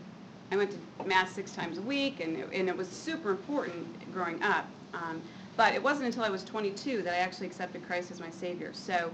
I 0.51 0.57
went 0.57 0.71
to 0.73 1.05
Mass 1.07 1.33
six 1.33 1.53
times 1.53 1.79
a 1.79 1.83
week, 1.83 2.21
and, 2.21 2.37
it- 2.37 2.49
and 2.53 2.69
it 2.69 2.77
was 2.77 2.89
super 2.89 3.31
important 3.31 4.11
growing 4.13 4.43
up. 4.43 4.67
Um, 4.95 5.21
But 5.57 5.75
it 5.75 5.83
wasn't 5.83 6.07
until 6.07 6.25
I 6.25 6.29
was 6.29 6.45
22 6.45 7.03
that 7.03 7.15
I 7.15 7.19
actually 7.19 7.47
accepted 7.47 7.87
Christ 7.87 8.11
as 8.11 8.21
my 8.21 8.31
Savior. 8.31 8.71
So 8.73 9.11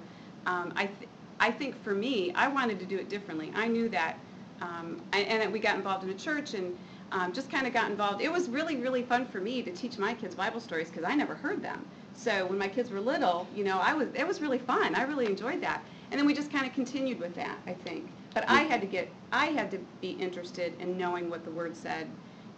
um, 0.47 0.73
I, 0.77 0.87
th- 0.87 1.09
I 1.39 1.51
think 1.51 1.81
for 1.83 1.95
me, 1.95 2.33
I 2.35 2.49
wanted 2.49 2.79
to 2.81 2.87
do 2.87 2.99
it 2.99 3.09
differently. 3.09 3.53
I 3.55 3.69
knew 3.69 3.89
that, 3.91 4.17
um, 4.61 5.01
and, 5.13 5.27
and 5.27 5.53
we 5.53 5.61
got 5.61 5.77
involved 5.77 6.05
in 6.05 6.11
a 6.11 6.15
church 6.15 6.55
and 6.55 6.77
um, 7.13 7.33
just 7.33 7.51
kind 7.51 7.67
of 7.67 7.73
got 7.73 7.91
involved. 7.91 8.23
It 8.23 8.33
was 8.33 8.49
really, 8.49 8.77
really 8.77 9.03
fun 9.03 9.27
for 9.27 9.41
me 9.41 9.63
to 9.63 9.71
teach 9.71 9.99
my 9.99 10.15
kids 10.15 10.35
Bible 10.35 10.61
stories 10.61 10.89
because 10.89 11.05
I 11.05 11.15
never 11.15 11.35
heard 11.35 11.63
them. 11.63 11.85
So 12.15 12.47
when 12.47 12.59
my 12.59 12.69
kids 12.69 12.90
were 12.90 13.01
little, 13.01 13.47
you 13.55 13.65
know, 13.65 13.79
I 13.79 13.95
was, 13.95 14.09
it 14.15 14.27
was 14.27 14.40
really 14.40 14.59
fun. 14.59 14.95
I 14.95 15.03
really 15.03 15.27
enjoyed 15.27 15.61
that. 15.63 15.83
And 16.11 16.19
then 16.19 16.27
we 16.27 16.35
just 16.35 16.51
kind 16.53 16.67
of 16.67 16.73
continued 16.73 17.21
with 17.21 17.35
that, 17.37 17.57
I 17.67 17.73
think. 17.73 18.11
But 18.35 18.49
I 18.49 18.63
had 18.63 18.81
to 18.81 18.87
get, 18.87 19.09
I 19.31 19.47
had 19.47 19.71
to 19.73 19.79
be 20.01 20.11
interested 20.11 20.75
in 20.81 20.97
knowing 20.97 21.31
what 21.31 21.45
the 21.45 21.51
Word 21.51 21.77
said. 21.77 22.07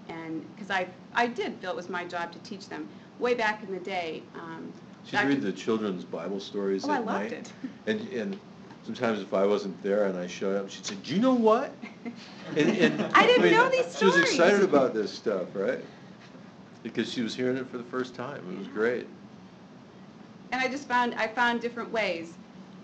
And, 0.09 0.45
because 0.55 0.71
I, 0.71 0.87
I 1.15 1.27
did 1.27 1.55
feel 1.55 1.71
it 1.71 1.77
was 1.77 1.89
my 1.89 2.05
job 2.05 2.33
to 2.33 2.39
teach 2.41 2.69
them. 2.69 2.89
Way 3.19 3.35
back 3.35 3.63
in 3.63 3.73
the 3.73 3.81
day, 3.81 4.23
um, 4.35 4.73
She'd 5.05 5.21
read 5.23 5.43
the 5.43 5.53
children's 5.53 6.05
Bible 6.05 6.41
stories 6.41 6.85
Oh, 6.85 6.91
I 6.91 6.97
at 6.97 7.07
loved 7.07 7.31
night. 7.31 7.33
it. 7.33 7.53
And, 7.87 8.01
and 8.09 8.39
sometimes 8.85 9.21
if 9.21 9.35
I 9.35 9.45
wasn't 9.47 9.81
there 9.83 10.07
and 10.07 10.19
I 10.19 10.27
showed 10.27 10.57
up, 10.57 10.71
she'd 10.71 10.87
say, 10.87 10.95
do 10.97 11.15
you 11.15 11.21
know 11.21 11.35
what? 11.35 11.73
And, 12.57 12.69
and. 12.79 13.01
I 13.15 13.27
didn't 13.27 13.45
mean, 13.45 13.53
know 13.55 13.69
these 13.71 13.87
stories. 13.87 13.99
She 13.99 14.05
was 14.05 14.15
stories. 14.15 14.31
excited 14.35 14.63
about 14.63 14.93
this 14.95 15.11
stuff, 15.11 15.47
right? 15.55 15.81
Because 16.83 17.11
she 17.11 17.23
was 17.23 17.35
hearing 17.35 17.57
it 17.57 17.67
for 17.69 17.79
the 17.79 17.85
first 17.85 18.15
time. 18.15 18.45
It 18.53 18.59
was 18.59 18.69
great. 18.69 19.07
And 20.53 20.61
I 20.61 20.69
just 20.69 20.87
found, 20.87 21.15
I 21.15 21.27
found 21.27 21.61
different 21.63 21.91
ways 21.91 22.35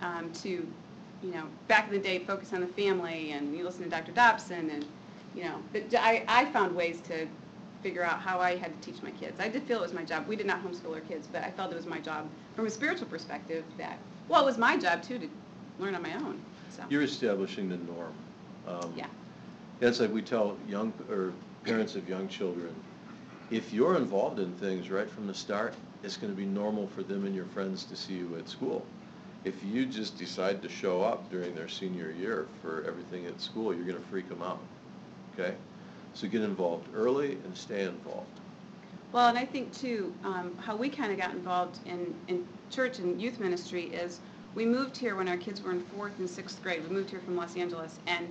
um, 0.03 0.33
to, 0.43 0.49
you 0.49 1.31
know, 1.33 1.45
back 1.69 1.87
in 1.89 1.93
the 1.93 2.01
day, 2.01 2.21
focus 2.21 2.53
on 2.55 2.63
the 2.63 2.67
family, 2.67 3.33
and 3.33 3.55
you 3.57 3.63
listen 3.65 3.85
to 3.85 3.91
Dr. 3.91 4.13
Dobson, 4.13 4.71
and, 4.71 4.87
you 5.37 5.45
know, 5.45 5.57
that 5.75 5.95
I, 6.03 6.25
I 6.27 6.47
found 6.47 6.75
ways 6.75 7.01
to 7.03 7.29
figure 7.83 8.03
out 8.03 8.21
how 8.21 8.41
I 8.41 8.57
had 8.57 8.73
to 8.81 8.93
teach 8.93 9.03
my 9.03 9.11
kids. 9.13 9.41
I 9.41 9.49
did 9.49 9.63
feel 9.63 9.79
it 9.79 9.83
was 9.83 9.93
my 9.93 10.05
job. 10.05 10.27
We 10.29 10.37
did 10.37 10.47
not 10.47 10.63
homeschool 10.65 10.95
our 10.95 11.01
kids, 11.01 11.29
but 11.33 11.43
I 11.43 11.51
felt 11.51 11.73
it 11.73 11.77
was 11.77 11.87
my 11.87 11.99
job 11.99 12.29
from 12.55 12.67
a 12.67 12.71
spiritual 12.71 13.07
perspective 13.07 13.65
that, 13.79 13.99
well, 14.29 14.43
it 14.43 14.47
was 14.47 14.59
my 14.59 14.77
job 14.77 15.03
too 15.03 15.19
to 15.19 15.29
learn 15.79 15.95
on 15.95 16.03
my 16.03 16.15
own, 16.15 16.39
so. 16.71 16.83
You're 16.91 17.03
establishing 17.03 17.69
the 17.69 17.79
norm. 17.79 18.13
Um, 18.67 18.93
Yeah. 18.97 19.07
That's 19.81 19.99
like 19.99 20.13
we 20.13 20.21
tell 20.21 20.59
young, 20.69 20.93
or 21.11 21.33
parents 21.65 21.95
of 21.97 22.07
young 22.09 22.29
children, 22.29 22.75
if 23.51 23.73
you're 23.73 23.97
involved 23.97 24.39
in 24.39 24.53
things 24.57 24.91
right 24.91 25.11
from 25.11 25.27
the 25.27 25.35
start, 25.35 25.75
it's 26.03 26.17
gonna 26.17 26.35
be 26.35 26.45
normal 26.45 26.87
for 26.89 27.03
them 27.03 27.25
and 27.25 27.35
your 27.35 27.47
friends 27.47 27.85
to 27.85 27.97
see 27.97 28.15
you 28.15 28.37
at 28.37 28.49
school. 28.49 28.85
If 29.45 29.65
you 29.65 29.87
just 29.87 30.19
decide 30.19 30.61
to 30.63 30.69
show 30.69 31.03
up 31.03 31.31
during 31.31 31.55
their 31.55 31.69
senior 31.69 32.11
year 32.11 32.47
for 32.61 32.85
everything 32.87 33.25
at 33.25 33.41
school, 33.41 33.75
you're 33.75 33.87
gonna 33.87 34.05
freak 34.11 34.29
them 34.29 34.43
out, 34.43 34.61
okay? 35.33 35.55
So 36.15 36.29
get 36.29 36.43
involved 36.43 36.89
early 36.95 37.33
and 37.45 37.57
stay 37.57 37.85
involved. 37.85 38.27
Well, 39.13 39.29
and 39.29 39.39
I 39.39 39.45
think 39.45 39.73
too, 39.75 40.13
um, 40.25 40.57
how 40.59 40.77
we 40.77 40.89
kind 40.89 41.11
of 41.13 41.19
got 41.19 41.33
involved 41.33 41.79
in, 41.87 42.15
in 42.29 42.47
church 42.71 42.99
and 42.99 43.21
youth 43.21 43.41
ministry 43.41 43.85
is, 43.87 44.21
we 44.55 44.65
moved 44.65 44.97
here 44.97 45.17
when 45.17 45.29
our 45.29 45.37
kids 45.37 45.63
were 45.63 45.71
in 45.71 45.81
fourth 45.81 46.19
and 46.19 46.29
sixth 46.29 46.63
grade. 46.63 46.83
We 46.89 46.95
moved 46.95 47.11
here 47.11 47.21
from 47.21 47.37
Los 47.37 47.57
Angeles, 47.57 47.99
and 48.07 48.29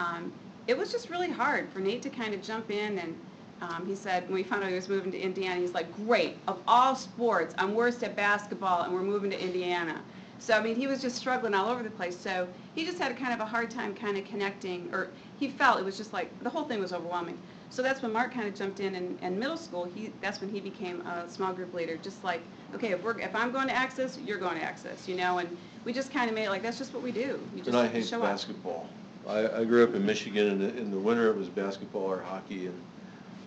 um, 0.00 0.32
it 0.66 0.76
was 0.76 0.92
just 0.92 1.10
really 1.10 1.30
hard 1.30 1.68
for 1.70 1.80
Nate 1.80 2.02
to 2.02 2.10
kind 2.10 2.34
of 2.34 2.42
jump 2.42 2.70
in, 2.70 2.98
and 2.98 3.16
um, 3.62 3.86
he 3.86 3.94
said, 3.94 4.24
when 4.24 4.34
we 4.34 4.42
found 4.42 4.64
out 4.64 4.68
he 4.70 4.74
was 4.74 4.88
moving 4.88 5.12
to 5.12 5.18
Indiana, 5.18 5.60
he's 5.60 5.72
like, 5.72 5.94
great, 6.06 6.36
of 6.48 6.58
all 6.66 6.94
sports, 6.94 7.54
I'm 7.58 7.74
worst 7.74 8.02
at 8.02 8.16
basketball, 8.16 8.82
and 8.82 8.92
we're 8.92 9.02
moving 9.02 9.30
to 9.30 9.42
Indiana. 9.42 10.00
So, 10.38 10.54
I 10.54 10.60
mean, 10.60 10.74
he 10.74 10.86
was 10.86 11.00
just 11.00 11.16
struggling 11.16 11.54
all 11.54 11.68
over 11.68 11.82
the 11.82 11.90
place, 11.90 12.18
so 12.18 12.48
he 12.74 12.84
just 12.84 12.98
had 12.98 13.16
kind 13.16 13.32
of 13.32 13.40
a 13.40 13.46
hard 13.46 13.70
time 13.70 13.94
kind 13.94 14.18
of 14.18 14.24
connecting, 14.24 14.88
or 14.92 15.08
he 15.42 15.48
felt 15.48 15.80
it 15.80 15.84
was 15.84 15.96
just 15.96 16.12
like, 16.12 16.28
the 16.44 16.48
whole 16.48 16.62
thing 16.62 16.78
was 16.78 16.92
overwhelming. 16.92 17.36
So 17.70 17.82
that's 17.82 18.00
when 18.00 18.12
Mark 18.12 18.32
kind 18.32 18.46
of 18.46 18.54
jumped 18.54 18.78
in, 18.78 18.94
and, 18.94 19.18
in 19.22 19.40
middle 19.40 19.56
school, 19.56 19.88
he, 19.92 20.12
that's 20.20 20.40
when 20.40 20.48
he 20.48 20.60
became 20.60 21.00
a 21.00 21.28
small 21.28 21.52
group 21.52 21.74
leader, 21.74 21.96
just 21.96 22.22
like, 22.22 22.42
okay, 22.76 22.92
if 22.92 23.02
we're, 23.02 23.18
if 23.18 23.34
I'm 23.34 23.50
going 23.50 23.66
to 23.66 23.74
Access, 23.74 24.18
you're 24.24 24.38
going 24.38 24.56
to 24.56 24.62
Access, 24.62 25.08
you 25.08 25.16
know, 25.16 25.38
and 25.38 25.48
we 25.84 25.92
just 25.92 26.12
kind 26.12 26.28
of 26.30 26.36
made 26.36 26.44
it 26.44 26.50
like, 26.50 26.62
that's 26.62 26.78
just 26.78 26.94
what 26.94 27.02
we 27.02 27.10
do. 27.10 27.40
You 27.56 27.62
And 27.66 27.76
I 27.76 27.82
just 27.82 27.92
hate 27.92 28.06
show 28.06 28.22
up. 28.22 28.30
basketball. 28.30 28.88
I, 29.28 29.48
I 29.48 29.64
grew 29.64 29.82
up 29.82 29.94
in 29.96 30.06
Michigan, 30.06 30.46
and 30.46 30.78
in 30.78 30.92
the 30.92 30.96
winter 30.98 31.28
it 31.28 31.36
was 31.36 31.48
basketball 31.48 32.02
or 32.02 32.20
hockey, 32.20 32.66
and 32.66 32.80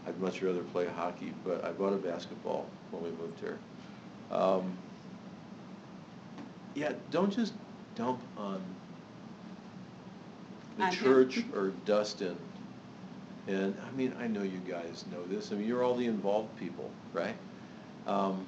I'd 0.05 0.19
much 0.19 0.41
rather 0.41 0.63
play 0.63 0.87
hockey, 0.97 1.33
but 1.45 1.63
I 1.63 1.71
bought 1.71 1.93
a 1.93 1.97
basketball 1.97 2.65
when 2.91 3.03
we 3.03 3.09
moved 3.11 3.39
here. 3.39 3.57
Um, 4.31 4.73
Yeah, 6.75 6.91
don't 7.09 7.31
just 7.31 7.53
dump 7.95 8.19
on 8.37 8.61
the 10.77 10.83
On 10.83 10.91
him. 10.91 11.03
church 11.03 11.43
or 11.55 11.71
Dustin. 11.85 12.37
And, 13.47 13.75
I 13.87 13.95
mean, 13.95 14.13
I 14.19 14.27
know 14.27 14.41
you 14.41 14.59
guys 14.67 15.05
know 15.11 15.23
this, 15.27 15.51
I 15.51 15.55
mean, 15.55 15.67
you're 15.67 15.83
all 15.83 15.95
the 15.95 16.07
involved 16.07 16.55
people, 16.57 16.89
right? 17.13 17.35
Um, 18.07 18.45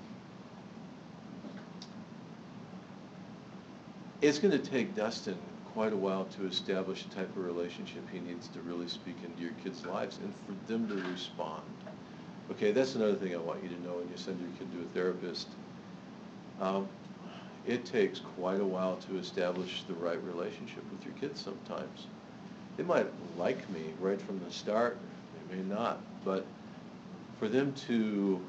It's 4.20 4.40
gonna 4.40 4.58
take 4.58 4.96
Dustin 4.96 5.38
quite 5.74 5.94
a 5.94 5.96
while 5.96 6.26
to 6.38 6.48
establish 6.48 7.04
the 7.04 7.14
type 7.14 7.30
of 7.30 7.46
relationship 7.46 8.02
he 8.12 8.20
needs 8.20 8.48
to 8.48 8.60
really 8.62 8.88
speak 8.88 9.16
into 9.24 9.40
your 9.44 9.52
kids' 9.64 9.86
lives 9.86 10.18
and 10.24 10.34
for 10.34 10.72
them 10.72 10.88
to 10.88 10.96
respond. 11.12 11.62
Okay, 12.50 12.72
that's 12.72 12.96
another 12.96 13.14
thing 13.14 13.36
I 13.36 13.38
want 13.38 13.62
you 13.62 13.70
to 13.70 13.80
know 13.84 13.94
when 13.98 14.10
you 14.10 14.18
send 14.18 14.40
your 14.42 14.50
kid 14.58 14.72
to 14.72 14.80
a 14.82 14.86
therapist. 14.96 15.48
Um, 16.60 16.88
It 17.68 17.86
takes 17.86 18.20
quite 18.22 18.60
a 18.62 18.66
while 18.66 18.96
to 19.08 19.18
establish 19.20 19.84
the 19.84 19.94
right 19.96 20.24
relationship 20.24 20.84
with 20.90 21.06
your 21.06 21.14
kids 21.16 21.40
sometimes. 21.42 22.08
They 22.78 22.84
might 22.84 23.08
like 23.38 23.70
me 23.72 23.94
right 24.00 24.22
from 24.22 24.40
the 24.44 24.52
start, 24.52 24.98
they 25.50 25.58
may 25.58 25.64
not, 25.64 26.00
but 26.24 26.46
for 27.40 27.48
them 27.48 27.74
to, 27.88 28.40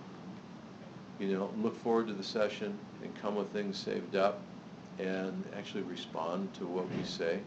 you 1.18 1.28
know, 1.28 1.50
look 1.58 1.76
forward 1.82 2.06
to 2.08 2.12
the 2.12 2.22
session 2.22 2.78
and 3.02 3.14
come 3.20 3.36
with 3.36 3.50
things 3.52 3.78
saved 3.78 4.16
up 4.16 4.40
and 4.98 5.44
actually 5.56 5.82
respond 5.82 6.52
to 6.54 6.66
what 6.66 6.84
we 6.94 7.04
say, 7.04 7.40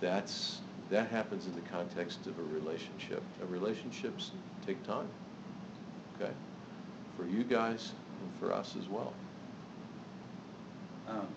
that's, 0.00 0.60
that 0.90 1.08
happens 1.08 1.46
in 1.46 1.54
the 1.54 1.68
context 1.70 2.26
of 2.26 2.38
a 2.38 2.42
relationship. 2.54 3.22
Relationships 3.48 4.32
take 4.66 4.82
time, 4.84 5.08
okay? 6.20 6.32
For 7.16 7.24
you 7.26 7.44
guys 7.44 7.92
and 8.20 8.32
for 8.40 8.52
us 8.52 8.74
as 8.78 8.88
well. 8.88 9.12
Um, 11.08 11.28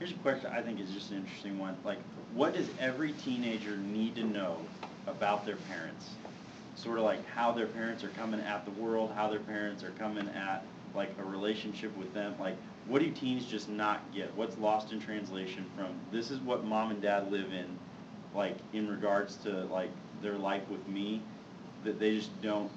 Here's 0.00 0.12
a 0.12 0.14
question 0.14 0.50
I 0.50 0.62
think 0.62 0.80
is 0.80 0.90
just 0.92 1.10
an 1.10 1.18
interesting 1.18 1.58
one, 1.58 1.76
like, 1.84 1.98
what 2.32 2.54
does 2.54 2.70
every 2.80 3.12
teenager 3.12 3.76
need 3.76 4.14
to 4.14 4.24
know 4.24 4.56
about 5.06 5.44
their 5.44 5.56
parents? 5.56 6.08
Sort 6.74 6.96
of 6.96 7.04
like 7.04 7.24
how 7.28 7.52
their 7.52 7.66
parents 7.66 8.02
are 8.02 8.08
coming 8.08 8.40
at 8.40 8.64
the 8.64 8.70
world, 8.80 9.12
how 9.14 9.28
their 9.28 9.40
parents 9.40 9.84
are 9.84 9.90
coming 9.98 10.26
at, 10.30 10.64
like, 10.94 11.10
a 11.18 11.22
relationship 11.22 11.94
with 11.98 12.14
them, 12.14 12.34
like, 12.40 12.56
what 12.88 13.02
do 13.02 13.10
teens 13.10 13.44
just 13.44 13.68
not 13.68 14.00
get? 14.14 14.34
What's 14.36 14.56
lost 14.56 14.90
in 14.90 15.00
translation 15.00 15.66
from, 15.76 15.88
this 16.10 16.30
is 16.30 16.40
what 16.40 16.64
mom 16.64 16.92
and 16.92 17.02
dad 17.02 17.30
live 17.30 17.52
in, 17.52 17.66
like, 18.34 18.56
in 18.72 18.88
regards 18.88 19.36
to, 19.44 19.64
like, 19.66 19.90
their 20.22 20.38
life 20.38 20.66
with 20.70 20.88
me, 20.88 21.20
that 21.84 22.00
they 22.00 22.16
just 22.16 22.40
don't 22.40 22.70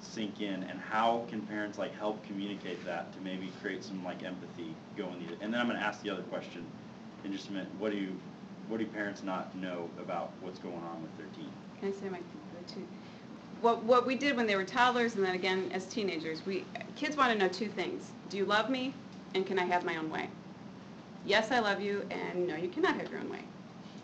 sink 0.00 0.40
in, 0.40 0.62
and 0.64 0.78
how 0.78 1.24
can 1.28 1.40
parents 1.42 1.78
like 1.78 1.94
help 1.94 2.24
communicate 2.26 2.84
that 2.84 3.12
to 3.12 3.20
maybe 3.20 3.50
create 3.60 3.84
some 3.84 4.04
like 4.04 4.22
empathy 4.22 4.74
going 4.96 5.22
either? 5.22 5.36
And 5.40 5.52
then 5.52 5.60
I'm 5.60 5.66
gonna 5.66 5.78
ask 5.78 6.02
the 6.02 6.10
other 6.10 6.22
question 6.22 6.64
in 7.24 7.32
just 7.32 7.48
a 7.48 7.52
minute. 7.52 7.68
What 7.78 7.92
do 7.92 7.98
you, 7.98 8.18
what 8.68 8.78
do 8.78 8.86
parents 8.86 9.22
not 9.22 9.54
know 9.56 9.88
about 9.98 10.32
what's 10.40 10.58
going 10.58 10.74
on 10.74 11.02
with 11.02 11.16
their 11.16 11.26
teen? 11.36 11.50
Can 11.80 11.88
I 11.88 11.92
say 11.92 12.08
my, 12.08 12.18
two? 12.66 12.86
What, 13.60 13.82
what 13.84 14.06
we 14.06 14.14
did 14.14 14.36
when 14.36 14.46
they 14.46 14.56
were 14.56 14.64
toddlers 14.64 15.16
and 15.16 15.24
then 15.24 15.34
again 15.34 15.70
as 15.72 15.86
teenagers, 15.86 16.44
we, 16.46 16.64
kids 16.96 17.16
want 17.16 17.32
to 17.32 17.38
know 17.38 17.48
two 17.48 17.68
things. 17.68 18.12
Do 18.28 18.36
you 18.36 18.44
love 18.44 18.70
me 18.70 18.94
and 19.34 19.46
can 19.46 19.58
I 19.58 19.64
have 19.64 19.84
my 19.84 19.96
own 19.96 20.10
way? 20.10 20.28
Yes, 21.26 21.50
I 21.50 21.58
love 21.58 21.80
you 21.80 22.06
and 22.10 22.46
no, 22.46 22.56
you 22.56 22.68
cannot 22.68 22.96
have 22.96 23.10
your 23.10 23.20
own 23.20 23.28
way. 23.28 23.44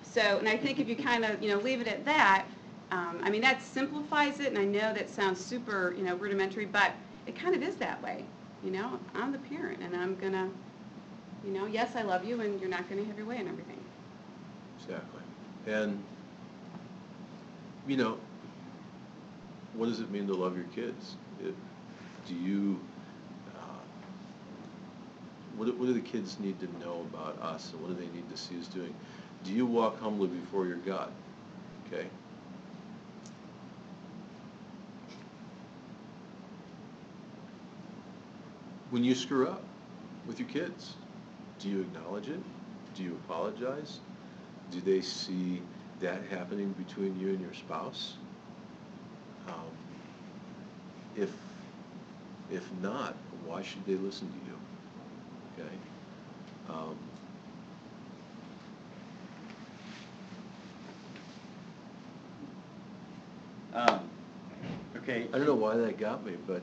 So, 0.03 0.39
and 0.39 0.49
I 0.49 0.57
think 0.57 0.79
if 0.79 0.89
you 0.89 0.97
kind 0.97 1.25
of, 1.25 1.43
you 1.43 1.51
know, 1.51 1.59
leave 1.59 1.81
it 1.81 1.87
at 1.87 2.05
that, 2.05 2.47
um, 2.91 3.21
I 3.23 3.31
mean, 3.31 3.43
that 3.43 3.63
simplifies 3.63 4.41
it 4.41 4.49
and 4.49 4.59
I 4.59 4.65
know 4.65 4.93
that 4.95 5.09
sounds 5.09 5.45
super, 5.45 5.95
you 5.97 6.03
know, 6.05 6.17
rudimentary, 6.17 6.67
but 6.67 6.93
it 7.27 7.35
kind 7.37 7.55
of 7.55 7.63
is 7.63 7.77
that 7.77 8.03
way. 8.03 8.27
You 8.63 8.71
know, 8.71 9.01
I'm 9.15 9.33
the 9.33 9.39
parent 9.39 9.83
and 9.83 9.95
I'm 9.97 10.17
gonna, 10.17 10.51
you 11.43 11.53
know, 11.53 11.67
yes, 11.67 11.97
I 11.97 12.03
love 12.03 12.25
you 12.25 12.41
and 12.41 12.61
you're 12.61 12.71
not 12.71 12.89
gonna 12.89 13.05
have 13.05 13.17
your 13.19 13.27
way 13.27 13.39
and 13.39 13.49
everything. 13.49 13.81
Exactly. 14.79 15.23
And, 15.67 16.03
you 17.87 17.97
know, 17.97 18.19
what 19.73 19.87
does 19.87 20.01
it 20.01 20.11
mean 20.11 20.27
to 20.27 20.35
love 20.35 20.57
your 20.57 20.67
kids? 20.67 21.17
It- 21.41 21.55
Do 22.25 22.35
you, 22.35 22.81
uh, 23.55 23.83
what 25.57 25.77
what 25.79 25.87
do 25.87 25.93
the 25.95 26.01
kids 26.01 26.39
need 26.39 26.59
to 26.61 26.67
know 26.79 27.01
about 27.03 27.41
us 27.41 27.73
and 27.73 27.81
what 27.83 27.89
do 27.89 27.95
they 27.95 28.09
need 28.09 28.29
to 28.29 28.37
see 28.37 28.59
us 28.59 28.69
doing? 28.69 28.95
Do 29.43 29.53
you 29.53 29.67
walk 29.67 29.99
humbly 30.01 30.29
before 30.29 30.67
your 30.67 30.77
God? 30.77 31.13
Okay? 31.87 32.11
When 38.91 39.03
you 39.03 39.15
screw 39.15 39.49
up 39.49 39.63
with 40.27 40.39
your 40.39 40.49
kids, 40.49 40.95
do 41.59 41.69
you 41.69 41.81
acknowledge 41.81 42.29
it? 42.29 42.41
Do 42.95 43.03
you 43.03 43.19
apologize? 43.25 43.99
Do 44.71 44.81
they 44.81 45.01
see 45.01 45.61
that 46.01 46.23
happening 46.31 46.73
between 46.87 47.19
you 47.19 47.29
and 47.31 47.41
your 47.41 47.55
spouse? 47.55 48.15
Um, 49.49 49.55
If, 51.17 51.31
if 52.53 52.71
not, 52.83 53.15
why 53.47 53.63
should 53.63 53.85
they 53.87 53.95
listen 53.95 54.29
to 54.29 54.51
you? 54.51 55.65
Okay? 55.65 55.77
Um, 56.69 56.97
Um, 63.77 64.09
okay. 64.97 65.27
I 65.35 65.37
don't 65.37 65.47
know 65.47 65.55
why 65.55 65.77
that 65.77 65.99
got 65.99 66.25
me, 66.25 66.33
but 66.47 66.63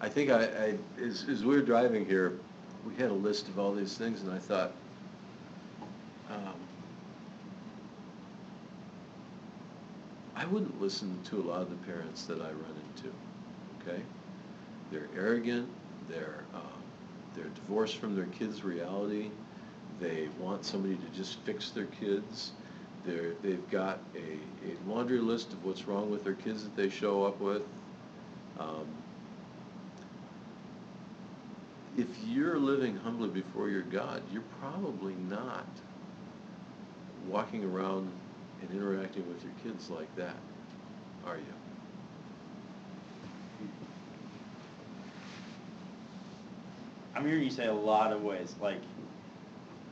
I 0.00 0.08
think 0.08 0.30
I, 0.30 0.44
I, 0.44 0.74
as, 1.02 1.26
as 1.28 1.44
we 1.44 1.56
were 1.56 1.62
driving 1.62 2.06
here, 2.06 2.38
we 2.86 2.94
had 2.94 3.10
a 3.10 3.14
list 3.14 3.48
of 3.48 3.58
all 3.58 3.72
these 3.72 3.96
things, 3.96 4.22
and 4.22 4.32
I 4.32 4.38
thought, 4.38 4.72
um, 6.30 6.54
I 10.36 10.44
wouldn't 10.46 10.80
listen 10.80 11.18
to 11.24 11.40
a 11.40 11.42
lot 11.42 11.62
of 11.62 11.70
the 11.70 11.76
parents 11.86 12.24
that 12.26 12.40
I 12.40 12.50
run 12.50 12.74
into, 12.94 13.12
okay? 13.82 14.02
They're 14.92 15.08
arrogant, 15.16 15.68
they're, 16.08 16.44
um, 16.54 16.62
they're 17.34 17.50
divorced 17.56 17.96
from 17.96 18.14
their 18.14 18.26
kids' 18.26 18.62
reality, 18.62 19.30
they 20.00 20.28
want 20.38 20.64
somebody 20.64 20.94
to 20.94 21.06
just 21.16 21.40
fix 21.40 21.70
their 21.70 21.86
kids, 21.86 22.52
they're, 23.04 23.32
they've 23.42 23.68
got 23.70 23.98
a, 24.14 24.68
a 24.68 24.76
laundry 24.88 25.18
list 25.18 25.52
of 25.52 25.64
what's 25.64 25.88
wrong 25.88 26.08
with 26.08 26.22
their 26.22 26.34
kids 26.34 26.62
that 26.62 26.76
they 26.76 26.88
show 26.88 27.24
up 27.24 27.40
with. 27.40 27.62
Um, 28.60 28.86
If 31.98 32.06
you're 32.24 32.60
living 32.60 32.96
humbly 32.98 33.28
before 33.28 33.68
your 33.68 33.82
God, 33.82 34.22
you're 34.32 34.44
probably 34.60 35.14
not 35.28 35.66
walking 37.26 37.64
around 37.64 38.08
and 38.62 38.70
interacting 38.70 39.28
with 39.28 39.42
your 39.42 39.52
kids 39.64 39.90
like 39.90 40.14
that. 40.14 40.36
are 41.26 41.38
you? 41.38 41.42
I'm 47.16 47.26
hearing 47.26 47.42
you 47.42 47.50
say 47.50 47.66
a 47.66 47.72
lot 47.74 48.12
of 48.12 48.22
ways, 48.22 48.54
like, 48.60 48.80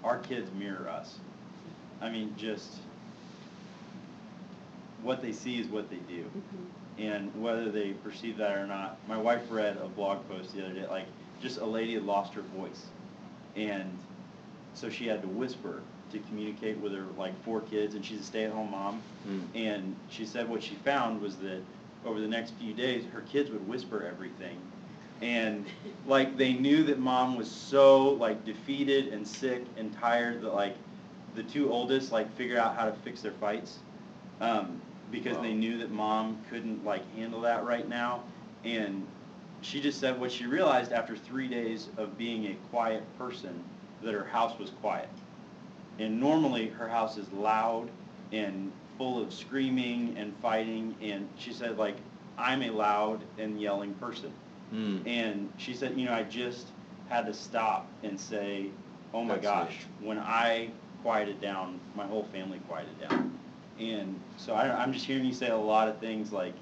our 0.05 0.19
kids 0.19 0.49
mirror 0.57 0.89
us. 0.89 1.19
I 2.01 2.09
mean, 2.09 2.37
just, 2.39 2.71
what 5.03 5.23
they 5.23 5.33
see 5.33 5.59
is 5.59 5.67
what 5.67 5.91
they 5.91 5.97
do. 5.97 6.23
Mm-hmm. 6.23 6.86
And 6.99 7.31
whether 7.41 7.71
they 7.71 7.91
perceive 7.93 8.39
that 8.39 8.57
or 8.57 8.67
not, 8.67 8.99
my 9.07 9.19
wife 9.19 9.43
read 9.51 9.77
a 9.77 9.89
blog 9.89 10.27
post 10.29 10.55
the 10.55 10.65
other 10.65 10.75
day, 10.75 10.87
like, 10.87 11.07
just 11.43 11.59
a 11.59 11.67
lady 11.67 11.95
had 11.95 12.05
lost 12.05 12.33
her 12.35 12.43
voice. 12.57 12.87
And 13.55 13.97
so 14.75 14.89
she 14.89 15.07
had 15.07 15.21
to 15.23 15.29
whisper 15.29 15.83
to 16.13 16.19
communicate 16.21 16.79
with 16.79 16.93
her, 16.93 17.05
like, 17.19 17.33
four 17.45 17.61
kids, 17.61 17.95
and 17.95 18.05
she's 18.05 18.21
a 18.21 18.25
stay-at-home 18.25 18.71
mom. 18.71 19.03
Mm. 19.29 19.43
And 19.55 19.97
she 20.09 20.25
said 20.25 20.49
what 20.49 20.63
she 20.63 20.75
found 20.77 21.21
was 21.21 21.37
that 21.37 21.61
over 22.07 22.21
the 22.21 22.29
next 22.29 22.55
few 22.55 22.73
days, 22.73 23.05
her 23.13 23.23
kids 23.23 23.51
would 23.51 23.67
whisper 23.69 24.07
everything. 24.07 24.57
And 25.23 25.65
like 26.07 26.37
they 26.37 26.53
knew 26.53 26.85
that 26.85 26.99
mom 26.99 27.37
was 27.37 27.51
so 27.51 28.11
like 28.11 28.45
defeated 28.45 29.09
and 29.09 29.27
sick 29.27 29.65
and 29.77 29.93
tired 29.95 30.43
that 30.43 30.55
like 30.55 30.77
the 31.35 31.43
two 31.43 31.73
oldest 31.73 32.13
like 32.13 32.35
figured 32.37 32.59
out 32.59 32.77
how 32.77 32.85
to 32.85 32.93
fix 32.93 33.23
their 33.23 33.33
fights. 33.33 33.79
Um, 34.41 34.81
because 35.11 35.39
they 35.39 35.53
knew 35.53 35.79
that 35.79 35.91
mom 35.91 36.39
couldn't 36.51 36.85
like 36.85 37.03
handle 37.15 37.41
that 37.43 37.65
right 37.65 37.89
now. 37.89 38.23
And 38.65 39.07
she 39.63 39.81
just 39.81 40.01
said 40.01 40.21
what 40.21 40.31
she 40.33 40.47
realized 40.47 40.93
after 40.93 41.17
three 41.17 41.49
days 41.49 41.89
of 41.97 42.17
being 42.19 42.47
a 42.47 42.55
quiet 42.71 43.03
person, 43.19 43.63
that 44.03 44.13
her 44.13 44.25
house 44.25 44.59
was 44.59 44.71
quiet. 44.71 45.09
And 45.99 46.21
normally 46.21 46.69
her 46.69 46.89
house 46.89 47.17
is 47.17 47.31
loud 47.33 47.89
and 48.33 48.71
full 48.99 49.21
of 49.23 49.33
screaming 49.33 50.15
and 50.19 50.35
fighting. 50.43 50.95
And 51.01 51.29
she 51.39 51.53
said, 51.53 51.79
like, 51.79 51.97
I'm 52.39 52.63
a 52.63 52.71
loud 52.71 53.23
and 53.39 53.61
yelling 53.61 53.95
person. 53.95 54.33
Mm. 54.73 55.07
And 55.07 55.53
she 55.57 55.75
said, 55.75 55.99
you 55.99 56.07
know, 56.07 56.13
I 56.13 56.25
just 56.25 56.69
had 57.09 57.27
to 57.27 57.35
stop 57.35 57.87
and 58.03 58.19
say, 58.19 58.67
oh 59.15 59.25
my 59.25 59.35
That's 59.35 59.47
gosh, 59.47 59.79
neat. 60.01 60.09
when 60.09 60.19
I 60.19 60.71
quieted 61.03 61.41
down, 61.41 61.81
my 61.95 62.07
whole 62.07 62.25
family 62.25 62.61
quieted 62.69 63.01
down. 63.01 63.36
And 63.79 64.19
so 64.37 64.55
I, 64.55 64.83
I'm 64.83 64.93
just 64.93 65.05
hearing 65.05 65.25
you 65.25 65.35
say 65.35 65.49
a 65.49 65.57
lot 65.57 65.89
of 65.89 65.99
things 65.99 66.33
like 66.33 66.55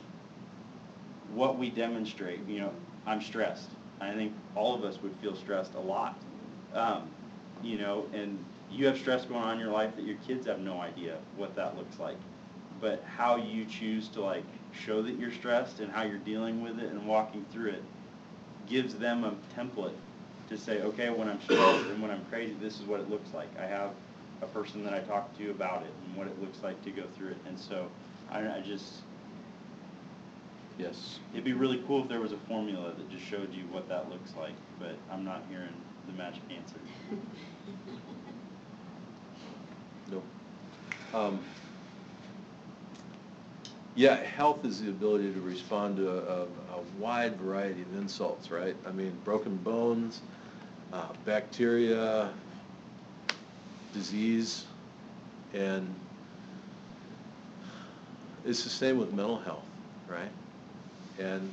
what 1.34 1.58
we 1.58 1.70
demonstrate, 1.70 2.40
you 2.48 2.60
know, 2.60 2.72
I'm 3.06 3.20
stressed. 3.20 3.68
I 4.00 4.12
think 4.12 4.32
all 4.54 4.74
of 4.74 4.84
us 4.84 5.00
would 5.02 5.12
feel 5.22 5.34
stressed 5.34 5.74
a 5.74 5.80
lot. 5.80 6.18
Um, 6.74 7.08
you 7.62 7.78
know, 7.78 8.06
and 8.12 8.38
you 8.70 8.86
have 8.86 8.98
stress 8.98 9.24
going 9.24 9.42
on 9.42 9.54
in 9.54 9.60
your 9.60 9.72
life 9.72 9.94
that 9.96 10.04
your 10.04 10.16
kids 10.26 10.46
have 10.46 10.58
no 10.60 10.80
idea 10.80 11.16
what 11.36 11.54
that 11.56 11.76
looks 11.76 11.98
like. 11.98 12.16
But 12.80 13.02
how 13.16 13.36
you 13.36 13.64
choose 13.64 14.08
to 14.08 14.20
like 14.20 14.44
show 14.72 15.02
that 15.02 15.18
you're 15.18 15.32
stressed 15.32 15.80
and 15.80 15.90
how 15.90 16.02
you're 16.02 16.18
dealing 16.18 16.62
with 16.62 16.78
it 16.80 16.90
and 16.90 17.06
walking 17.06 17.44
through 17.52 17.70
it 17.70 17.82
gives 18.66 18.94
them 18.94 19.24
a 19.24 19.34
template 19.56 19.94
to 20.48 20.58
say, 20.58 20.82
okay, 20.82 21.10
when 21.10 21.28
I'm 21.28 21.40
stressed 21.40 21.86
and 21.86 22.02
when 22.02 22.10
I'm 22.10 22.24
crazy, 22.30 22.54
this 22.60 22.80
is 22.80 22.86
what 22.86 23.00
it 23.00 23.08
looks 23.08 23.32
like. 23.32 23.48
I 23.58 23.66
have 23.66 23.90
a 24.44 24.48
person 24.48 24.84
that 24.84 24.94
I 24.94 25.00
talk 25.00 25.36
to 25.38 25.50
about 25.50 25.82
it 25.82 25.92
and 26.06 26.16
what 26.16 26.26
it 26.26 26.40
looks 26.40 26.62
like 26.62 26.82
to 26.84 26.90
go 26.90 27.02
through 27.16 27.30
it. 27.30 27.36
And 27.46 27.58
so 27.58 27.88
I, 28.30 28.40
I 28.40 28.60
just, 28.64 29.00
Yes. 30.78 31.18
it'd 31.32 31.44
be 31.44 31.52
really 31.52 31.82
cool 31.86 32.02
if 32.02 32.08
there 32.08 32.20
was 32.20 32.32
a 32.32 32.36
formula 32.48 32.92
that 32.96 33.10
just 33.10 33.24
showed 33.24 33.52
you 33.54 33.62
what 33.70 33.88
that 33.88 34.10
looks 34.10 34.32
like, 34.38 34.54
but 34.78 34.96
I'm 35.10 35.24
not 35.24 35.42
hearing 35.48 35.74
the 36.06 36.12
magic 36.14 36.42
answer. 36.50 36.78
No. 40.10 40.22
Um, 41.18 41.40
Yeah, 43.96 44.16
health 44.16 44.64
is 44.66 44.82
the 44.82 44.90
ability 44.90 45.32
to 45.32 45.40
respond 45.40 45.96
to 45.98 46.10
a, 46.10 46.16
a, 46.16 46.42
a 46.42 46.80
wide 46.98 47.36
variety 47.38 47.80
of 47.82 47.96
insults, 47.96 48.50
right? 48.50 48.76
I 48.86 48.90
mean, 48.90 49.16
broken 49.24 49.56
bones, 49.56 50.20
uh, 50.92 51.06
bacteria, 51.24 52.30
disease, 53.94 54.64
and 55.54 55.94
it's 58.44 58.64
the 58.64 58.70
same 58.70 58.98
with 58.98 59.12
mental 59.12 59.38
health, 59.38 59.64
right? 60.08 60.30
And 61.18 61.52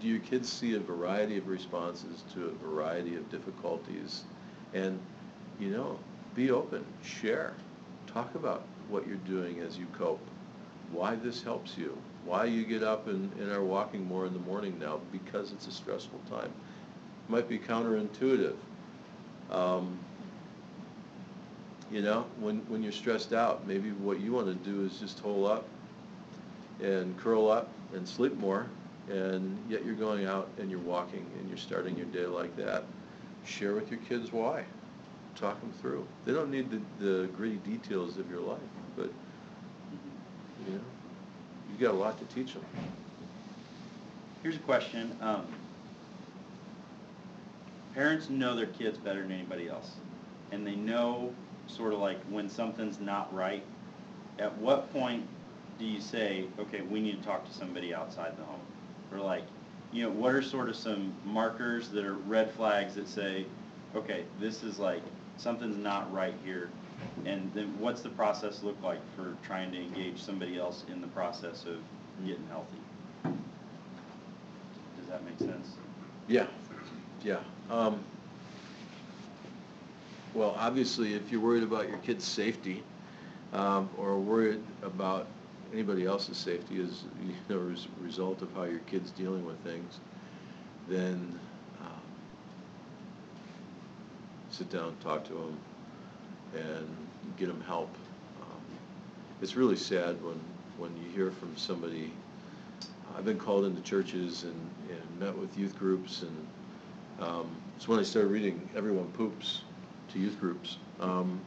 do 0.00 0.08
your 0.08 0.20
kids 0.20 0.48
see 0.48 0.74
a 0.74 0.80
variety 0.80 1.38
of 1.38 1.46
responses 1.46 2.24
to 2.34 2.46
a 2.46 2.66
variety 2.66 3.14
of 3.14 3.30
difficulties? 3.30 4.24
And, 4.72 4.98
you 5.60 5.68
know, 5.70 5.98
be 6.34 6.50
open, 6.50 6.84
share, 7.02 7.54
talk 8.06 8.34
about 8.34 8.64
what 8.88 9.06
you're 9.06 9.16
doing 9.18 9.60
as 9.60 9.78
you 9.78 9.86
cope, 9.96 10.20
why 10.90 11.14
this 11.14 11.42
helps 11.42 11.78
you, 11.78 11.96
why 12.24 12.44
you 12.46 12.64
get 12.64 12.82
up 12.82 13.06
and, 13.06 13.32
and 13.40 13.52
are 13.52 13.62
walking 13.62 14.06
more 14.06 14.26
in 14.26 14.32
the 14.32 14.40
morning 14.40 14.78
now, 14.78 15.00
because 15.12 15.52
it's 15.52 15.66
a 15.66 15.72
stressful 15.72 16.20
time. 16.28 16.50
It 17.28 17.30
Might 17.30 17.48
be 17.48 17.58
counterintuitive. 17.58 18.56
Um, 19.50 19.98
you 21.90 22.02
know, 22.02 22.26
when, 22.40 22.58
when 22.68 22.82
you're 22.82 22.92
stressed 22.92 23.32
out, 23.32 23.66
maybe 23.66 23.90
what 23.90 24.20
you 24.20 24.32
want 24.32 24.46
to 24.46 24.70
do 24.70 24.84
is 24.84 24.98
just 24.98 25.18
hole 25.20 25.46
up 25.46 25.64
and 26.82 27.16
curl 27.18 27.50
up 27.50 27.68
and 27.94 28.08
sleep 28.08 28.36
more, 28.36 28.66
and 29.08 29.58
yet 29.68 29.84
you're 29.84 29.94
going 29.94 30.26
out 30.26 30.48
and 30.58 30.70
you're 30.70 30.80
walking 30.80 31.24
and 31.38 31.48
you're 31.48 31.58
starting 31.58 31.96
your 31.96 32.06
day 32.06 32.26
like 32.26 32.56
that. 32.56 32.84
Share 33.44 33.74
with 33.74 33.90
your 33.90 34.00
kids 34.00 34.32
why. 34.32 34.64
Talk 35.36 35.60
them 35.60 35.72
through. 35.80 36.06
They 36.24 36.32
don't 36.32 36.50
need 36.50 36.70
the, 36.70 37.04
the 37.04 37.26
gritty 37.28 37.56
details 37.56 38.18
of 38.18 38.30
your 38.30 38.40
life, 38.40 38.58
but, 38.96 39.10
you 40.66 40.74
know, 40.74 40.80
you've 41.70 41.80
got 41.80 41.92
a 41.92 41.98
lot 41.98 42.18
to 42.18 42.34
teach 42.34 42.54
them. 42.54 42.64
Here's 44.42 44.56
a 44.56 44.60
question. 44.60 45.16
Um, 45.20 45.46
parents 47.94 48.28
know 48.30 48.54
their 48.54 48.66
kids 48.66 48.98
better 48.98 49.22
than 49.22 49.32
anybody 49.32 49.68
else. 49.68 49.92
And 50.52 50.66
they 50.66 50.76
know 50.76 51.32
sort 51.66 51.92
of 51.92 51.98
like 51.98 52.22
when 52.24 52.48
something's 52.48 53.00
not 53.00 53.32
right. 53.34 53.62
At 54.38 54.56
what 54.58 54.92
point 54.92 55.26
do 55.78 55.84
you 55.84 56.00
say, 56.00 56.44
okay, 56.58 56.82
we 56.82 57.00
need 57.00 57.20
to 57.20 57.26
talk 57.26 57.46
to 57.46 57.52
somebody 57.52 57.94
outside 57.94 58.36
the 58.36 58.44
home? 58.44 58.60
Or 59.12 59.18
like, 59.18 59.44
you 59.92 60.02
know, 60.02 60.10
what 60.10 60.34
are 60.34 60.42
sort 60.42 60.68
of 60.68 60.76
some 60.76 61.14
markers 61.24 61.88
that 61.90 62.04
are 62.04 62.14
red 62.14 62.50
flags 62.52 62.94
that 62.94 63.08
say, 63.08 63.46
okay, 63.94 64.24
this 64.40 64.62
is 64.62 64.78
like, 64.78 65.02
something's 65.36 65.76
not 65.76 66.12
right 66.12 66.34
here? 66.44 66.68
And 67.24 67.50
then 67.54 67.78
what's 67.78 68.02
the 68.02 68.08
process 68.10 68.62
look 68.62 68.80
like 68.82 69.00
for 69.16 69.36
trying 69.44 69.70
to 69.72 69.78
engage 69.78 70.22
somebody 70.22 70.58
else 70.58 70.84
in 70.88 71.00
the 71.00 71.06
process 71.08 71.64
of 71.64 71.78
getting 72.26 72.46
healthy? 72.48 72.78
Does 73.22 75.08
that 75.08 75.24
make 75.24 75.38
sense? 75.38 75.74
Yeah, 76.28 76.46
yeah. 77.22 77.40
Um, 77.70 78.00
well, 80.34 80.56
obviously, 80.58 81.14
if 81.14 81.30
you're 81.30 81.40
worried 81.40 81.62
about 81.62 81.88
your 81.88 81.98
kid's 81.98 82.24
safety, 82.24 82.82
um, 83.52 83.88
or 83.96 84.18
worried 84.18 84.60
about 84.82 85.28
anybody 85.72 86.04
else's 86.06 86.36
safety 86.36 86.80
as, 86.82 87.04
you 87.24 87.34
know, 87.48 87.70
as 87.72 87.86
a 87.86 88.04
result 88.04 88.42
of 88.42 88.52
how 88.54 88.64
your 88.64 88.80
kid's 88.80 89.12
dealing 89.12 89.46
with 89.46 89.58
things, 89.60 90.00
then, 90.88 91.38
um, 91.80 92.02
sit 94.50 94.68
down, 94.70 94.94
talk 95.02 95.24
to 95.24 95.32
them, 95.32 95.58
and 96.54 96.96
get 97.36 97.46
them 97.46 97.60
help. 97.60 97.90
Um, 98.42 98.60
It's 99.40 99.56
really 99.56 99.76
sad 99.76 100.22
when, 100.22 100.40
when 100.78 100.90
you 100.96 101.08
hear 101.14 101.30
from 101.30 101.56
somebody, 101.56 102.12
I've 103.16 103.24
been 103.24 103.38
called 103.38 103.64
into 103.64 103.80
churches 103.82 104.42
and, 104.42 104.70
and 104.90 105.20
met 105.20 105.36
with 105.38 105.56
youth 105.56 105.78
groups 105.78 106.22
and, 106.22 106.46
um, 107.20 107.48
it's 107.76 107.86
when 107.86 108.00
I 108.00 108.02
started 108.02 108.28
reading 108.28 108.68
Everyone 108.76 109.06
Poops 109.12 109.62
to 110.14 110.20
youth 110.20 110.40
groups. 110.40 110.78
Um, 111.00 111.40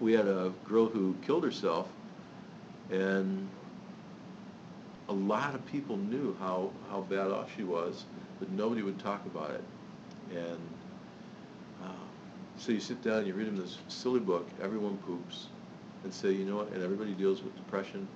we 0.00 0.12
had 0.12 0.26
a 0.26 0.52
girl 0.64 0.86
who 0.86 1.14
killed 1.26 1.44
herself 1.44 1.88
and 2.90 3.48
a 5.08 5.12
lot 5.12 5.54
of 5.54 5.64
people 5.66 5.96
knew 5.96 6.36
how, 6.40 6.70
how 6.90 7.02
bad 7.02 7.30
off 7.30 7.50
she 7.56 7.64
was, 7.64 8.04
but 8.38 8.50
nobody 8.50 8.82
would 8.82 8.98
talk 8.98 9.24
about 9.26 9.50
it. 9.50 9.64
And, 10.30 10.60
um, 11.84 12.08
so 12.56 12.72
you 12.72 12.80
sit 12.80 13.02
down, 13.02 13.26
you 13.26 13.34
read 13.34 13.46
them 13.46 13.56
this 13.56 13.78
silly 13.88 14.20
book, 14.20 14.48
Everyone 14.62 14.96
Poops, 14.98 15.48
and 16.04 16.12
say, 16.12 16.32
you 16.32 16.44
know 16.44 16.56
what, 16.56 16.72
and 16.72 16.82
everybody 16.82 17.12
deals 17.12 17.42
with 17.42 17.54
depression 17.56 18.06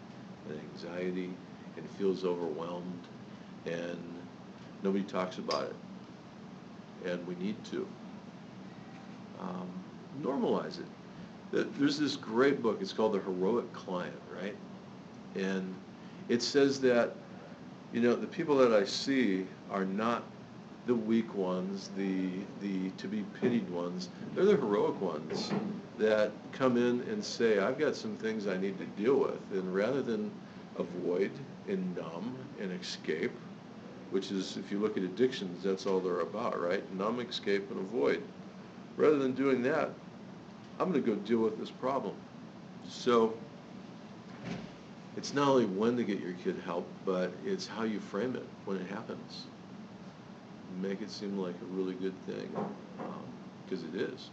and 0.49 0.61
anxiety 0.73 1.31
and 1.77 1.91
feels 1.91 2.25
overwhelmed, 2.25 3.07
and 3.67 3.99
nobody 4.83 5.05
talks 5.05 5.39
about 5.39 5.65
it. 5.65 7.11
And 7.11 7.27
we 7.27 7.35
need 7.35 7.63
to. 7.67 7.87
Um, 9.41 9.69
normalize 10.23 10.79
it. 10.79 10.87
There's 11.79 11.99
this 11.99 12.17
great 12.17 12.63
book, 12.63 12.79
it's 12.81 12.93
called 12.93 13.13
The 13.15 13.21
Heroic 13.21 13.73
Client, 13.73 14.21
right? 14.35 14.57
And 15.35 15.75
it 16.29 16.43
says 16.43 16.81
that, 16.81 17.15
you 17.93 18.01
know, 18.01 18.15
the 18.15 18.27
people 18.27 18.57
that 18.59 18.73
I 18.73 18.85
see 18.85 19.47
are 19.71 19.85
not 19.85 20.25
the 20.87 20.95
weak 20.95 21.35
ones, 21.35 21.91
the, 21.97 22.29
the 22.61 22.91
to 22.91 23.09
be 23.09 23.25
pitied 23.41 23.69
ones. 23.71 24.09
They're 24.35 24.45
the 24.45 24.57
heroic 24.57 25.01
ones 25.01 25.51
that 25.99 26.31
come 26.53 26.77
in 26.77 27.01
and 27.11 27.25
say, 27.25 27.59
I've 27.59 27.79
got 27.79 27.97
some 27.97 28.17
things 28.17 28.47
I 28.47 28.57
need 28.57 28.79
to 28.79 29.03
deal 29.03 29.17
with. 29.17 29.41
And 29.53 29.75
rather 29.75 30.03
than 30.03 30.31
avoid 30.79 31.31
and 31.69 31.97
numb 31.97 32.37
and 32.61 32.73
escape, 32.81 33.33
which 34.11 34.31
is, 34.31 34.57
if 34.57 34.71
you 34.71 34.79
look 34.79 34.97
at 34.97 35.03
addictions, 35.03 35.65
that's 35.65 35.87
all 35.87 35.99
they're 35.99 36.21
about, 36.21 36.61
right? 36.61 36.83
Numb, 36.95 37.19
escape, 37.21 37.69
and 37.71 37.81
avoid. 37.81 38.23
Rather 38.97 39.19
than 39.19 39.33
doing 39.33 39.63
that, 39.63 39.91
I'm 40.79 40.91
gonna 40.91 41.01
go 41.01 41.15
deal 41.15 41.39
with 41.39 41.59
this 41.59 41.71
problem. 41.71 42.15
So, 42.89 43.35
it's 45.17 45.33
not 45.33 45.49
only 45.49 45.65
when 45.65 45.97
to 45.97 46.05
get 46.05 46.21
your 46.21 46.35
kid 46.45 46.57
help, 46.65 46.87
but 47.05 47.33
it's 47.45 47.67
how 47.67 47.85
you 47.85 47.99
frame 47.99 48.37
it 48.37 48.45
when 48.67 48.77
it 48.77 48.87
happens. 48.89 49.45
Make 50.81 51.01
it 51.01 51.11
seem 51.11 51.39
like 51.39 51.55
a 51.55 51.75
really 51.75 51.95
good 51.95 52.15
thing, 52.27 52.55
because 53.65 53.83
it 53.85 53.95
is. 53.95 54.31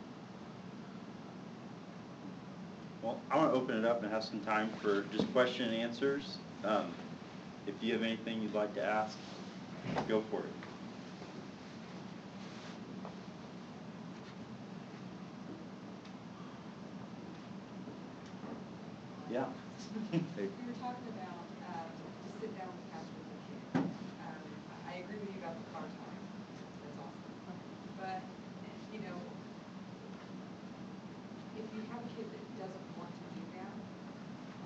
Well, 3.01 3.19
I 3.31 3.37
want 3.37 3.53
to 3.53 3.59
open 3.59 3.77
it 3.77 3.85
up 3.85 4.03
and 4.03 4.11
have 4.11 4.23
some 4.23 4.39
time 4.41 4.69
for 4.81 5.03
just 5.15 5.31
question 5.33 5.69
and 5.69 5.75
answers. 5.75 6.37
Um, 6.63 6.91
If 7.65 7.75
you 7.81 7.93
have 7.93 8.03
anything 8.03 8.41
you'd 8.41 8.53
like 8.53 8.73
to 8.75 8.83
ask, 8.83 9.17
go 10.09 10.21
for 10.29 10.39
it. 10.39 10.62
Yeah. 19.33 19.45
Hey. 20.11 20.45
We 20.61 20.65
were 20.69 20.77
talking 20.77 21.09
about, 21.09 21.41
um, 21.65 21.89
to 21.89 22.29
sit 22.39 22.53
down 22.53 22.69
with 22.69 22.85
couch 22.93 23.09
with 23.17 23.29
the 23.33 23.39
kid. 23.49 23.61
Um, 23.81 24.45
I 24.85 25.01
agree 25.01 25.17
with 25.25 25.33
you 25.33 25.41
about 25.41 25.57
the 25.57 25.65
car 25.73 25.81
time, 25.81 26.21
that's 26.85 27.01
awesome. 27.01 27.33
But, 27.97 28.21
you 28.93 28.99
know, 29.01 29.17
if 31.57 31.65
you 31.73 31.81
have 31.89 32.01
a 32.05 32.09
kid 32.13 32.29
that 32.29 32.43
doesn't 32.61 32.87
want 32.93 33.09
to 33.09 33.25
do 33.33 33.41
that, 33.57 33.73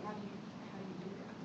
how 0.03 0.11
do 0.20 0.22
you, 0.28 0.36
how 0.68 0.78
do 0.84 0.86
you 0.91 0.97
do 0.99 1.09
that? 1.15 1.36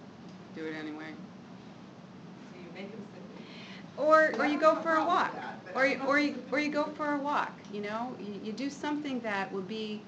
Do 0.58 0.66
it 0.66 0.74
anyway. 0.74 1.14
So 1.14 2.58
you 2.58 2.70
make 2.74 2.90
them 2.90 3.06
sit 3.14 3.22
there. 3.22 4.04
Or, 4.04 4.34
or 4.42 4.46
you 4.46 4.58
go 4.58 4.74
for 4.82 4.96
a 4.98 5.04
walk, 5.04 5.34
that, 5.34 5.58
or 5.76 5.86
you, 5.86 6.00
or 6.08 6.18
you, 6.18 6.42
or 6.50 6.58
you 6.58 6.70
go 6.72 6.86
for 6.98 7.14
a 7.14 7.18
walk, 7.18 7.52
you 7.72 7.82
know? 7.82 8.16
You, 8.18 8.40
you 8.42 8.52
do 8.52 8.68
something 8.68 9.20
that 9.20 9.52
would 9.52 9.68
be, 9.68 10.02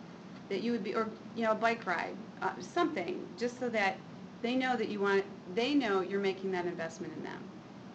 that 0.48 0.62
you 0.62 0.72
would 0.72 0.82
be, 0.82 0.94
or, 0.94 1.06
you 1.36 1.44
know, 1.44 1.52
a 1.52 1.54
bike 1.54 1.86
ride, 1.86 2.16
uh, 2.44 2.50
something, 2.60 3.26
just 3.38 3.58
so 3.58 3.68
that 3.70 3.96
they 4.42 4.54
know 4.54 4.76
that 4.76 4.88
you 4.88 5.00
want, 5.00 5.24
they 5.54 5.74
know 5.74 6.02
you're 6.02 6.20
making 6.20 6.52
that 6.52 6.66
investment 6.66 7.12
in 7.16 7.24
them. 7.24 7.42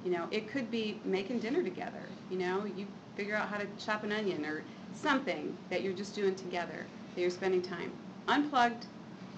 You 0.04 0.12
know, 0.12 0.28
it 0.32 0.50
could 0.50 0.72
be 0.72 1.00
making 1.06 1.40
dinner 1.40 1.62
together, 1.62 2.02
you 2.32 2.38
know? 2.38 2.66
You 2.66 2.88
figure 3.16 3.36
out 3.36 3.48
how 3.48 3.58
to 3.58 3.68
chop 3.78 4.04
an 4.04 4.12
onion, 4.12 4.46
or 4.46 4.64
something 4.96 5.56
that 5.70 5.84
you're 5.84 5.94
just 5.94 6.16
doing 6.16 6.36
together, 6.36 6.86
that 7.16 7.22
you're 7.22 7.30
spending 7.30 7.62
time. 7.62 7.92
Unplugged, 8.28 8.88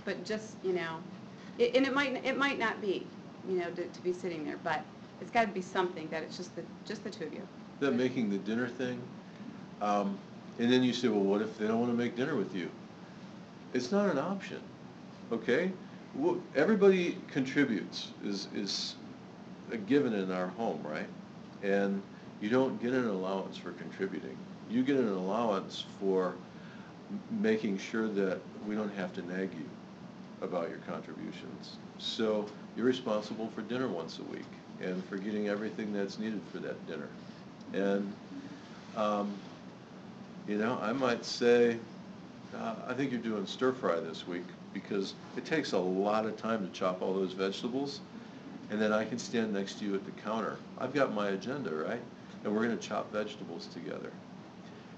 but 0.05 0.23
just, 0.23 0.55
you 0.63 0.73
know, 0.73 0.97
it, 1.57 1.75
and 1.75 1.85
it 1.85 1.93
might, 1.93 2.23
it 2.25 2.37
might 2.37 2.57
not 2.57 2.79
be, 2.81 3.05
you 3.49 3.57
know, 3.57 3.69
to, 3.71 3.85
to 3.85 4.01
be 4.01 4.13
sitting 4.13 4.45
there, 4.45 4.57
but 4.63 4.81
it's 5.19 5.31
gotta 5.31 5.49
be 5.49 5.61
something 5.61 6.07
that 6.09 6.23
it's 6.23 6.37
just 6.37 6.55
the, 6.55 6.63
just 6.85 7.03
the 7.03 7.09
two 7.09 7.25
of 7.25 7.33
you. 7.33 7.45
That 7.81 7.93
making 7.93 8.29
the 8.29 8.37
dinner 8.37 8.67
thing, 8.67 9.01
um, 9.81 10.17
and 10.59 10.71
then 10.71 10.83
you 10.83 10.93
say, 10.93 11.09
well, 11.09 11.19
what 11.19 11.41
if 11.41 11.57
they 11.57 11.67
don't 11.67 11.79
wanna 11.81 11.93
make 11.93 12.15
dinner 12.15 12.35
with 12.35 12.55
you? 12.55 12.69
It's 13.73 13.91
not 13.91 14.09
an 14.09 14.17
option, 14.17 14.61
okay? 15.31 15.71
Everybody 16.55 17.17
contributes, 17.27 18.11
is, 18.25 18.47
is 18.53 18.95
a 19.71 19.77
given 19.77 20.13
in 20.13 20.31
our 20.31 20.47
home, 20.47 20.81
right? 20.83 21.07
And 21.63 22.01
you 22.41 22.49
don't 22.49 22.81
get 22.81 22.93
an 22.93 23.07
allowance 23.07 23.57
for 23.57 23.71
contributing. 23.73 24.37
You 24.69 24.83
get 24.83 24.97
an 24.97 25.09
allowance 25.09 25.85
for 25.99 26.35
making 27.29 27.77
sure 27.77 28.07
that 28.07 28.39
we 28.67 28.75
don't 28.75 28.93
have 28.95 29.13
to 29.13 29.21
nag 29.21 29.53
you 29.53 29.69
about 30.41 30.69
your 30.69 30.79
contributions. 30.79 31.77
So 31.97 32.45
you're 32.75 32.85
responsible 32.85 33.49
for 33.53 33.61
dinner 33.61 33.87
once 33.87 34.19
a 34.19 34.23
week 34.23 34.45
and 34.81 35.03
for 35.05 35.17
getting 35.17 35.49
everything 35.49 35.93
that's 35.93 36.19
needed 36.19 36.41
for 36.51 36.59
that 36.59 36.87
dinner. 36.87 37.07
And, 37.73 38.11
um, 38.97 39.33
you 40.47 40.57
know, 40.57 40.79
I 40.81 40.91
might 40.93 41.23
say, 41.23 41.77
uh, 42.57 42.75
I 42.87 42.93
think 42.93 43.11
you're 43.11 43.21
doing 43.21 43.45
stir 43.45 43.71
fry 43.71 43.99
this 43.99 44.27
week 44.27 44.43
because 44.73 45.13
it 45.35 45.45
takes 45.45 45.71
a 45.73 45.77
lot 45.77 46.25
of 46.25 46.37
time 46.37 46.65
to 46.65 46.71
chop 46.73 47.01
all 47.01 47.13
those 47.13 47.33
vegetables. 47.33 48.01
And 48.69 48.81
then 48.81 48.93
I 48.93 49.03
can 49.03 49.19
stand 49.19 49.53
next 49.53 49.79
to 49.79 49.85
you 49.85 49.95
at 49.95 50.05
the 50.05 50.11
counter. 50.21 50.57
I've 50.77 50.93
got 50.93 51.13
my 51.13 51.29
agenda, 51.29 51.71
right? 51.71 52.01
And 52.43 52.55
we're 52.55 52.63
gonna 52.63 52.77
chop 52.77 53.11
vegetables 53.11 53.67
together. 53.67 54.11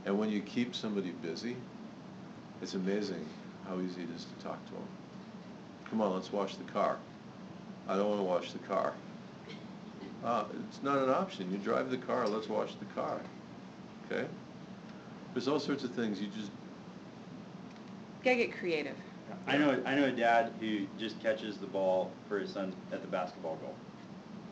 And 0.06 0.18
when 0.20 0.30
you 0.30 0.42
keep 0.42 0.76
somebody 0.76 1.12
busy, 1.12 1.56
it's 2.62 2.76
amazing 2.76 3.26
how 3.68 3.80
easy 3.80 4.04
it 4.04 4.10
is 4.16 4.26
to 4.26 4.44
talk 4.44 4.64
to 4.68 4.72
them. 4.74 4.88
Come 5.90 6.02
on, 6.02 6.14
let's 6.14 6.32
wash 6.32 6.56
the 6.56 6.64
car. 6.66 6.98
I 7.88 7.96
don't 7.96 8.10
wanna 8.10 8.24
wash 8.24 8.52
the 8.52 8.60
car. 8.60 8.94
Uh, 10.24 10.46
it's 10.70 10.82
not 10.84 11.00
an 11.00 11.10
option. 11.10 11.52
You 11.52 11.58
drive 11.58 11.90
the 11.90 11.98
car, 11.98 12.28
let's 12.28 12.48
wash 12.48 12.76
the 12.76 12.86
car. 12.94 13.20
Okay? 14.06 14.26
There's 15.34 15.48
all 15.48 15.60
sorts 15.60 15.84
of 15.84 15.92
things 15.92 16.22
you 16.22 16.28
just, 16.28 16.52
Gotta 18.24 18.38
get 18.38 18.58
creative. 18.58 18.96
I 19.48 19.58
know, 19.58 19.82
I 19.86 19.96
know 19.96 20.06
a 20.06 20.12
dad 20.12 20.54
who 20.60 20.86
just 20.98 21.20
catches 21.22 21.58
the 21.58 21.68
ball 21.68 22.12
for 22.28 22.40
his 22.40 22.52
son 22.52 22.74
at 22.92 23.02
the 23.02 23.08
basketball 23.08 23.58
goal. 23.58 23.76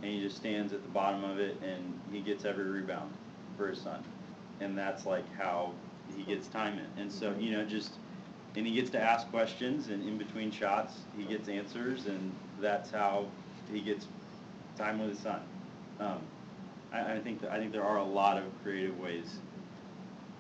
And 0.01 0.11
he 0.11 0.21
just 0.21 0.35
stands 0.37 0.73
at 0.73 0.81
the 0.83 0.89
bottom 0.89 1.23
of 1.23 1.39
it 1.39 1.57
and 1.63 1.99
he 2.11 2.19
gets 2.21 2.43
every 2.45 2.65
rebound 2.65 3.11
for 3.57 3.67
his 3.67 3.79
son. 3.79 4.03
And 4.59 4.77
that's 4.77 5.05
like 5.05 5.23
how 5.37 5.73
he 6.15 6.23
gets 6.23 6.47
time 6.47 6.77
in. 6.79 7.01
And 7.01 7.11
so, 7.11 7.33
you 7.39 7.51
know, 7.51 7.63
just, 7.65 7.93
and 8.55 8.65
he 8.67 8.73
gets 8.73 8.89
to 8.91 9.01
ask 9.01 9.29
questions 9.29 9.87
and 9.87 10.07
in 10.07 10.17
between 10.17 10.51
shots, 10.51 10.93
he 11.17 11.23
gets 11.23 11.47
answers 11.47 12.07
and 12.07 12.31
that's 12.59 12.91
how 12.91 13.27
he 13.71 13.79
gets 13.79 14.07
time 14.77 14.99
with 14.99 15.09
his 15.09 15.19
son. 15.19 15.41
Um, 15.99 16.19
I, 16.91 17.13
I 17.13 17.19
think, 17.19 17.41
that- 17.41 17.51
I 17.51 17.57
think 17.59 17.71
there 17.71 17.83
are 17.85 17.97
a 17.97 18.03
lot 18.03 18.37
of 18.37 18.43
creative 18.63 18.99
ways. 18.99 19.37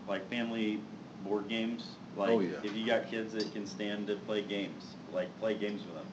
Like 0.07 0.27
family 0.29 0.81
board 1.23 1.47
games, 1.47 1.95
like 2.15 2.29
Oh, 2.29 2.39
yeah. 2.39 2.57
if 2.63 2.75
you 2.75 2.85
got 2.85 3.07
kids 3.09 3.33
that 3.33 3.51
can 3.51 3.65
stand 3.65 4.07
to 4.07 4.15
play 4.15 4.41
games, 4.41 4.95
like 5.11 5.37
play 5.39 5.55
games 5.55 5.85
with 5.85 5.95
them. 5.95 6.07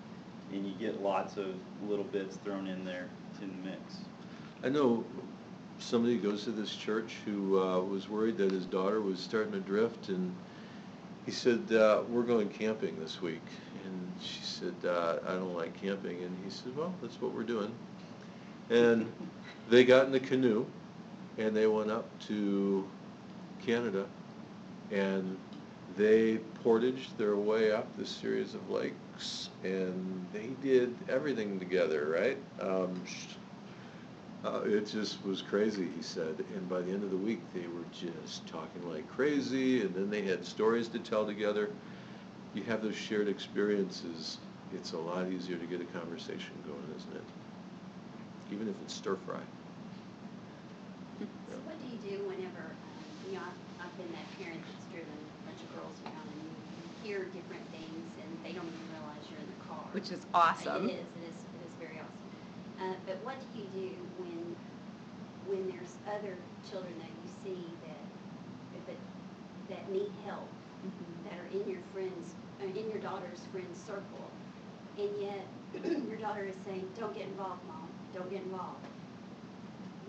And 0.52 0.66
you 0.66 0.74
get 0.74 1.00
lots 1.00 1.36
of 1.36 1.54
little 1.82 2.04
bits 2.04 2.36
thrown 2.36 2.66
in 2.66 2.84
there 2.84 3.08
in 3.42 3.50
the 3.50 3.70
mix. 3.70 3.98
I 4.64 4.68
know 4.68 5.04
somebody 5.78 6.16
who 6.16 6.30
goes 6.30 6.44
to 6.44 6.50
this 6.50 6.74
church 6.74 7.16
who 7.24 7.60
uh, 7.60 7.80
was 7.80 8.08
worried 8.08 8.36
that 8.38 8.50
his 8.50 8.66
daughter 8.66 9.00
was 9.00 9.18
starting 9.20 9.52
to 9.52 9.60
drift 9.60 10.08
and 10.08 10.34
he 11.24 11.30
said, 11.32 11.70
uh, 11.72 12.02
we're 12.08 12.22
going 12.22 12.48
camping 12.48 12.98
this 12.98 13.20
week. 13.20 13.42
And 13.84 14.12
she 14.20 14.40
said, 14.42 14.74
uh, 14.84 15.18
I 15.26 15.32
don't 15.34 15.54
like 15.54 15.78
camping. 15.80 16.22
And 16.22 16.36
he 16.44 16.50
said, 16.50 16.74
well, 16.76 16.94
that's 17.02 17.20
what 17.20 17.32
we're 17.34 17.42
doing. 17.42 17.72
And 18.70 19.12
they 19.68 19.84
got 19.84 20.06
in 20.06 20.12
the 20.12 20.20
canoe 20.20 20.64
and 21.36 21.54
they 21.54 21.66
went 21.66 21.90
up 21.90 22.06
to 22.28 22.88
Canada 23.64 24.06
and 24.90 25.36
they 25.98 26.38
portaged 26.62 27.18
their 27.18 27.34
way 27.36 27.72
up 27.72 27.84
this 27.96 28.08
series 28.08 28.54
of 28.54 28.70
lakes 28.70 29.50
and 29.64 30.26
they 30.32 30.48
did 30.62 30.94
everything 31.08 31.58
together, 31.58 32.08
right? 32.08 32.38
Um, 32.60 33.02
uh, 34.44 34.60
it 34.64 34.86
just 34.86 35.22
was 35.24 35.42
crazy, 35.42 35.88
he 35.96 36.02
said, 36.02 36.36
and 36.54 36.68
by 36.70 36.80
the 36.80 36.92
end 36.92 37.02
of 37.02 37.10
the 37.10 37.16
week, 37.16 37.40
they 37.52 37.66
were 37.66 37.84
just 37.92 38.46
talking 38.46 38.88
like 38.88 39.06
crazy, 39.10 39.80
and 39.82 39.92
then 39.92 40.08
they 40.10 40.22
had 40.22 40.44
stories 40.44 40.86
to 40.88 41.00
tell 41.00 41.26
together. 41.26 41.68
You 42.54 42.62
have 42.62 42.80
those 42.80 42.94
shared 42.94 43.26
experiences, 43.26 44.38
it's 44.72 44.92
a 44.92 44.98
lot 44.98 45.26
easier 45.28 45.56
to 45.56 45.66
get 45.66 45.80
a 45.80 45.98
conversation 45.98 46.52
going, 46.64 46.96
isn't 46.96 47.16
it? 47.16 48.54
Even 48.54 48.68
if 48.68 48.74
it's 48.84 48.94
stir 48.94 49.16
fry. 49.26 49.40
So 51.18 51.26
what 51.66 51.74
do 51.82 51.86
you 51.90 51.98
do 52.16 52.22
whenever, 52.28 52.62
um, 52.62 53.28
you 53.28 53.34
know, 53.34 53.42
I've, 53.42 53.86
I've 53.86 53.96
been 53.98 54.12
that 54.12 54.28
parent 54.38 54.62
that's 54.62 54.86
driven 54.94 55.10
a 55.10 55.50
bunch 55.50 55.60
of 55.66 55.67
girls 55.78 55.98
around 56.02 56.26
and 56.26 56.42
you 56.42 56.90
hear 57.06 57.30
different 57.30 57.62
things 57.70 58.06
and 58.18 58.30
they 58.42 58.50
don't 58.50 58.66
even 58.66 58.86
realize 58.90 59.22
you're 59.30 59.38
in 59.38 59.50
the 59.54 59.62
car. 59.70 59.86
Which 59.94 60.10
is 60.10 60.26
awesome. 60.34 60.90
It 60.90 60.98
is, 60.98 61.10
it 61.22 61.24
is, 61.30 61.38
it 61.54 61.62
is 61.62 61.74
very 61.78 61.98
awesome. 62.02 62.26
Uh, 62.82 62.98
but 63.06 63.22
what 63.22 63.38
do 63.38 63.46
you 63.54 63.66
do 63.70 63.90
when, 64.18 64.42
when 65.46 65.62
there's 65.70 65.94
other 66.10 66.34
children 66.66 66.94
that 66.98 67.10
you 67.22 67.28
see 67.42 67.62
that, 67.86 68.06
that, 68.90 69.00
that 69.70 69.82
need 69.90 70.10
help, 70.26 70.50
that 71.30 71.38
are 71.38 71.50
in 71.54 71.62
your 71.70 71.82
friends, 71.94 72.34
uh, 72.58 72.66
in 72.66 72.90
your 72.90 72.98
daughter's 72.98 73.42
friend 73.54 73.70
circle, 73.74 74.26
and 74.98 75.10
yet 75.22 75.46
your 76.10 76.18
daughter 76.18 76.42
is 76.42 76.58
saying, 76.66 76.86
don't 76.98 77.14
get 77.14 77.26
involved, 77.26 77.62
mom, 77.66 77.86
don't 78.14 78.30
get 78.30 78.42
involved. 78.42 78.82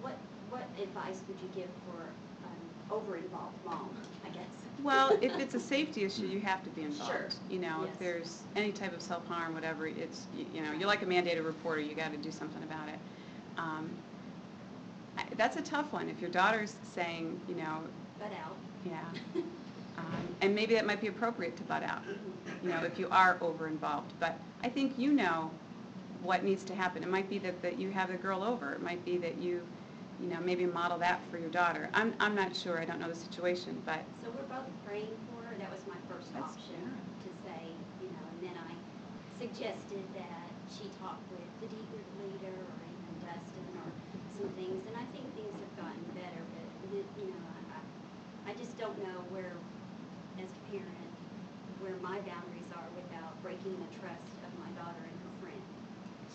What, 0.02 0.18
what 0.50 0.66
advice 0.82 1.22
would 1.28 1.38
you 1.42 1.50
give 1.54 1.70
for 1.86 2.02
an 2.46 2.60
over-involved 2.90 3.58
mom, 3.66 3.90
I 4.26 4.30
guess? 4.30 4.69
Well, 4.84 5.18
if 5.22 5.38
it's 5.40 5.56
a 5.56 5.60
safety 5.60 6.04
issue, 6.04 6.26
you 6.26 6.40
have 6.42 6.64
to 6.64 6.70
be 6.70 6.82
Sure. 6.82 6.90
involved. 6.92 7.36
You 7.50 7.60
know, 7.60 7.82
Yes. 7.84 7.90
if 7.94 8.00
there's 8.00 8.42
any 8.56 8.72
type 8.72 8.94
of 8.94 9.02
self-harm, 9.02 9.54
whatever, 9.54 9.88
it's, 9.88 10.26
you 10.36 10.46
you 10.54 10.62
know, 10.62 10.72
you're 10.72 10.88
like 10.88 11.02
a 11.02 11.06
mandated 11.06 11.46
reporter, 11.46 11.82
you 11.82 11.96
gotta 11.96 12.18
do 12.18 12.32
something 12.32 12.64
about 12.64 12.88
it. 12.88 13.00
Um, 13.58 13.90
I- 15.18 15.26
That's 15.36 15.58
a 15.58 15.62
tough 15.62 15.92
one. 15.92 16.10
If 16.10 16.22
your 16.22 16.30
daughter's 16.30 16.76
saying, 16.94 17.40
you 17.50 17.56
know, 17.56 17.82
Butt 18.20 18.32
out. 18.46 18.56
yeah, 18.86 19.04
um, 19.98 20.06
and 20.42 20.56
maybe 20.56 20.74
that 20.76 20.86
might 20.86 21.02
be 21.02 21.08
appropriate 21.08 21.58
to 21.58 21.64
butt 21.64 21.84
out, 21.84 22.02
you 22.64 22.70
know, 22.70 22.84
if 22.84 22.98
you 22.98 23.08
are 23.12 23.38
over-involved. 23.42 24.14
But 24.20 24.38
I 24.64 24.70
think 24.70 24.98
you 24.98 25.12
know 25.12 25.52
what 26.24 26.44
needs 26.44 26.64
to 26.66 26.76
happen. 26.76 27.04
It 27.04 27.10
might 27.10 27.30
be 27.30 27.38
that, 27.40 27.62
that 27.62 27.80
you 27.80 27.92
have 27.92 28.12
the 28.12 28.18
girl 28.18 28.44
over, 28.44 28.72
it 28.74 28.82
might 28.82 29.04
be 29.06 29.18
that 29.18 29.38
you, 29.38 29.62
you 30.22 30.28
know, 30.28 30.40
maybe 30.42 30.66
model 30.66 30.98
that 31.00 31.20
for 31.32 31.38
your 31.38 31.50
daughter. 31.50 31.90
I'm, 31.94 32.14
I'm 32.20 32.36
not 32.36 32.56
sure, 32.56 32.80
I 32.80 32.86
don't 32.86 33.00
know 33.00 33.08
the 33.10 33.16
situation, 33.16 33.82
but, 33.86 34.04
So 34.24 34.30
we're 34.36 34.48
both 34.52 34.68
praying 34.86 35.16
for 35.32 35.40
her, 35.48 35.56
that 35.60 35.72
was 35.72 35.80
my 35.88 36.00
first 36.12 36.28
option, 36.36 36.76
to 37.24 37.30
say, 37.48 37.62
you 38.04 38.10
know, 38.12 38.26
and 38.28 38.40
then 38.52 38.58
I 38.60 38.72
suggested 39.40 40.04
that 40.20 40.48
she 40.68 40.92
talk 41.00 41.16
with 41.32 41.48
the 41.64 41.68
DEP 41.72 41.92
leader 42.20 42.52
or 42.52 42.76
even 42.84 43.16
Dustin 43.24 43.68
or 43.80 43.88
some 44.36 44.52
things, 44.60 44.84
and 44.92 44.96
I 45.00 45.06
think 45.16 45.24
things 45.40 45.56
have 45.56 45.76
gotten 45.88 46.04
better, 46.16 46.42
but, 46.52 46.68
you 47.20 47.32
know, 47.32 47.40
I, 47.40 48.52
I- 48.52 48.58
just 48.60 48.76
don't 48.78 48.98
know 49.00 49.20
where, 49.32 49.56
as 50.42 50.50
a 50.52 50.62
parent, 50.74 51.10
where 51.80 51.96
my 52.04 52.20
boundaries 52.28 52.70
are 52.76 52.90
without 52.98 53.32
breaking 53.40 53.72
the 53.80 53.92
trust 54.04 54.36
of 54.44 54.52
my 54.60 54.68
daughter 54.76 55.00
and 55.00 55.16
her 55.16 55.34
friend. 55.40 55.64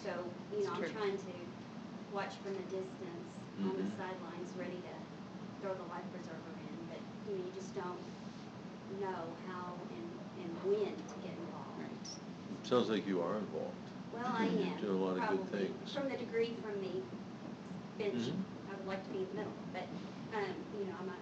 So, 0.01 0.13
you 0.57 0.65
know, 0.65 0.73
I'm 0.73 0.89
trying 0.89 1.19
to 1.21 1.35
watch 2.17 2.33
from 2.41 2.57
a 2.57 2.65
distance 2.73 3.24
on 3.63 3.77
the 3.77 3.83
Mhm. 3.85 3.97
sidelines, 3.97 4.51
ready 4.59 4.81
to 4.83 4.95
throw 5.63 5.75
the 5.75 5.87
life 5.93 6.05
preserver 6.13 6.53
in, 6.67 6.77
but, 6.91 6.99
you 7.31 7.39
know, 7.39 7.45
you 7.47 7.53
just 7.55 7.75
don't 7.75 8.01
know 9.01 9.23
how 9.47 9.75
and, 9.95 10.09
and 10.43 10.51
when 10.65 10.93
to 10.97 11.17
get 11.23 11.33
involved. 11.39 11.79
right. 11.79 12.09
Sounds 12.65 12.89
like 12.89 13.07
you 13.07 13.21
are 13.23 13.37
involved. 13.37 13.75
Well, 14.13 14.25
I 14.27 14.47
am. 14.47 14.77
Doing 14.81 15.01
a 15.01 15.05
lot 15.05 15.17
of 15.19 15.29
good 15.29 15.51
probably. 15.51 15.67
things. 15.69 15.93
From 15.93 16.09
the 16.09 16.17
degree 16.17 16.55
from 16.63 16.81
the 16.81 17.03
bench, 17.99 18.15
Mhm. 18.29 18.43
I 18.71 18.75
would 18.77 18.87
like 18.87 19.03
to 19.07 19.11
be 19.11 19.19
in 19.21 19.29
the 19.31 19.35
middle, 19.35 19.53
but, 19.73 19.87
um, 20.37 20.55
you 20.79 20.87
know, 20.87 20.95
I'm 21.01 21.07
not, 21.07 21.19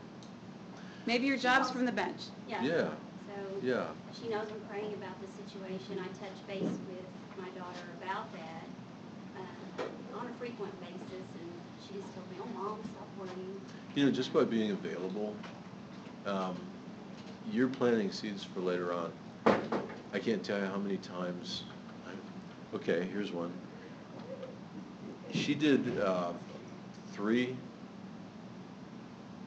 Maybe 1.07 1.27
your 1.27 1.37
job's 1.37 1.69
from 1.71 1.85
the 1.85 1.93
bench. 1.93 2.31
yeah. 2.47 2.63
Yeah, 2.63 2.91
So, 3.27 3.35
yeah. 3.63 3.91
she 4.13 4.29
knows 4.29 4.47
I'm 4.51 4.61
praying 4.71 4.95
about 4.95 5.19
the 5.21 5.27
situation. 5.43 5.99
I 5.99 6.07
touch 6.23 6.39
base 6.47 6.63
with 6.87 7.07
my 7.37 7.49
daughter 7.59 7.83
about 8.01 8.31
that, 8.33 8.67
uh, 9.41 10.17
on 10.19 10.27
a 10.29 10.33
frequent 10.39 10.73
basis, 10.81 11.27
and 11.41 11.52
she 11.87 11.95
just 11.95 12.15
told 12.15 12.31
me, 12.31 12.37
oh, 12.41 12.47
mom, 12.59 12.79
stop 12.93 13.09
worrying. 13.19 13.61
You 13.95 14.07
know, 14.07 14.11
just 14.11 14.33
by 14.33 14.45
being 14.45 14.71
available, 14.71 15.35
um, 16.27 16.57
you're 17.51 17.69
planting 17.69 18.11
seeds 18.11 18.45
for 18.45 18.61
later 18.61 18.93
on. 18.93 19.13
I 20.13 20.19
can't 20.19 20.43
tell 20.45 20.59
you 20.59 20.67
how 20.67 20.79
many 20.79 20.99
times, 20.99 21.65
I- 22.07 22.77
okay, 22.77 23.07
here's 23.13 23.33
one. 23.33 23.53
She 25.33 25.55
did, 25.55 25.99
uh, 25.99 26.33
three 27.13 27.57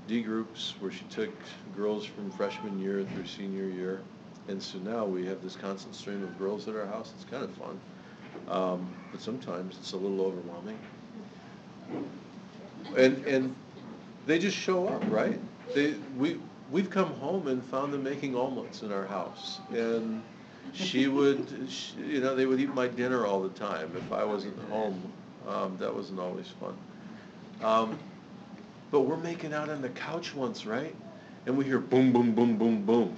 D 0.08 0.22
groups 0.22 0.76
where 0.80 0.92
she 0.92 1.04
took 1.06 1.32
girls 1.76 2.06
from 2.06 2.30
freshman 2.30 2.80
year 2.80 3.04
through 3.04 3.26
senior 3.26 3.66
year. 3.66 4.02
And 4.48 4.62
so 4.62 4.78
now 4.80 5.06
we 5.06 5.26
have 5.26 5.42
this 5.42 5.56
constant 5.56 5.96
stream 5.96 6.24
of 6.24 6.38
girls 6.38 6.68
at 6.68 6.76
our 6.76 6.86
house. 6.86 7.12
It's 7.16 7.26
kind 7.26 7.44
of 7.44 7.52
fun. 7.52 7.80
Um, 8.48 8.88
but 9.12 9.20
sometimes 9.22 9.78
it's 9.80 9.94
a 9.94 9.98
little 9.98 10.22
overwhelming. 10.22 10.78
And, 12.98 13.26
and 13.26 13.56
they 14.26 14.40
just 14.40 14.58
show 14.58 14.88
up, 14.88 15.04
right? 15.10 15.40
They, 15.74 15.94
we, 16.18 16.38
we've 16.72 16.90
come 16.90 17.14
home 17.16 17.48
and 17.48 17.64
found 17.64 17.94
them 17.94 18.04
making 18.04 18.36
omelets 18.36 18.82
in 18.82 18.92
our 18.92 19.06
house. 19.06 19.60
And 19.74 20.22
she 20.74 21.08
would, 21.08 21.68
she- 21.70 22.02
you 22.16 22.22
know, 22.22 22.36
they 22.36 22.46
would 22.46 22.60
eat 22.60 22.74
my 22.74 22.88
dinner 22.88 23.26
all 23.26 23.42
the 23.42 23.50
time 23.50 23.92
if 23.96 24.12
I 24.12 24.24
wasn't 24.24 24.58
home. 24.70 25.02
Um, 25.48 25.78
that 25.80 25.94
wasn't 25.94 26.20
always 26.20 26.48
fun. 26.60 26.76
Um, 27.62 27.98
but 28.92 29.02
we're 29.02 29.18
making 29.18 29.54
out 29.54 29.70
on 29.70 29.82
the 29.82 29.90
couch 29.90 30.34
once, 30.36 30.66
right? 30.66 30.96
And 31.46 31.58
we 31.58 31.66
hear 31.66 31.80
boom, 31.80 32.12
boom, 32.12 32.34
boom, 32.34 32.58
boom, 32.58 32.84
boom. 32.86 33.16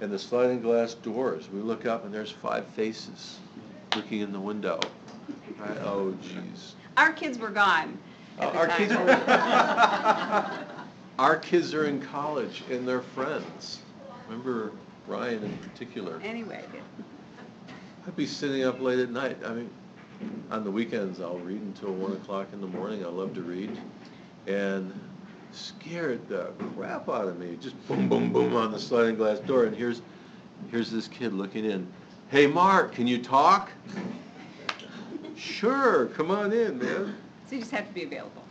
And 0.00 0.12
the 0.12 0.18
sliding 0.18 0.60
glass 0.60 0.94
doors, 0.94 1.48
we 1.50 1.60
look 1.60 1.86
up 1.86 2.04
and 2.04 2.12
there's 2.12 2.30
five 2.30 2.66
faces 2.66 3.38
looking 3.96 4.20
in 4.20 4.32
the 4.32 4.40
window. 4.40 4.78
Oh, 5.82 6.14
jeez. 6.22 6.72
Our 6.96 7.12
kids 7.12 7.38
were 7.38 7.50
gone 7.50 7.98
Uh, 8.38 8.46
Our 8.46 8.66
kids 8.68 8.92
are, 8.92 10.58
our 11.18 11.36
kids 11.36 11.74
are 11.74 11.86
in 11.86 12.00
college 12.00 12.62
and 12.70 12.86
they're 12.86 13.02
friends. 13.02 13.80
Remember 14.28 14.72
Ryan 15.06 15.44
in 15.44 15.56
particular? 15.58 16.20
Anyway, 16.24 16.64
I'd 18.06 18.16
be 18.16 18.26
sitting 18.26 18.64
up 18.64 18.80
late 18.80 18.98
at 18.98 19.10
night. 19.10 19.38
I 19.44 19.52
mean, 19.54 19.70
on 20.50 20.64
the 20.64 20.70
weekends, 20.70 21.20
I'll 21.20 21.38
read 21.38 21.60
until 21.60 21.92
one 21.92 22.12
o'clock 22.12 22.48
in 22.52 22.60
the 22.60 22.66
morning. 22.66 23.04
I 23.04 23.08
love 23.08 23.34
to 23.34 23.42
read. 23.42 23.76
And 24.46 24.92
scared 25.52 26.26
the 26.28 26.52
crap 26.76 27.08
out 27.08 27.28
of 27.28 27.38
me. 27.38 27.56
Just 27.60 27.76
boom, 27.86 28.08
boom, 28.08 28.32
boom 28.32 28.56
on 28.56 28.72
the 28.72 28.78
sliding 28.78 29.14
glass 29.16 29.38
door. 29.40 29.64
And 29.64 29.76
here's, 29.76 30.02
here's 30.70 30.90
this 30.90 31.06
kid 31.08 31.32
looking 31.32 31.64
in. 31.64 31.86
Hey, 32.30 32.46
Mark, 32.46 32.92
can 32.92 33.06
you 33.06 33.22
talk? 33.22 33.70
Sure, 35.36 36.06
come 36.06 36.30
on 36.30 36.52
in, 36.52 36.78
man. 36.78 37.14
So 37.46 37.54
you 37.54 37.60
just 37.60 37.70
have 37.72 37.86
to 37.88 37.94
be 37.94 38.04
available. 38.04 38.44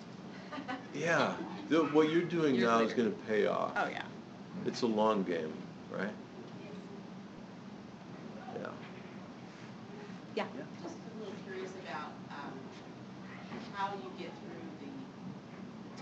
Yeah, 0.96 1.34
the, 1.70 1.86
what 1.86 2.12
you're 2.12 2.22
doing 2.22 2.54
Years 2.54 2.66
now 2.68 2.80
is 2.82 2.90
later. 2.92 3.10
gonna 3.10 3.16
pay 3.28 3.48
off. 3.48 3.72
Oh, 3.76 3.88
yeah. 3.88 4.04
It's 4.66 4.84
a 4.84 4.86
long 4.88 5.24
game, 5.24 5.52
right? 5.92 6.08
Yeah. 8.62 8.70
Yeah. 10.36 10.46
Just 10.84 10.94
a 10.94 11.20
little 11.20 11.34
curious 11.46 11.72
about, 11.82 12.14
um, 12.30 12.54
how 13.74 13.90
you 13.98 14.10
get 14.22 14.30
through 14.46 14.62
the 14.86 14.94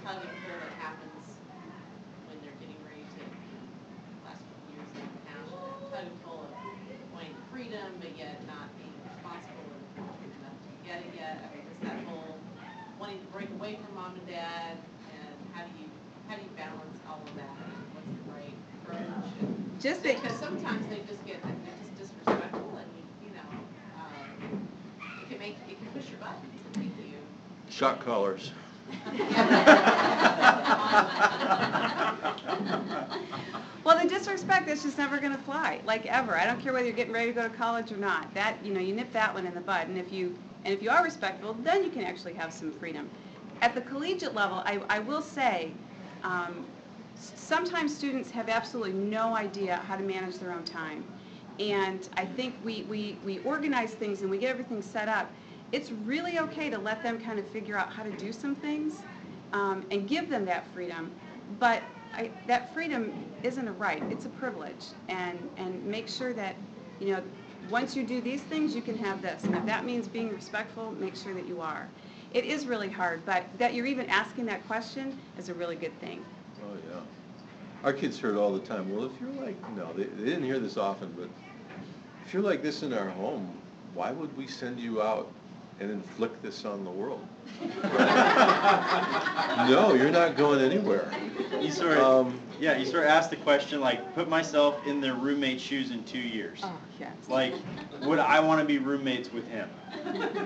tug 0.03 0.19
and 0.19 0.35
pull 0.43 0.59
that 0.59 0.75
happens 0.83 1.23
when 2.27 2.35
they're 2.43 2.59
getting 2.59 2.75
ready 2.83 3.07
to, 3.15 3.21
last 4.27 4.43
couple 4.43 4.59
of 4.67 4.75
years 4.75 4.91
in 4.91 5.07
the 5.07 5.23
past, 5.31 5.47
that 5.47 6.03
tug 6.03 6.05
and 6.11 6.19
pull 6.27 6.43
of 6.43 6.51
wanting 7.15 7.35
freedom, 7.47 7.95
but 8.03 8.11
yet 8.19 8.43
not 8.43 8.67
being 8.75 8.91
responsible 9.07 9.71
enough 10.35 10.57
to 10.67 10.71
get 10.83 10.99
it 10.99 11.11
yet. 11.15 11.39
I 11.43 11.47
mean, 11.55 11.63
it's 11.71 11.83
that 11.87 12.03
whole 12.03 12.35
wanting 13.11 13.25
to 13.27 13.33
break 13.33 13.49
away 13.59 13.75
from 13.83 13.95
mom 13.95 14.13
and 14.15 14.27
dad, 14.27 14.77
and 15.11 15.35
how 15.53 15.63
do 15.63 15.69
you, 15.79 15.85
how 16.29 16.35
do 16.35 16.41
you 16.41 16.49
balance 16.55 16.97
all 17.09 17.19
of 17.25 17.35
that? 17.35 17.57
What's 17.91 18.07
the 18.07 18.31
right 18.31 18.55
approach? 18.83 19.27
And- 19.41 19.81
Just 19.81 20.03
that, 20.03 20.21
because 20.21 20.37
sometimes 20.39 20.87
they 20.87 20.99
just 21.09 21.25
get, 21.25 21.41
they're 21.43 21.51
just 21.83 21.97
disrespectful 21.99 22.79
and, 22.79 22.87
you 23.25 23.31
know, 23.35 23.49
um, 23.99 24.67
it 25.21 25.29
can 25.29 25.39
make, 25.39 25.57
it 25.69 25.77
can 25.77 25.87
push 25.87 26.09
your 26.09 26.19
buttons 26.19 26.61
and 26.73 26.77
make 26.77 26.95
you. 27.05 27.19
Shot 27.69 27.99
callers. 27.99 28.51
well, 33.83 33.97
the 34.01 34.07
disrespect, 34.07 34.67
that's 34.67 34.83
just 34.83 34.97
never 34.97 35.17
gonna 35.19 35.37
fly, 35.37 35.81
like 35.85 36.05
ever. 36.05 36.35
I 36.37 36.45
don't 36.45 36.61
care 36.61 36.71
whether 36.73 36.85
you're 36.85 36.95
getting 36.95 37.13
ready 37.13 37.27
to 37.27 37.33
go 37.33 37.43
to 37.43 37.49
college 37.53 37.91
or 37.91 37.97
not. 37.97 38.33
That, 38.33 38.55
you 38.63 38.73
know, 38.73 38.79
you 38.79 38.93
nip 38.93 39.11
that 39.13 39.33
one 39.33 39.45
in 39.45 39.53
the 39.53 39.61
bud. 39.61 39.87
And 39.89 39.97
if 39.97 40.11
you, 40.13 40.37
and 40.63 40.73
if 40.73 40.81
you 40.81 40.89
are 40.89 41.03
respectful, 41.03 41.53
then 41.53 41.83
you 41.83 41.89
can 41.89 42.03
actually 42.03 42.33
have 42.33 42.53
some 42.53 42.71
freedom. 42.71 43.09
At 43.61 43.75
the 43.75 43.81
collegiate 43.81 44.33
level, 44.33 44.63
I, 44.65 44.81
I 44.89 44.99
will 44.99 45.21
say, 45.21 45.71
um, 46.23 46.65
sometimes 47.15 47.95
students 47.95 48.31
have 48.31 48.49
absolutely 48.49 48.93
no 48.93 49.35
idea 49.35 49.77
how 49.87 49.95
to 49.95 50.03
manage 50.03 50.37
their 50.37 50.51
own 50.51 50.63
time. 50.63 51.03
And 51.59 52.07
I 52.17 52.25
think 52.25 52.55
we, 52.63 52.83
we, 52.83 53.19
we 53.23 53.39
organize 53.39 53.93
things 53.93 54.21
and 54.21 54.31
we 54.31 54.37
get 54.39 54.49
everything 54.49 54.81
set 54.81 55.07
up. 55.07 55.31
It's 55.71 55.91
really 55.91 56.39
okay 56.39 56.69
to 56.69 56.77
let 56.77 57.03
them 57.03 57.19
kind 57.19 57.39
of 57.39 57.47
figure 57.47 57.77
out 57.77 57.91
how 57.91 58.03
to 58.03 58.11
do 58.11 58.31
some 58.33 58.55
things 58.55 59.03
um, 59.53 59.85
and 59.91 60.07
give 60.07 60.29
them 60.29 60.45
that 60.45 60.65
freedom. 60.73 61.11
But 61.59 61.83
I, 62.13 62.31
that 62.47 62.73
freedom 62.73 63.13
isn't 63.43 63.67
a 63.67 63.71
right, 63.73 64.03
it's 64.09 64.25
a 64.25 64.29
privilege. 64.29 64.87
And, 65.07 65.39
and 65.57 65.83
make 65.85 66.09
sure 66.09 66.33
that, 66.33 66.55
you 66.99 67.13
know, 67.13 67.21
once 67.71 67.95
you 67.95 68.03
do 68.03 68.19
these 68.21 68.41
things, 68.41 68.75
you 68.75 68.81
can 68.81 68.97
have 68.97 69.21
this. 69.21 69.43
And 69.45 69.55
if 69.55 69.65
that 69.65 69.85
means 69.85 70.07
being 70.07 70.29
respectful, 70.29 70.91
make 70.99 71.15
sure 71.15 71.33
that 71.33 71.47
you 71.47 71.61
are. 71.61 71.87
It 72.33 72.45
is 72.45 72.65
really 72.65 72.89
hard, 72.89 73.25
but 73.25 73.45
that 73.57 73.73
you're 73.73 73.85
even 73.85 74.09
asking 74.09 74.45
that 74.47 74.65
question 74.67 75.17
is 75.37 75.49
a 75.49 75.53
really 75.53 75.75
good 75.75 75.97
thing. 75.99 76.23
Oh, 76.63 76.75
yeah. 76.89 76.99
Our 77.83 77.93
kids 77.93 78.19
heard 78.19 78.35
all 78.35 78.53
the 78.53 78.59
time, 78.59 78.93
well, 78.93 79.05
if 79.05 79.11
you're 79.19 79.45
like, 79.45 79.55
no, 79.75 79.91
they, 79.93 80.03
they 80.03 80.25
didn't 80.25 80.43
hear 80.43 80.59
this 80.59 80.77
often, 80.77 81.13
but 81.17 81.29
if 82.25 82.33
you're 82.33 82.43
like 82.43 82.61
this 82.61 82.83
in 82.83 82.93
our 82.93 83.09
home, 83.09 83.51
why 83.95 84.11
would 84.11 84.35
we 84.37 84.47
send 84.47 84.79
you 84.79 85.01
out 85.01 85.31
and 85.81 85.89
inflict 85.91 86.41
this 86.43 86.63
on 86.63 86.83
the 86.85 86.91
world? 86.91 87.25
No, 89.69 89.93
you're 89.93 90.11
not 90.11 90.35
going 90.37 90.59
anywhere. 90.61 91.11
You 91.61 91.71
sort 91.71 91.97
of, 91.97 92.27
Um, 92.27 92.39
yeah, 92.59 92.77
you 92.77 92.85
sort 92.85 93.03
of 93.03 93.09
ask 93.09 93.29
the 93.29 93.35
question, 93.37 93.79
like, 93.81 94.13
put 94.15 94.27
myself 94.29 94.85
in 94.87 94.99
their 95.01 95.13
roommate's 95.13 95.61
shoes 95.61 95.91
in 95.91 96.03
two 96.03 96.19
years. 96.19 96.61
yes. 96.99 97.11
Like, 97.27 97.53
would 98.03 98.19
I 98.19 98.39
want 98.39 98.59
to 98.59 98.65
be 98.65 98.77
roommates 98.79 99.31
with 99.31 99.47
him? 99.47 99.69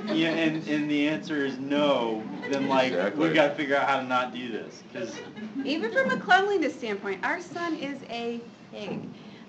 Yeah, 0.08 0.30
and, 0.30 0.68
and 0.68 0.90
the 0.90 1.08
answer 1.08 1.46
is 1.46 1.58
no, 1.58 2.24
then 2.52 2.68
like, 2.68 2.92
Exactly. 2.94 3.26
we've 3.26 3.34
got 3.36 3.50
to 3.50 3.56
figure 3.56 3.76
out 3.78 3.88
how 3.88 4.00
to 4.00 4.06
not 4.06 4.34
do 4.34 4.52
this, 4.52 4.84
because, 4.92 5.16
Even 5.64 5.92
from 5.92 6.12
a 6.12 6.18
cleanliness 6.18 6.76
standpoint, 6.76 7.24
our 7.26 7.42
son 7.42 7.76
is 7.76 8.00
a 8.10 8.40
pig. 8.72 9.02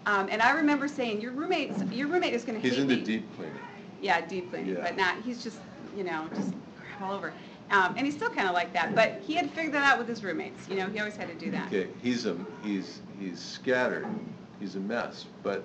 Um, 0.07 0.29
and 0.31 0.41
I 0.41 0.53
remember 0.53 0.87
saying, 0.89 1.21
your 1.21 1.33
roommate's, 1.33 1.83
your 1.93 2.07
roommate 2.09 2.33
is 2.35 2.45
gonna 2.45 2.61
hate 2.61 2.73
He's 2.73 2.85
me. 2.85 2.95
into 2.95 3.05
deep 3.05 3.37
cleaning. 3.37 3.57
Yeah, 4.01 4.25
deep 4.25 4.51
cleaning, 4.51 4.77
Yeah. 4.77 4.83
but 4.83 4.97
not, 4.97 5.17
he's 5.23 5.43
just, 5.43 5.59
you 5.97 6.05
know, 6.05 6.27
just 6.35 6.53
crap 6.79 7.03
all 7.03 7.15
over. 7.17 7.33
Um, 7.71 7.95
and 7.97 8.07
he's 8.07 8.15
still 8.15 8.31
kinda 8.31 8.53
like 8.53 8.73
that, 8.75 8.95
but 8.95 9.21
he 9.27 9.35
had 9.35 9.51
figured 9.51 9.75
that 9.75 9.83
out 9.85 9.99
with 9.99 10.09
his 10.09 10.23
roommates, 10.23 10.69
you 10.69 10.77
know, 10.77 10.87
he 10.87 10.99
always 11.01 11.17
had 11.17 11.29
to 11.29 11.35
do 11.45 11.51
that. 11.51 11.67
Okay, 11.69 11.89
he's 12.03 12.27
a, 12.27 12.37
he's, 12.63 13.01
he's 13.19 13.41
scattered, 13.41 14.07
he's 14.61 14.77
a 14.77 14.81
mess, 14.81 15.27
but 15.43 15.65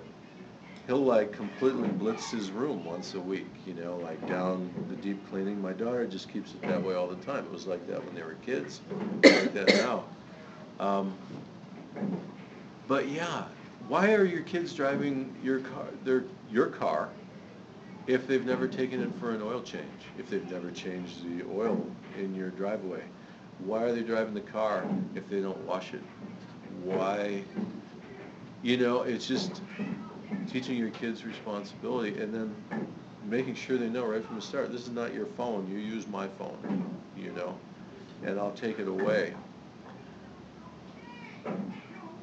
he'll 0.86 1.04
like 1.04 1.32
completely 1.32 1.88
blitz 1.88 2.30
his 2.30 2.50
room 2.50 2.84
once 2.84 3.14
a 3.14 3.20
week, 3.20 3.46
you 3.66 3.74
know, 3.74 3.96
like 4.02 4.26
down 4.28 4.68
the 4.88 4.96
deep 4.96 5.18
cleaning. 5.30 5.60
My 5.62 5.72
daughter 5.72 6.04
just 6.06 6.32
keeps 6.32 6.50
it 6.52 6.62
that 6.62 6.82
way 6.82 6.94
all 6.94 7.06
the 7.06 7.24
time. 7.24 7.44
It 7.44 7.52
was 7.52 7.66
like 7.66 7.86
that 7.88 8.04
when 8.04 8.14
they 8.16 8.22
were 8.22 8.36
kids, 8.44 8.80
like 9.22 9.54
that 9.54 9.68
now. 9.76 10.04
Um, 10.80 11.14
But 12.88 13.08
yeah, 13.08 13.44
why 13.88 14.12
are 14.14 14.24
your 14.24 14.42
kids 14.42 14.74
driving 14.74 15.32
your 15.44 15.60
car, 15.60 15.86
their, 16.04 16.24
your 16.50 16.66
car, 16.66 17.08
if 18.06 18.26
they've 18.26 18.44
never 18.44 18.66
taken 18.66 19.02
it 19.02 19.14
for 19.18 19.30
an 19.30 19.42
oil 19.42 19.60
change? 19.62 19.86
If 20.18 20.28
they've 20.28 20.50
never 20.50 20.70
changed 20.70 21.24
the 21.24 21.44
oil 21.50 21.86
in 22.18 22.34
your 22.34 22.50
driveway? 22.50 23.02
Why 23.60 23.82
are 23.84 23.92
they 23.92 24.02
driving 24.02 24.34
the 24.34 24.40
car 24.40 24.84
if 25.14 25.28
they 25.28 25.40
don't 25.40 25.58
wash 25.58 25.94
it? 25.94 26.02
Why, 26.82 27.44
you 28.62 28.76
know, 28.76 29.02
it's 29.02 29.26
just 29.26 29.62
teaching 30.50 30.76
your 30.76 30.90
kids 30.90 31.24
responsibility 31.24 32.20
and 32.20 32.34
then 32.34 32.54
making 33.24 33.54
sure 33.54 33.78
they 33.78 33.88
know 33.88 34.04
right 34.04 34.24
from 34.24 34.36
the 34.36 34.42
start, 34.42 34.72
this 34.72 34.82
is 34.82 34.90
not 34.90 35.14
your 35.14 35.26
phone, 35.26 35.68
you 35.70 35.78
use 35.78 36.08
my 36.08 36.26
phone, 36.26 36.96
you 37.16 37.30
know, 37.32 37.56
and 38.24 38.38
I'll 38.38 38.52
take 38.52 38.80
it 38.80 38.88
away. 38.88 39.34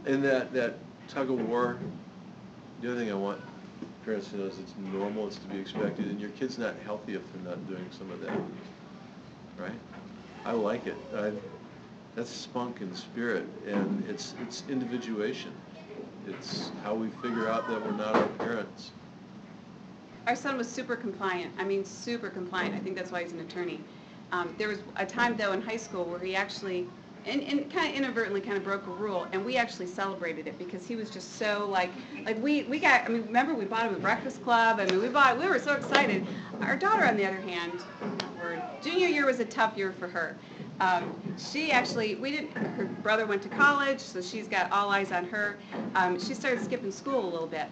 And 0.06 0.24
that, 0.24 0.54
that 0.54 0.78
tug 1.08 1.30
of 1.30 1.40
war, 1.48 1.80
the 2.82 2.92
other 2.92 3.00
thing 3.00 3.12
I 3.12 3.16
want 3.16 3.42
parents 4.06 4.30
to 4.30 4.38
know 4.38 4.46
it's 4.46 4.62
normal, 4.94 5.28
it's 5.28 5.38
to 5.38 5.48
be 5.48 5.60
expected, 5.60 6.06
and 6.08 6.20
your 6.20 6.30
kid's 6.32 6.58
not 6.58 6.76
healthy 6.86 7.16
if 7.16 7.22
they're 7.34 7.50
not 7.50 7.68
doing 7.68 7.86
some 7.98 8.10
of 8.12 8.22
that, 8.22 8.38
right? 9.58 9.80
I 10.46 10.54
like 10.54 10.88
it, 10.88 10.96
I, 11.16 11.32
that's 12.16 12.30
spunk 12.30 12.82
and 12.82 12.96
spirit, 12.96 13.46
and 13.68 14.04
it's, 14.10 14.34
it's 14.42 14.64
individuation. 14.70 15.54
It's 16.28 16.72
how 16.84 16.94
we 16.96 17.10
figure 17.22 17.50
out 17.50 17.68
that 17.68 17.84
we're 17.84 17.92
not 17.92 18.16
our 18.16 18.28
parents. 18.40 18.92
Our 20.28 20.36
son 20.36 20.58
was 20.58 20.70
super 20.70 20.96
compliant, 20.96 21.54
I 21.58 21.64
mean, 21.64 21.84
super 21.86 22.30
compliant, 22.30 22.76
I 22.76 22.80
think 22.80 22.96
that's 22.96 23.12
why 23.12 23.24
he's 23.24 23.32
an 23.32 23.40
attorney. 23.40 23.80
Um, 24.32 24.54
There 24.58 24.68
was 24.68 24.80
a 24.96 25.06
time, 25.06 25.36
though, 25.38 25.54
in 25.54 25.62
high 25.62 25.78
school 25.78 26.06
where 26.06 26.20
he 26.20 26.36
actually, 26.36 26.88
and, 27.26 27.42
and 27.44 27.72
kind 27.72 27.92
of 27.92 27.96
inadvertently 27.96 28.42
kind 28.42 28.58
of 28.58 28.64
broke 28.64 28.88
a 28.88 28.92
rule, 28.92 29.28
and 29.34 29.46
we 29.46 29.58
actually 29.58 29.88
celebrated 29.88 30.48
it, 30.48 30.58
because 30.58 30.88
he 30.88 30.96
was 30.96 31.10
just 31.10 31.36
so, 31.36 31.68
like, 31.70 31.92
like, 32.26 32.42
we, 32.42 32.64
we 32.64 32.80
got, 32.80 33.06
I 33.06 33.10
mean, 33.10 33.24
remember, 33.24 33.54
we 33.54 33.66
bought 33.66 33.88
him 33.88 33.96
a 33.96 34.00
breakfast 34.00 34.42
club, 34.44 34.80
I 34.80 34.86
mean, 34.86 35.02
we 35.02 35.10
bought, 35.10 35.38
we 35.40 35.48
were 35.48 35.60
so 35.60 35.74
excited. 35.74 36.26
Our 36.62 36.76
daughter, 36.76 37.06
on 37.06 37.18
the 37.18 37.26
other 37.26 37.42
hand, 37.42 37.74
word, 38.42 38.62
junior 38.82 39.08
year 39.08 39.26
was 39.26 39.40
a 39.40 39.46
tough 39.46 39.78
year 39.78 39.92
for 39.92 40.08
her. 40.08 40.36
Um, 40.80 41.04
she 41.38 41.72
actually, 41.72 42.16
we 42.16 42.32
didn't, 42.32 42.52
her 42.52 42.86
brother 43.04 43.26
went 43.26 43.42
to 43.44 43.50
college, 43.50 44.00
so 44.00 44.22
she's 44.22 44.48
got 44.48 44.72
all 44.72 44.90
eyes 44.90 45.12
on 45.12 45.26
her. 45.26 45.58
Um, 45.96 46.18
she 46.20 46.34
started 46.34 46.64
skipping 46.64 46.92
school 46.92 47.24
a 47.24 47.30
little 47.30 47.48
bit. 47.48 47.68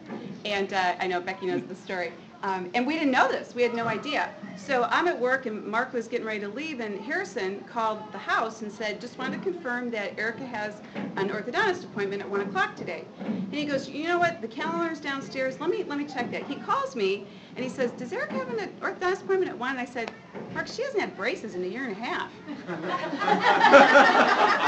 And 0.45 0.73
uh, 0.73 0.95
I 0.99 1.07
know 1.07 1.21
Becky 1.21 1.45
knows 1.45 1.61
the 1.63 1.75
story. 1.75 2.11
Um, 2.43 2.69
and 2.73 2.85
we 2.85 2.93
didn't 2.93 3.11
know 3.11 3.27
this. 3.27 3.55
We 3.55 3.63
had 3.63 3.73
no 3.73 3.85
idea. 3.85 4.29
So 4.57 4.83
I'm 4.91 5.07
at 5.07 5.19
work 5.19 5.45
and 5.45 5.63
Mark 5.65 5.93
was 5.93 6.07
getting 6.07 6.25
ready 6.25 6.39
to 6.41 6.49
leave 6.49 6.79
and 6.79 6.99
Harrison 6.99 7.61
called 7.61 7.99
the 8.11 8.17
house 8.17 8.61
and 8.61 8.71
said, 8.71 9.01
just 9.01 9.17
wanted 9.17 9.43
to 9.43 9.51
confirm 9.51 9.89
that 9.91 10.17
Erica 10.19 10.45
has 10.45 10.81
an 11.15 11.29
orthodontist 11.29 11.83
appointment 11.85 12.21
at 12.21 12.29
one 12.29 12.41
o'clock 12.41 12.75
today. 12.75 13.05
And 13.19 13.53
he 13.53 13.65
goes, 13.65 13.89
you 13.89 14.07
know 14.07 14.19
what, 14.19 14.41
the 14.41 14.47
calendar's 14.47 14.99
downstairs. 14.99 15.59
Let 15.59 15.69
me, 15.69 15.83
let 15.83 15.97
me 15.97 16.05
check 16.05 16.31
that. 16.31 16.43
He 16.43 16.55
calls 16.55 16.95
me 16.95 17.25
and 17.55 17.63
he 17.63 17.69
says, 17.69 17.91
does 17.91 18.13
Erica 18.13 18.35
have 18.35 18.49
an 18.49 18.69
orthodontist 18.81 19.23
appointment 19.23 19.49
at 19.49 19.57
one? 19.57 19.71
And 19.71 19.79
I 19.79 19.85
said, 19.85 20.11
Mark, 20.53 20.67
she 20.67 20.83
hasn't 20.83 21.01
had 21.01 21.17
braces 21.17 21.55
in 21.55 21.63
a 21.63 21.67
year 21.67 21.83
and 21.83 21.91
a 21.91 21.99
half. 21.99 22.31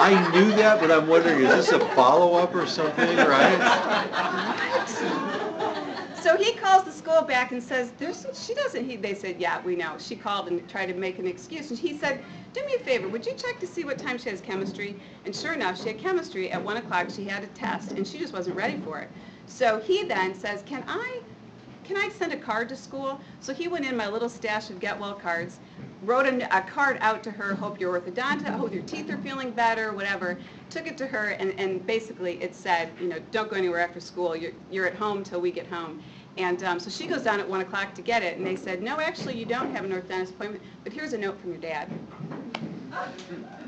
I 0.02 0.32
knew 0.34 0.50
that, 0.52 0.80
but 0.80 0.92
I'm 0.92 1.08
wondering, 1.08 1.42
is 1.42 1.50
this 1.50 1.72
a 1.72 1.80
follow-up 1.94 2.56
or 2.56 2.66
something, 2.66 3.16
right? 3.18 3.60
So 6.22 6.36
he 6.36 6.52
calls 6.54 6.84
the 6.84 6.92
school 6.92 7.22
back 7.22 7.54
and 7.54 7.64
says, 7.64 7.92
"There's 7.98 8.26
she 8.34 8.54
doesn't." 8.54 8.84
He, 8.84 8.98
they 8.98 9.16
said, 9.16 9.40
"Yeah, 9.40 9.62
we 9.64 9.76
know." 9.78 9.96
She 9.98 10.18
called 10.18 10.50
and 10.50 10.68
tried 10.68 10.88
to 10.88 10.94
make 10.94 11.18
an 11.18 11.26
excuse, 11.26 11.70
and 11.70 11.80
he 11.80 11.98
said, 11.98 12.22
"Do 12.54 12.60
me 12.66 12.74
a 12.76 12.80
favor, 12.80 13.08
would 13.08 13.26
you 13.26 13.34
check 13.38 13.58
to 13.62 13.68
see 13.68 13.86
what 13.86 13.98
time 13.98 14.18
she 14.18 14.30
has 14.30 14.42
chemistry?" 14.42 15.00
And 15.26 15.34
sure 15.34 15.54
enough, 15.54 15.82
she 15.82 15.88
had 15.90 15.98
chemistry 15.98 16.52
at 16.52 16.62
one 16.62 16.76
o'clock. 16.76 17.10
She 17.10 17.24
had 17.24 17.44
a 17.44 17.48
test, 17.48 17.94
and 17.94 18.06
she 18.06 18.18
just 18.18 18.34
wasn't 18.34 18.58
ready 18.58 18.78
for 18.82 19.00
it. 19.00 19.10
So 19.46 19.80
he 19.80 20.04
then 20.04 20.36
says, 20.36 20.62
"Can 20.66 20.84
I?" 20.88 21.22
Can 21.86 21.96
I 21.96 22.10
send 22.10 22.34
a 22.34 22.38
card 22.38 22.70
to 22.70 22.76
school? 22.76 23.20
So 23.40 23.54
he 23.54 23.68
went 23.68 23.86
in 23.86 23.96
my 23.96 24.08
little 24.10 24.30
stash 24.30 24.70
of 24.70 24.80
Get 24.80 25.00
Well 25.00 25.14
cards, 25.16 25.58
wrote 26.04 26.26
a, 26.26 26.58
a 26.58 26.62
card 26.62 26.97
out 27.02 27.24
to 27.24 27.32
her, 27.32 27.54
hope 27.56 27.80
your 27.80 28.00
orthodontist, 28.00 28.50
hope 28.58 28.74
your 28.74 28.84
teeth 28.84 29.10
are 29.10 29.18
feeling 29.18 29.52
better, 29.52 29.91
whatever. 29.93 30.38
Took 30.70 30.88
it 30.88 30.97
to 31.00 31.08
her, 31.08 31.30
and, 31.32 31.54
and 31.60 31.86
basically 31.86 32.41
it 32.41 32.56
said, 32.56 32.91
you 33.02 33.08
know, 33.08 33.20
don't 33.32 33.50
go 33.50 33.56
anywhere 33.58 33.80
after 33.80 34.00
school. 34.00 34.36
You're, 34.36 34.54
you're 34.72 34.86
at 34.86 34.95
home 34.95 35.24
till 35.24 35.41
we 35.41 35.52
get 35.52 35.68
home. 35.68 36.02
And 36.38 36.64
um, 36.64 36.80
so 36.80 36.89
she 36.89 37.08
goes 37.08 37.24
down 37.24 37.39
at 37.39 37.50
1 37.50 37.62
o'clock 37.62 37.93
to 37.95 38.02
get 38.02 38.24
it, 38.24 38.38
and 38.38 38.45
they 38.45 38.56
said, 38.56 38.82
no, 38.82 39.00
actually, 39.00 39.38
you 39.38 39.45
don't 39.45 39.74
have 39.76 39.84
an 39.84 39.91
orthodontist 39.91 40.30
appointment, 40.30 40.64
but 40.84 40.93
here's 40.93 41.14
a 41.14 41.18
note 41.18 41.39
from 41.41 41.52
your 41.52 41.60
dad. 41.60 41.89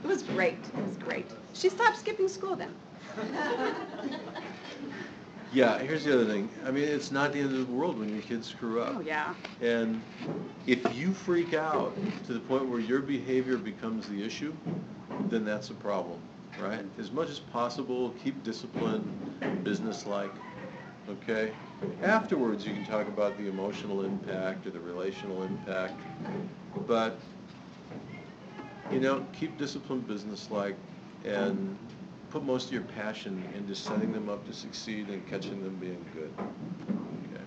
It 0.03 0.07
was 0.07 0.23
great. 0.23 0.57
It 0.77 0.83
was 0.87 0.97
great. 0.97 1.25
She 1.53 1.69
stopped 1.69 1.97
skipping 1.97 2.27
school 2.27 2.55
then. 2.55 2.73
Yeah, 5.53 5.79
here's 5.79 6.05
the 6.05 6.13
other 6.13 6.25
thing. 6.25 6.49
I 6.65 6.71
mean, 6.71 6.85
it's 6.85 7.11
not 7.11 7.33
the 7.33 7.39
end 7.39 7.51
of 7.51 7.67
the 7.67 7.73
world 7.73 7.99
when 7.99 8.07
your 8.07 8.21
kids 8.21 8.47
screw 8.47 8.81
up. 8.81 8.95
Oh, 8.95 9.01
yeah. 9.01 9.33
And 9.61 10.01
if 10.65 10.95
you 10.95 11.13
freak 11.13 11.53
out 11.53 11.93
to 12.25 12.33
the 12.33 12.39
point 12.39 12.67
where 12.67 12.79
your 12.79 13.01
behavior 13.01 13.57
becomes 13.57 14.07
the 14.07 14.23
issue, 14.23 14.53
then 15.29 15.43
that's 15.43 15.69
a 15.69 15.73
problem, 15.73 16.19
right? 16.61 16.85
As 16.97 17.11
much 17.11 17.29
as 17.29 17.39
possible, 17.39 18.13
keep 18.23 18.41
discipline, 18.45 19.03
business-like, 19.63 20.31
okay? 21.09 21.51
Afterwards, 22.01 22.65
you 22.65 22.73
can 22.73 22.85
talk 22.85 23.09
about 23.09 23.37
the 23.37 23.49
emotional 23.49 24.05
impact 24.05 24.65
or 24.67 24.69
the 24.69 24.79
relational 24.79 25.43
impact, 25.43 25.99
but, 26.87 27.17
you 28.89 29.01
know, 29.01 29.25
keep 29.33 29.57
discipline 29.57 29.99
business-like 29.99 30.75
and 31.25 31.77
put 32.31 32.43
most 32.45 32.67
of 32.67 32.73
your 32.73 32.83
passion 32.83 33.43
into 33.57 33.75
setting 33.75 34.13
them 34.13 34.29
up 34.29 34.45
to 34.47 34.53
succeed 34.53 35.09
and 35.09 35.27
catching 35.27 35.61
them 35.63 35.75
being 35.75 36.03
good, 36.13 36.31
okay? 37.33 37.43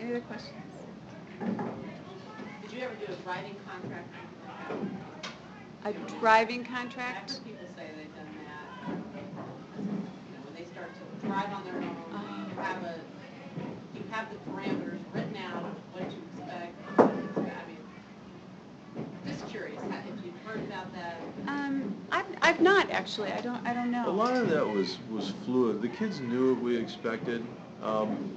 Any 0.00 0.10
other 0.10 0.20
questions? 0.20 0.52
Did 2.62 2.72
you 2.72 2.82
ever 2.82 2.94
do 2.94 3.12
a 3.12 3.16
driving 3.24 3.56
contract 3.68 4.08
or 4.14 4.18
anything 4.76 4.98
like 5.82 5.92
that? 5.92 6.16
A 6.16 6.18
driving 6.20 6.60
I've 6.60 6.68
contract? 6.68 7.32
heard 7.32 7.44
people 7.44 7.66
say 7.76 7.90
they've 7.96 8.14
done 8.14 8.28
that. 8.46 8.88
You 8.88 8.94
know, 8.94 10.40
when 10.44 10.54
they 10.56 10.64
start 10.70 10.90
to 10.94 11.26
drive 11.26 11.50
on 11.52 11.64
their 11.64 11.74
own, 11.74 11.82
you 12.48 12.62
have 12.62 12.82
a, 12.84 12.94
you 13.96 14.02
have 14.12 14.26
the 14.30 14.36
parameters 14.50 15.00
written 15.12 15.36
out, 15.36 15.64
of 15.64 15.74
what 15.92 16.04
you 16.12 16.18
expect. 16.32 16.74
what 16.96 17.14
you 17.16 17.24
expect. 17.24 17.56
I 17.58 17.66
mean, 17.68 19.06
just 19.26 19.46
curious, 19.48 19.82
how- 19.82 19.98
if 19.98 20.24
you've 20.24 20.40
heard 20.46 20.60
about 20.64 20.92
that. 20.94 21.20
Um, 21.48 21.94
I've, 22.10 22.26
I've 22.42 22.60
not, 22.60 22.83
actually. 22.94 23.32
I 23.32 23.40
don't, 23.40 23.66
I 23.66 23.74
don't 23.74 23.90
know. 23.90 24.08
A 24.08 24.10
lot 24.10 24.34
of 24.34 24.48
that 24.50 24.66
was, 24.66 24.98
was 25.10 25.32
fluid. 25.44 25.82
The 25.82 25.88
kids 25.88 26.20
knew 26.20 26.54
what 26.54 26.62
we 26.62 26.76
expected. 26.76 27.44
Um, 27.82 28.36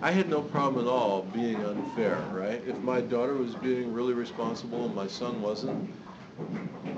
I 0.00 0.12
had 0.12 0.28
no 0.28 0.42
problem 0.42 0.86
at 0.86 0.90
all 0.90 1.22
being 1.22 1.56
unfair, 1.64 2.22
right? 2.32 2.62
If 2.66 2.78
my 2.78 3.00
daughter 3.00 3.34
was 3.34 3.54
being 3.56 3.92
really 3.92 4.12
responsible 4.12 4.84
and 4.84 4.94
my 4.94 5.08
son 5.08 5.42
wasn't, 5.42 5.90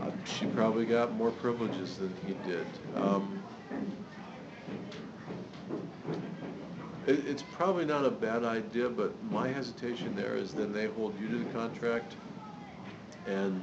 uh, 0.02 0.10
she 0.26 0.44
probably 0.46 0.84
got 0.84 1.14
more 1.14 1.30
privileges 1.30 1.96
than 1.96 2.14
he 2.26 2.34
did. 2.46 2.66
Um, 2.96 3.42
it, 7.06 7.26
it's 7.26 7.42
probably 7.42 7.86
not 7.86 8.04
a 8.04 8.10
bad 8.10 8.44
idea, 8.44 8.90
but 8.90 9.12
my 9.30 9.48
hesitation 9.48 10.14
there 10.14 10.34
is 10.36 10.52
then 10.52 10.72
they 10.72 10.88
hold 10.88 11.18
you 11.18 11.28
to 11.28 11.38
the 11.38 11.50
contract 11.52 12.16
and 13.26 13.62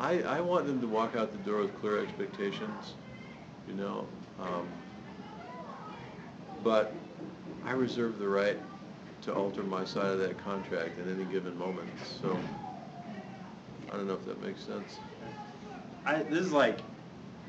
I, 0.00 0.22
I 0.22 0.40
want 0.40 0.66
them 0.66 0.80
to 0.80 0.86
walk 0.86 1.14
out 1.14 1.30
the 1.30 1.50
door 1.50 1.60
with 1.60 1.78
clear 1.78 2.02
expectations, 2.02 2.94
you 3.68 3.74
know, 3.74 4.06
um, 4.40 4.66
but 6.64 6.94
I 7.66 7.72
reserve 7.72 8.18
the 8.18 8.26
right 8.26 8.56
to 9.22 9.34
alter 9.34 9.62
my 9.62 9.84
side 9.84 10.06
of 10.06 10.18
that 10.20 10.42
contract 10.42 10.98
at 10.98 11.06
any 11.06 11.24
given 11.30 11.56
moment, 11.58 11.90
so 12.22 12.34
I 13.92 13.96
don't 13.96 14.08
know 14.08 14.14
if 14.14 14.24
that 14.24 14.42
makes 14.42 14.62
sense. 14.62 14.98
I, 16.06 16.22
this 16.22 16.46
is 16.46 16.52
like, 16.52 16.80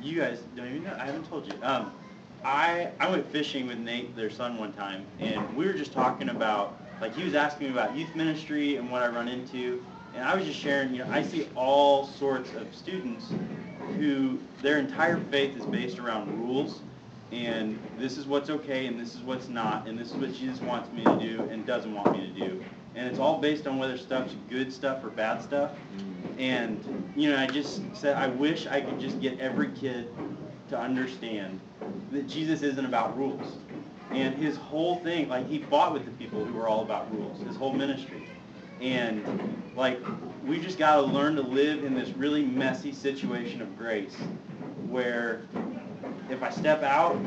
you 0.02 0.20
guys 0.20 0.44
don't 0.58 0.68
even 0.68 0.84
know, 0.84 0.98
I 1.00 1.06
haven't 1.06 1.30
told 1.30 1.48
you. 1.48 1.58
Um, 1.64 1.92
I, 2.44 2.90
I 3.00 3.10
went 3.10 3.26
fishing 3.28 3.66
with 3.66 3.78
Nate, 3.78 4.14
their 4.18 4.30
son, 4.30 4.58
one 4.58 4.74
time, 4.74 5.06
and 5.20 5.56
we 5.56 5.66
were 5.66 5.74
just 5.74 5.94
talking 5.94 6.28
about, 6.28 6.76
like, 7.00 7.16
he 7.16 7.24
was 7.24 7.34
asking 7.34 7.68
me 7.68 7.74
about 7.74 7.96
youth 7.96 8.14
ministry 8.14 8.76
and 8.76 8.92
what 8.92 9.04
I 9.04 9.08
run 9.08 9.30
into, 9.30 9.82
and 10.16 10.24
I 10.24 10.36
was 10.36 10.46
just 10.46 10.60
sharing, 10.60 10.94
you 10.94 11.04
know, 11.04 11.12
I 11.12 11.24
see 11.24 11.48
all 11.56 12.08
sorts 12.08 12.54
of 12.54 12.74
students 12.76 13.34
who, 13.98 14.40
their 14.62 14.78
entire 14.78 15.18
faith 15.32 15.58
is 15.58 15.66
based 15.66 16.00
around 16.00 16.38
rules, 16.40 16.82
and 17.32 17.80
this 17.98 18.18
is 18.18 18.26
what's 18.26 18.50
okay, 18.50 18.88
and 18.88 19.00
this 19.00 19.16
is 19.16 19.22
what's 19.22 19.48
not, 19.48 19.88
and 19.88 19.98
this 19.98 20.10
is 20.10 20.16
what 20.16 20.34
Jesus 20.34 20.60
wants 20.62 20.92
me 20.92 21.04
to 21.04 21.18
do 21.18 21.44
and 21.50 21.66
doesn't 21.66 21.94
want 21.94 22.12
me 22.12 22.28
to 22.28 22.48
do. 22.48 22.64
And 22.94 23.08
it's 23.08 23.20
all 23.20 23.40
based 23.40 23.68
on 23.68 23.78
whether 23.78 23.98
stuff's 23.98 24.36
good 24.50 24.74
stuff 24.74 25.04
or 25.04 25.10
bad 25.10 25.42
stuff. 25.42 25.72
And, 26.38 27.12
you 27.16 27.30
know, 27.30 27.38
I 27.38 27.48
just 27.48 27.82
said, 27.96 28.18
I 28.18 28.28
wish 28.28 28.68
I 28.68 28.82
could 28.82 29.00
just 29.00 29.22
get 29.22 29.40
every 29.40 29.70
kid 29.70 30.10
to 30.70 30.78
understand 30.78 31.60
that 32.12 32.28
Jesus 32.28 32.64
isn't 32.64 32.86
about 32.86 33.18
rules. 33.18 33.56
And 34.12 34.36
his 34.36 34.58
whole 34.58 34.98
thing, 34.98 35.30
like 35.30 35.48
he 35.48 35.60
fought 35.60 35.94
with 35.94 36.04
the 36.04 36.12
people 36.12 36.44
who 36.44 36.54
were 36.54 36.68
all 36.68 36.82
about 36.82 37.10
rules, 37.16 37.42
his 37.42 37.56
whole 37.56 37.72
ministry. 37.72 38.28
And 38.82 39.62
like 39.76 40.00
we 40.46 40.60
just 40.60 40.78
got 40.78 40.96
to 40.96 41.02
learn 41.02 41.36
to 41.36 41.42
live 41.42 41.84
in 41.84 41.94
this 41.94 42.10
really 42.10 42.44
messy 42.44 42.92
situation 42.92 43.62
of 43.62 43.78
grace 43.78 44.16
where 44.88 45.44
if 46.30 46.42
I 46.42 46.50
step 46.50 46.84
out, 46.84 47.18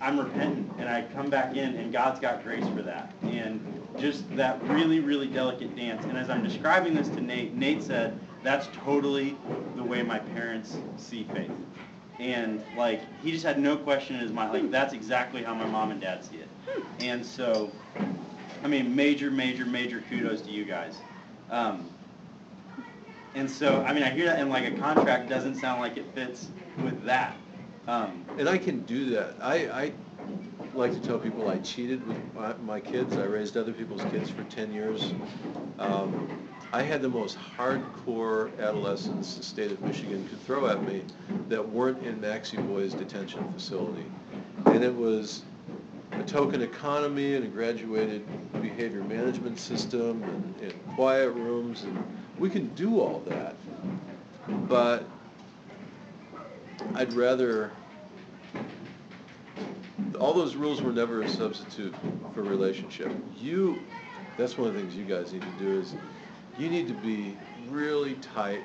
I'm 0.00 0.18
repentant 0.18 0.70
and 0.78 0.88
I 0.88 1.02
come 1.14 1.30
back 1.30 1.56
in 1.56 1.76
and 1.76 1.92
God's 1.92 2.20
got 2.20 2.42
grace 2.42 2.66
for 2.68 2.82
that. 2.82 3.12
And 3.22 3.60
just 3.98 4.28
that 4.36 4.62
really, 4.64 5.00
really 5.00 5.26
delicate 5.26 5.76
dance. 5.76 6.04
And 6.04 6.18
as 6.18 6.30
I'm 6.30 6.42
describing 6.42 6.94
this 6.94 7.08
to 7.10 7.20
Nate, 7.20 7.54
Nate 7.54 7.82
said, 7.82 8.18
that's 8.42 8.68
totally 8.84 9.36
the 9.76 9.82
way 9.82 10.02
my 10.02 10.18
parents 10.18 10.76
see 10.96 11.24
faith. 11.32 11.50
And 12.18 12.62
like, 12.76 13.00
he 13.22 13.32
just 13.32 13.44
had 13.44 13.58
no 13.58 13.76
question 13.76 14.16
in 14.16 14.22
his 14.22 14.32
mind, 14.32 14.52
like, 14.52 14.70
that's 14.70 14.92
exactly 14.92 15.42
how 15.42 15.54
my 15.54 15.66
mom 15.66 15.90
and 15.90 16.00
dad 16.00 16.24
see 16.24 16.36
it. 16.36 16.48
And 17.00 17.24
so, 17.24 17.70
I 18.64 18.66
mean, 18.66 18.96
major, 18.96 19.30
major, 19.30 19.66
major 19.66 20.02
kudos 20.08 20.40
to 20.40 20.50
you 20.50 20.64
guys. 20.64 20.96
Um, 21.50 21.86
and 23.34 23.50
so, 23.50 23.82
I 23.82 23.92
mean, 23.92 24.02
I 24.02 24.08
hear 24.08 24.24
that 24.24 24.38
and 24.38 24.48
like 24.48 24.64
a 24.66 24.70
contract 24.78 25.28
doesn't 25.28 25.56
sound 25.56 25.82
like 25.82 25.98
it 25.98 26.06
fits 26.14 26.48
with 26.82 27.04
that. 27.04 27.36
Um, 27.86 28.24
And 28.38 28.48
I 28.48 28.56
can 28.56 28.80
do 28.84 29.10
that. 29.10 29.34
I, 29.42 29.68
I 29.68 29.92
like 30.72 30.92
to 30.92 31.00
tell 31.00 31.18
people 31.18 31.50
I 31.50 31.58
cheated 31.58 32.06
with 32.06 32.16
my, 32.34 32.54
my 32.64 32.80
kids. 32.80 33.14
I 33.18 33.24
raised 33.24 33.58
other 33.58 33.72
people's 33.72 34.02
kids 34.04 34.30
for 34.30 34.42
ten 34.44 34.72
years. 34.72 35.12
Um, 35.78 36.48
I 36.72 36.82
had 36.82 37.02
the 37.02 37.08
most 37.08 37.36
hardcore 37.38 38.58
adolescents 38.58 39.36
the 39.36 39.42
state 39.42 39.72
of 39.72 39.80
Michigan 39.82 40.26
could 40.26 40.40
throw 40.40 40.66
at 40.68 40.82
me 40.82 41.02
that 41.50 41.68
weren't 41.68 42.02
in 42.02 42.18
Maxey 42.20 42.56
Boy's 42.56 42.94
detention 42.94 43.52
facility. 43.52 44.06
And 44.64 44.82
it 44.82 44.94
was 44.94 45.42
a 46.18 46.22
token 46.24 46.62
economy 46.62 47.34
and 47.34 47.44
a 47.44 47.48
graduated 47.48 48.24
behavior 48.60 49.02
management 49.02 49.58
system 49.58 50.22
and, 50.22 50.54
and 50.62 50.94
quiet 50.94 51.30
rooms 51.30 51.82
and 51.84 52.02
we 52.38 52.50
can 52.50 52.68
do 52.74 53.00
all 53.00 53.22
that. 53.26 53.56
But 54.68 55.04
I'd 56.94 57.12
rather, 57.12 57.70
all 60.18 60.32
those 60.32 60.56
rules 60.56 60.82
were 60.82 60.92
never 60.92 61.22
a 61.22 61.28
substitute 61.28 61.94
for 62.34 62.42
relationship. 62.42 63.12
You, 63.38 63.80
that's 64.36 64.58
one 64.58 64.68
of 64.68 64.74
the 64.74 64.80
things 64.80 64.96
you 64.96 65.04
guys 65.04 65.32
need 65.32 65.42
to 65.42 65.64
do 65.64 65.80
is, 65.80 65.94
you 66.58 66.68
need 66.68 66.86
to 66.88 66.94
be 66.94 67.36
really 67.68 68.14
tight 68.14 68.62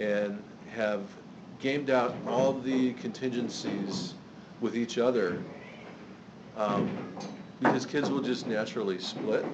and 0.00 0.42
have 0.74 1.02
gamed 1.60 1.90
out 1.90 2.14
all 2.26 2.52
the 2.52 2.92
contingencies 2.94 4.14
with 4.60 4.76
each 4.76 4.98
other. 4.98 5.42
Um, 6.56 6.90
because 7.60 7.86
kids 7.86 8.10
will 8.10 8.20
just 8.20 8.46
naturally 8.46 8.98
split. 8.98 9.44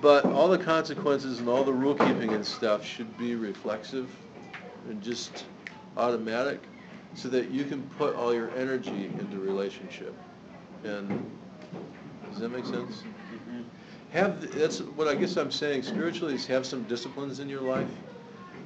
But 0.00 0.24
all 0.24 0.48
the 0.48 0.58
consequences 0.58 1.38
and 1.38 1.48
all 1.48 1.62
the 1.62 1.72
rule 1.72 1.94
keeping 1.94 2.32
and 2.32 2.44
stuff 2.44 2.84
should 2.84 3.16
be 3.16 3.36
reflexive 3.36 4.10
and 4.88 5.00
just 5.00 5.44
automatic 5.96 6.60
so 7.14 7.28
that 7.28 7.50
you 7.50 7.64
can 7.64 7.82
put 7.98 8.16
all 8.16 8.34
your 8.34 8.50
energy 8.56 9.06
into 9.18 9.38
relationship. 9.38 10.14
And 10.82 11.30
does 12.30 12.40
that 12.40 12.48
make 12.48 12.64
sense? 12.64 13.04
Have, 14.10 14.52
that's 14.58 14.80
what 14.80 15.06
I 15.06 15.14
guess 15.14 15.36
I'm 15.36 15.52
saying 15.52 15.84
spiritually 15.84 16.34
is 16.34 16.46
have 16.46 16.66
some 16.66 16.82
disciplines 16.84 17.38
in 17.38 17.48
your 17.48 17.62
life. 17.62 17.88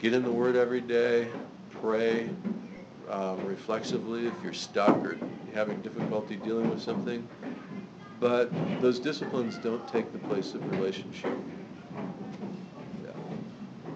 Get 0.00 0.14
in 0.14 0.22
the 0.22 0.32
Word 0.32 0.56
every 0.56 0.80
day, 0.80 1.28
pray 1.70 2.30
um, 3.10 3.44
reflexively 3.46 4.26
if 4.26 4.34
you're 4.42 4.52
stuck 4.52 4.96
or 5.04 5.18
having 5.54 5.80
difficulty 5.82 6.36
dealing 6.36 6.68
with 6.70 6.82
something. 6.82 7.26
But 8.18 8.50
those 8.80 8.98
disciplines 8.98 9.58
don't 9.58 9.86
take 9.88 10.12
the 10.12 10.18
place 10.18 10.54
of 10.54 10.68
relationship. 10.70 11.36
Yeah. 13.04 13.10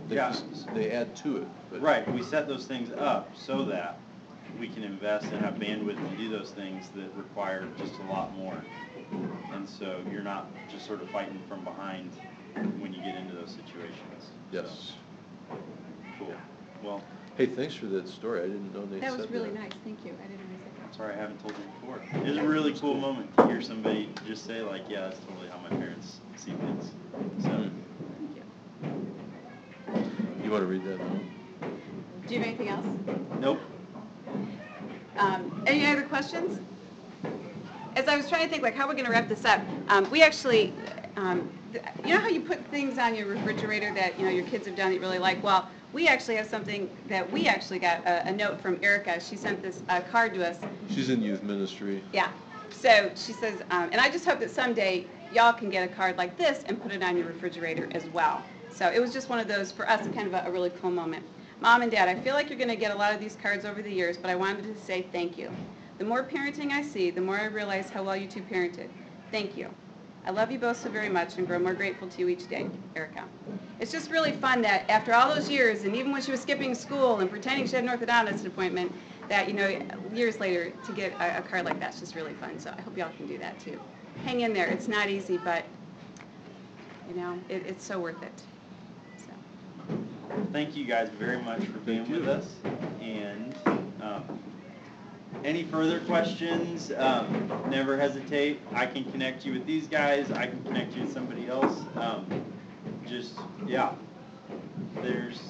They 0.09 0.15
Yeah. 0.17 0.29
just- 0.31 0.75
They 0.75 0.91
add 0.91 1.17
to 1.17 1.39
it. 1.39 1.49
but- 1.71 1.81
Right, 1.81 2.11
we 2.13 2.23
set 2.23 2.47
those 2.47 2.67
things 2.67 2.91
up 2.93 3.35
so 3.37 3.65
that 3.65 3.99
we 4.59 4.69
can 4.69 4.83
invest 4.85 5.27
and 5.33 5.41
have 5.45 5.55
bandwidth 5.55 5.97
to 6.11 6.17
do 6.17 6.29
those 6.29 6.51
things 6.51 6.89
that 6.91 7.15
require 7.17 7.67
just 7.79 7.95
a 7.99 8.13
lot 8.13 8.37
more. 8.37 8.57
And 9.53 9.69
so 9.69 10.01
you're 10.11 10.23
not 10.23 10.47
just 10.71 10.87
sort 10.87 11.03
of 11.03 11.09
fighting 11.11 11.41
from 11.49 11.65
behind 11.65 12.11
when 12.79 12.93
you 12.93 13.01
get 13.03 13.17
into 13.17 13.35
those 13.35 13.51
situations. 13.51 14.31
Yes. 14.53 14.93
So, 15.49 15.57
Cool. 16.19 16.35
Well, 16.83 17.03
Hey, 17.37 17.47
thanks 17.47 17.75
for 17.75 17.87
that 17.87 18.07
story. 18.09 18.41
I 18.41 18.47
didn't 18.49 18.75
know 18.75 18.85
Nate 18.85 19.01
That 19.01 19.13
said 19.13 19.21
was 19.21 19.31
really 19.31 19.51
nice, 19.51 19.71
thank 19.83 20.05
you. 20.05 20.13
I 20.23 20.27
didn't 20.27 20.47
realize 20.51 20.73
that. 20.91 20.95
sorry 20.95 21.15
I 21.15 21.17
haven't 21.17 21.41
told 21.41 21.55
you 21.57 21.65
before. 21.81 22.03
It 22.27 22.29
was 22.29 22.37
a 22.37 22.43
really 22.47 22.75
cool 22.75 22.95
moment 22.95 23.35
to 23.39 23.47
hear 23.47 23.63
somebody 23.63 24.11
just 24.27 24.45
say 24.45 24.61
like, 24.61 24.83
yeah, 24.91 25.03
that's 25.03 25.21
totally 25.21 25.49
how 25.49 25.59
my 25.59 25.71
parents 25.71 26.19
see 26.37 26.51
things. 26.53 26.91
So, 27.43 27.49
Hmm. 27.49 27.69
Thank 29.93 30.07
you. 30.37 30.45
You 30.45 30.51
want 30.51 30.63
to 30.63 30.67
read 30.67 30.85
that 30.85 30.99
now? 30.99 31.21
Do 32.27 32.35
you 32.35 32.41
have 32.41 32.49
anything 32.49 32.69
else? 32.69 32.87
nope. 33.41 33.61
Um, 35.17 35.63
Any 35.67 35.87
other 35.87 36.03
questions? 36.03 36.59
As 37.97 38.07
I 38.07 38.17
was 38.17 38.29
trying 38.29 38.45
to 38.45 38.51
think, 38.51 38.63
like, 38.63 38.75
how 38.75 38.87
we're 38.87 38.95
gonna 38.95 39.11
wrap 39.11 39.29
this 39.29 39.45
up, 39.45 39.61
um, 39.89 40.09
we 40.11 40.23
actually, 40.23 40.73
um, 41.17 41.51
th- 41.73 41.85
you 42.05 42.15
know 42.15 42.21
how 42.21 42.29
you 42.29 42.41
put 42.41 42.65
things 42.67 42.99
on 42.99 43.15
your 43.15 43.27
refrigerator 43.27 43.93
that, 43.95 44.19
you 44.19 44.25
know, 44.27 44.31
your 44.31 44.45
kids 44.45 44.67
have 44.67 44.77
done 44.77 44.91
that 44.91 44.95
you 44.97 45.01
really 45.01 45.19
like? 45.19 45.43
Well, 45.43 45.69
we 45.93 46.07
actually 46.09 46.37
have 46.37 46.47
something 46.47 46.89
that 47.09 47.31
we 47.33 47.47
actually 47.47 47.79
got, 47.79 48.07
a 48.07 48.29
a 48.29 48.33
note 48.33 48.61
from 48.61 48.79
Erica. 48.83 49.21
She 49.21 49.37
sent 49.37 49.63
this 49.63 49.83
uh, 49.89 50.01
card 50.11 50.35
to 50.35 50.49
us. 50.49 50.59
She's 50.89 51.11
in 51.11 51.23
youth 51.23 51.43
ministry. 51.43 52.03
Yeah. 52.13 52.31
So 52.71 53.11
she 53.15 53.33
says, 53.33 53.63
um, 53.71 53.89
and 53.93 54.01
I 54.01 54.09
just 54.09 54.25
hope 54.25 54.41
that 54.41 54.51
someday 54.51 55.05
y'all 55.35 55.53
can 55.53 55.69
get 55.69 55.89
a 55.89 55.93
card 55.93 56.17
like 56.17 56.37
this 56.37 56.63
and 56.65 56.81
put 56.81 56.93
it 56.93 57.03
on 57.03 57.17
your 57.17 57.27
refrigerator 57.27 57.89
as 57.93 58.07
well. 58.07 58.43
So 58.73 58.89
it 58.89 59.01
was 59.01 59.13
just 59.13 59.29
one 59.29 59.39
of 59.39 59.49
those, 59.49 59.73
for 59.73 59.89
us, 59.91 60.07
kind 60.15 60.27
of 60.27 60.35
a, 60.35 60.45
a 60.47 60.51
really 60.51 60.71
cool 60.81 60.91
moment. 60.91 61.25
Mom 61.61 61.83
and 61.83 61.91
Dad, 61.91 62.09
I 62.09 62.15
feel 62.15 62.35
like 62.35 62.49
you're 62.49 62.59
going 62.59 62.71
to 62.71 62.77
get 62.77 62.93
a 62.93 62.97
lot 62.97 63.13
of 63.13 63.21
these 63.21 63.37
cards 63.43 63.65
over 63.65 63.83
the 63.83 63.93
years, 63.93 64.17
but 64.17 64.31
I 64.31 64.35
wanted 64.35 64.63
to 64.63 64.81
say 64.81 65.07
thank 65.13 65.37
you. 65.37 65.51
The 65.99 66.05
more 66.05 66.23
parenting 66.23 66.71
I 66.71 66.83
see, 66.83 67.11
the 67.11 67.21
more 67.21 67.37
I 67.37 67.47
realize 67.47 67.91
how 67.91 68.03
well 68.03 68.17
you 68.17 68.27
two 68.27 68.41
parented. 68.41 68.89
Thank 69.31 69.57
you. 69.57 69.69
I 70.27 70.31
love 70.31 70.51
you 70.53 70.59
both 70.59 70.81
so 70.81 70.91
very 70.91 71.09
much 71.09 71.39
and 71.39 71.47
grow 71.47 71.59
more 71.59 71.75
grateful 71.75 72.09
to 72.09 72.21
you 72.21 72.29
each 72.29 72.49
day, 72.49 72.69
Erica. 72.95 73.25
It's 73.81 73.91
just 73.91 74.11
really 74.11 74.33
fun 74.33 74.61
that 74.63 74.89
after 74.91 75.15
all 75.15 75.35
those 75.35 75.49
years, 75.49 75.85
and 75.85 75.97
even 75.97 76.13
when 76.13 76.21
she 76.21 76.31
was 76.31 76.41
skipping 76.41 76.75
school 76.75 77.21
and 77.21 77.31
pretending 77.31 77.67
she 77.67 77.77
had 77.77 77.85
an 77.85 77.91
orthodontist 77.91 78.45
appointment, 78.47 78.93
that, 79.29 79.49
you 79.49 79.55
know, 79.55 79.81
years 80.13 80.39
later, 80.41 80.73
to 80.85 80.93
get 80.93 81.13
a, 81.21 81.39
a 81.39 81.43
card 81.43 81.65
like 81.65 81.81
that's 81.81 82.01
just 82.01 82.15
really 82.15 82.35
fun. 82.35 82.59
So 82.59 82.75
I 82.77 82.81
hope 82.83 82.97
y'all 82.97 83.11
can 83.17 83.27
do 83.27 83.39
that 83.39 83.59
too. 83.61 83.81
Hang 84.25 84.41
in 84.41 84.53
there. 84.53 84.67
It's 84.67 84.89
not 84.89 85.09
easy, 85.09 85.39
but, 85.39 85.65
you 87.09 87.15
know, 87.15 87.39
it, 87.49 87.65
it's 87.67 87.85
so 87.85 87.99
worth 87.99 88.23
it. 88.23 88.43
So, 89.17 89.33
Thank 90.53 90.77
you 90.77 90.85
guys 90.85 91.09
very 91.11 91.41
much 91.41 91.65
for 91.65 91.79
being 91.79 92.11
with 92.11 92.29
us. 92.29 92.47
And 93.01 93.55
um, 94.03 94.25
any 95.45 95.65
further 95.65 96.01
questions, 96.01 96.93
um, 96.97 97.51
never 97.69 97.99
hesitate. 97.99 98.61
I 98.73 98.87
can 98.87 99.05
connect 99.11 99.47
you 99.47 99.53
with 99.53 99.67
these 99.67 99.87
guys. 99.87 100.31
I 100.31 100.47
can 100.47 100.63
connect 100.65 100.95
you 100.95 101.03
with 101.03 101.13
somebody 101.13 101.49
else. 101.49 101.81
Um, 101.97 102.45
Just, 103.07 103.39
yeah. 103.67 103.93
There's, 104.97 105.41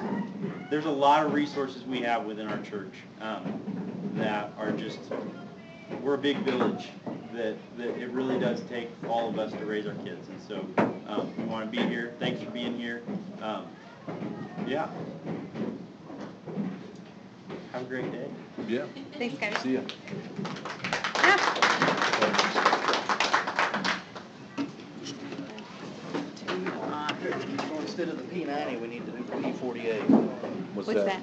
there's 0.70 0.86
a 0.86 0.90
lot 0.90 1.26
of 1.26 1.32
resources 1.32 1.82
we 1.84 2.00
have 2.00 2.24
within 2.24 2.46
our 2.48 2.60
church 2.62 2.94
um, 3.20 3.60
that 4.14 4.52
are 4.58 4.72
just, 4.72 4.98
we're 6.02 6.14
a 6.14 6.18
big 6.18 6.38
village 6.38 6.88
that, 7.34 7.56
that 7.76 7.88
it 7.98 8.10
really 8.10 8.38
does 8.38 8.60
take 8.62 8.88
all 9.08 9.28
of 9.28 9.38
us 9.38 9.52
to 9.52 9.64
raise 9.64 9.86
our 9.86 9.94
kids. 9.94 10.28
And 10.28 10.40
so 10.46 10.66
um, 11.06 11.32
we 11.36 11.44
want 11.44 11.70
to 11.70 11.76
be 11.76 11.86
here. 11.86 12.14
Thanks 12.18 12.42
for 12.42 12.50
being 12.50 12.78
here. 12.78 13.02
Um, 13.42 13.66
yeah. 14.66 14.88
Have 17.72 17.82
a 17.82 17.84
great 17.84 18.10
day. 18.10 18.28
Yeah. 18.66 18.86
thanks, 19.16 19.38
guys. 19.38 19.56
See 19.62 19.74
ya. 19.74 19.80
Yeah. 21.22 21.36
Turn 26.36 26.66
it 26.66 26.74
off. 26.74 27.16
So 27.68 27.76
instead 27.80 28.08
of 28.08 28.16
the 28.18 28.24
P 28.24 28.44
ninety, 28.44 28.76
we 28.76 28.88
need 28.88 29.06
to 29.06 29.12
do 29.12 29.22
the 29.22 29.36
P 29.36 29.52
forty-eight. 29.52 30.02
What's 30.74 30.88
that? 30.88 31.22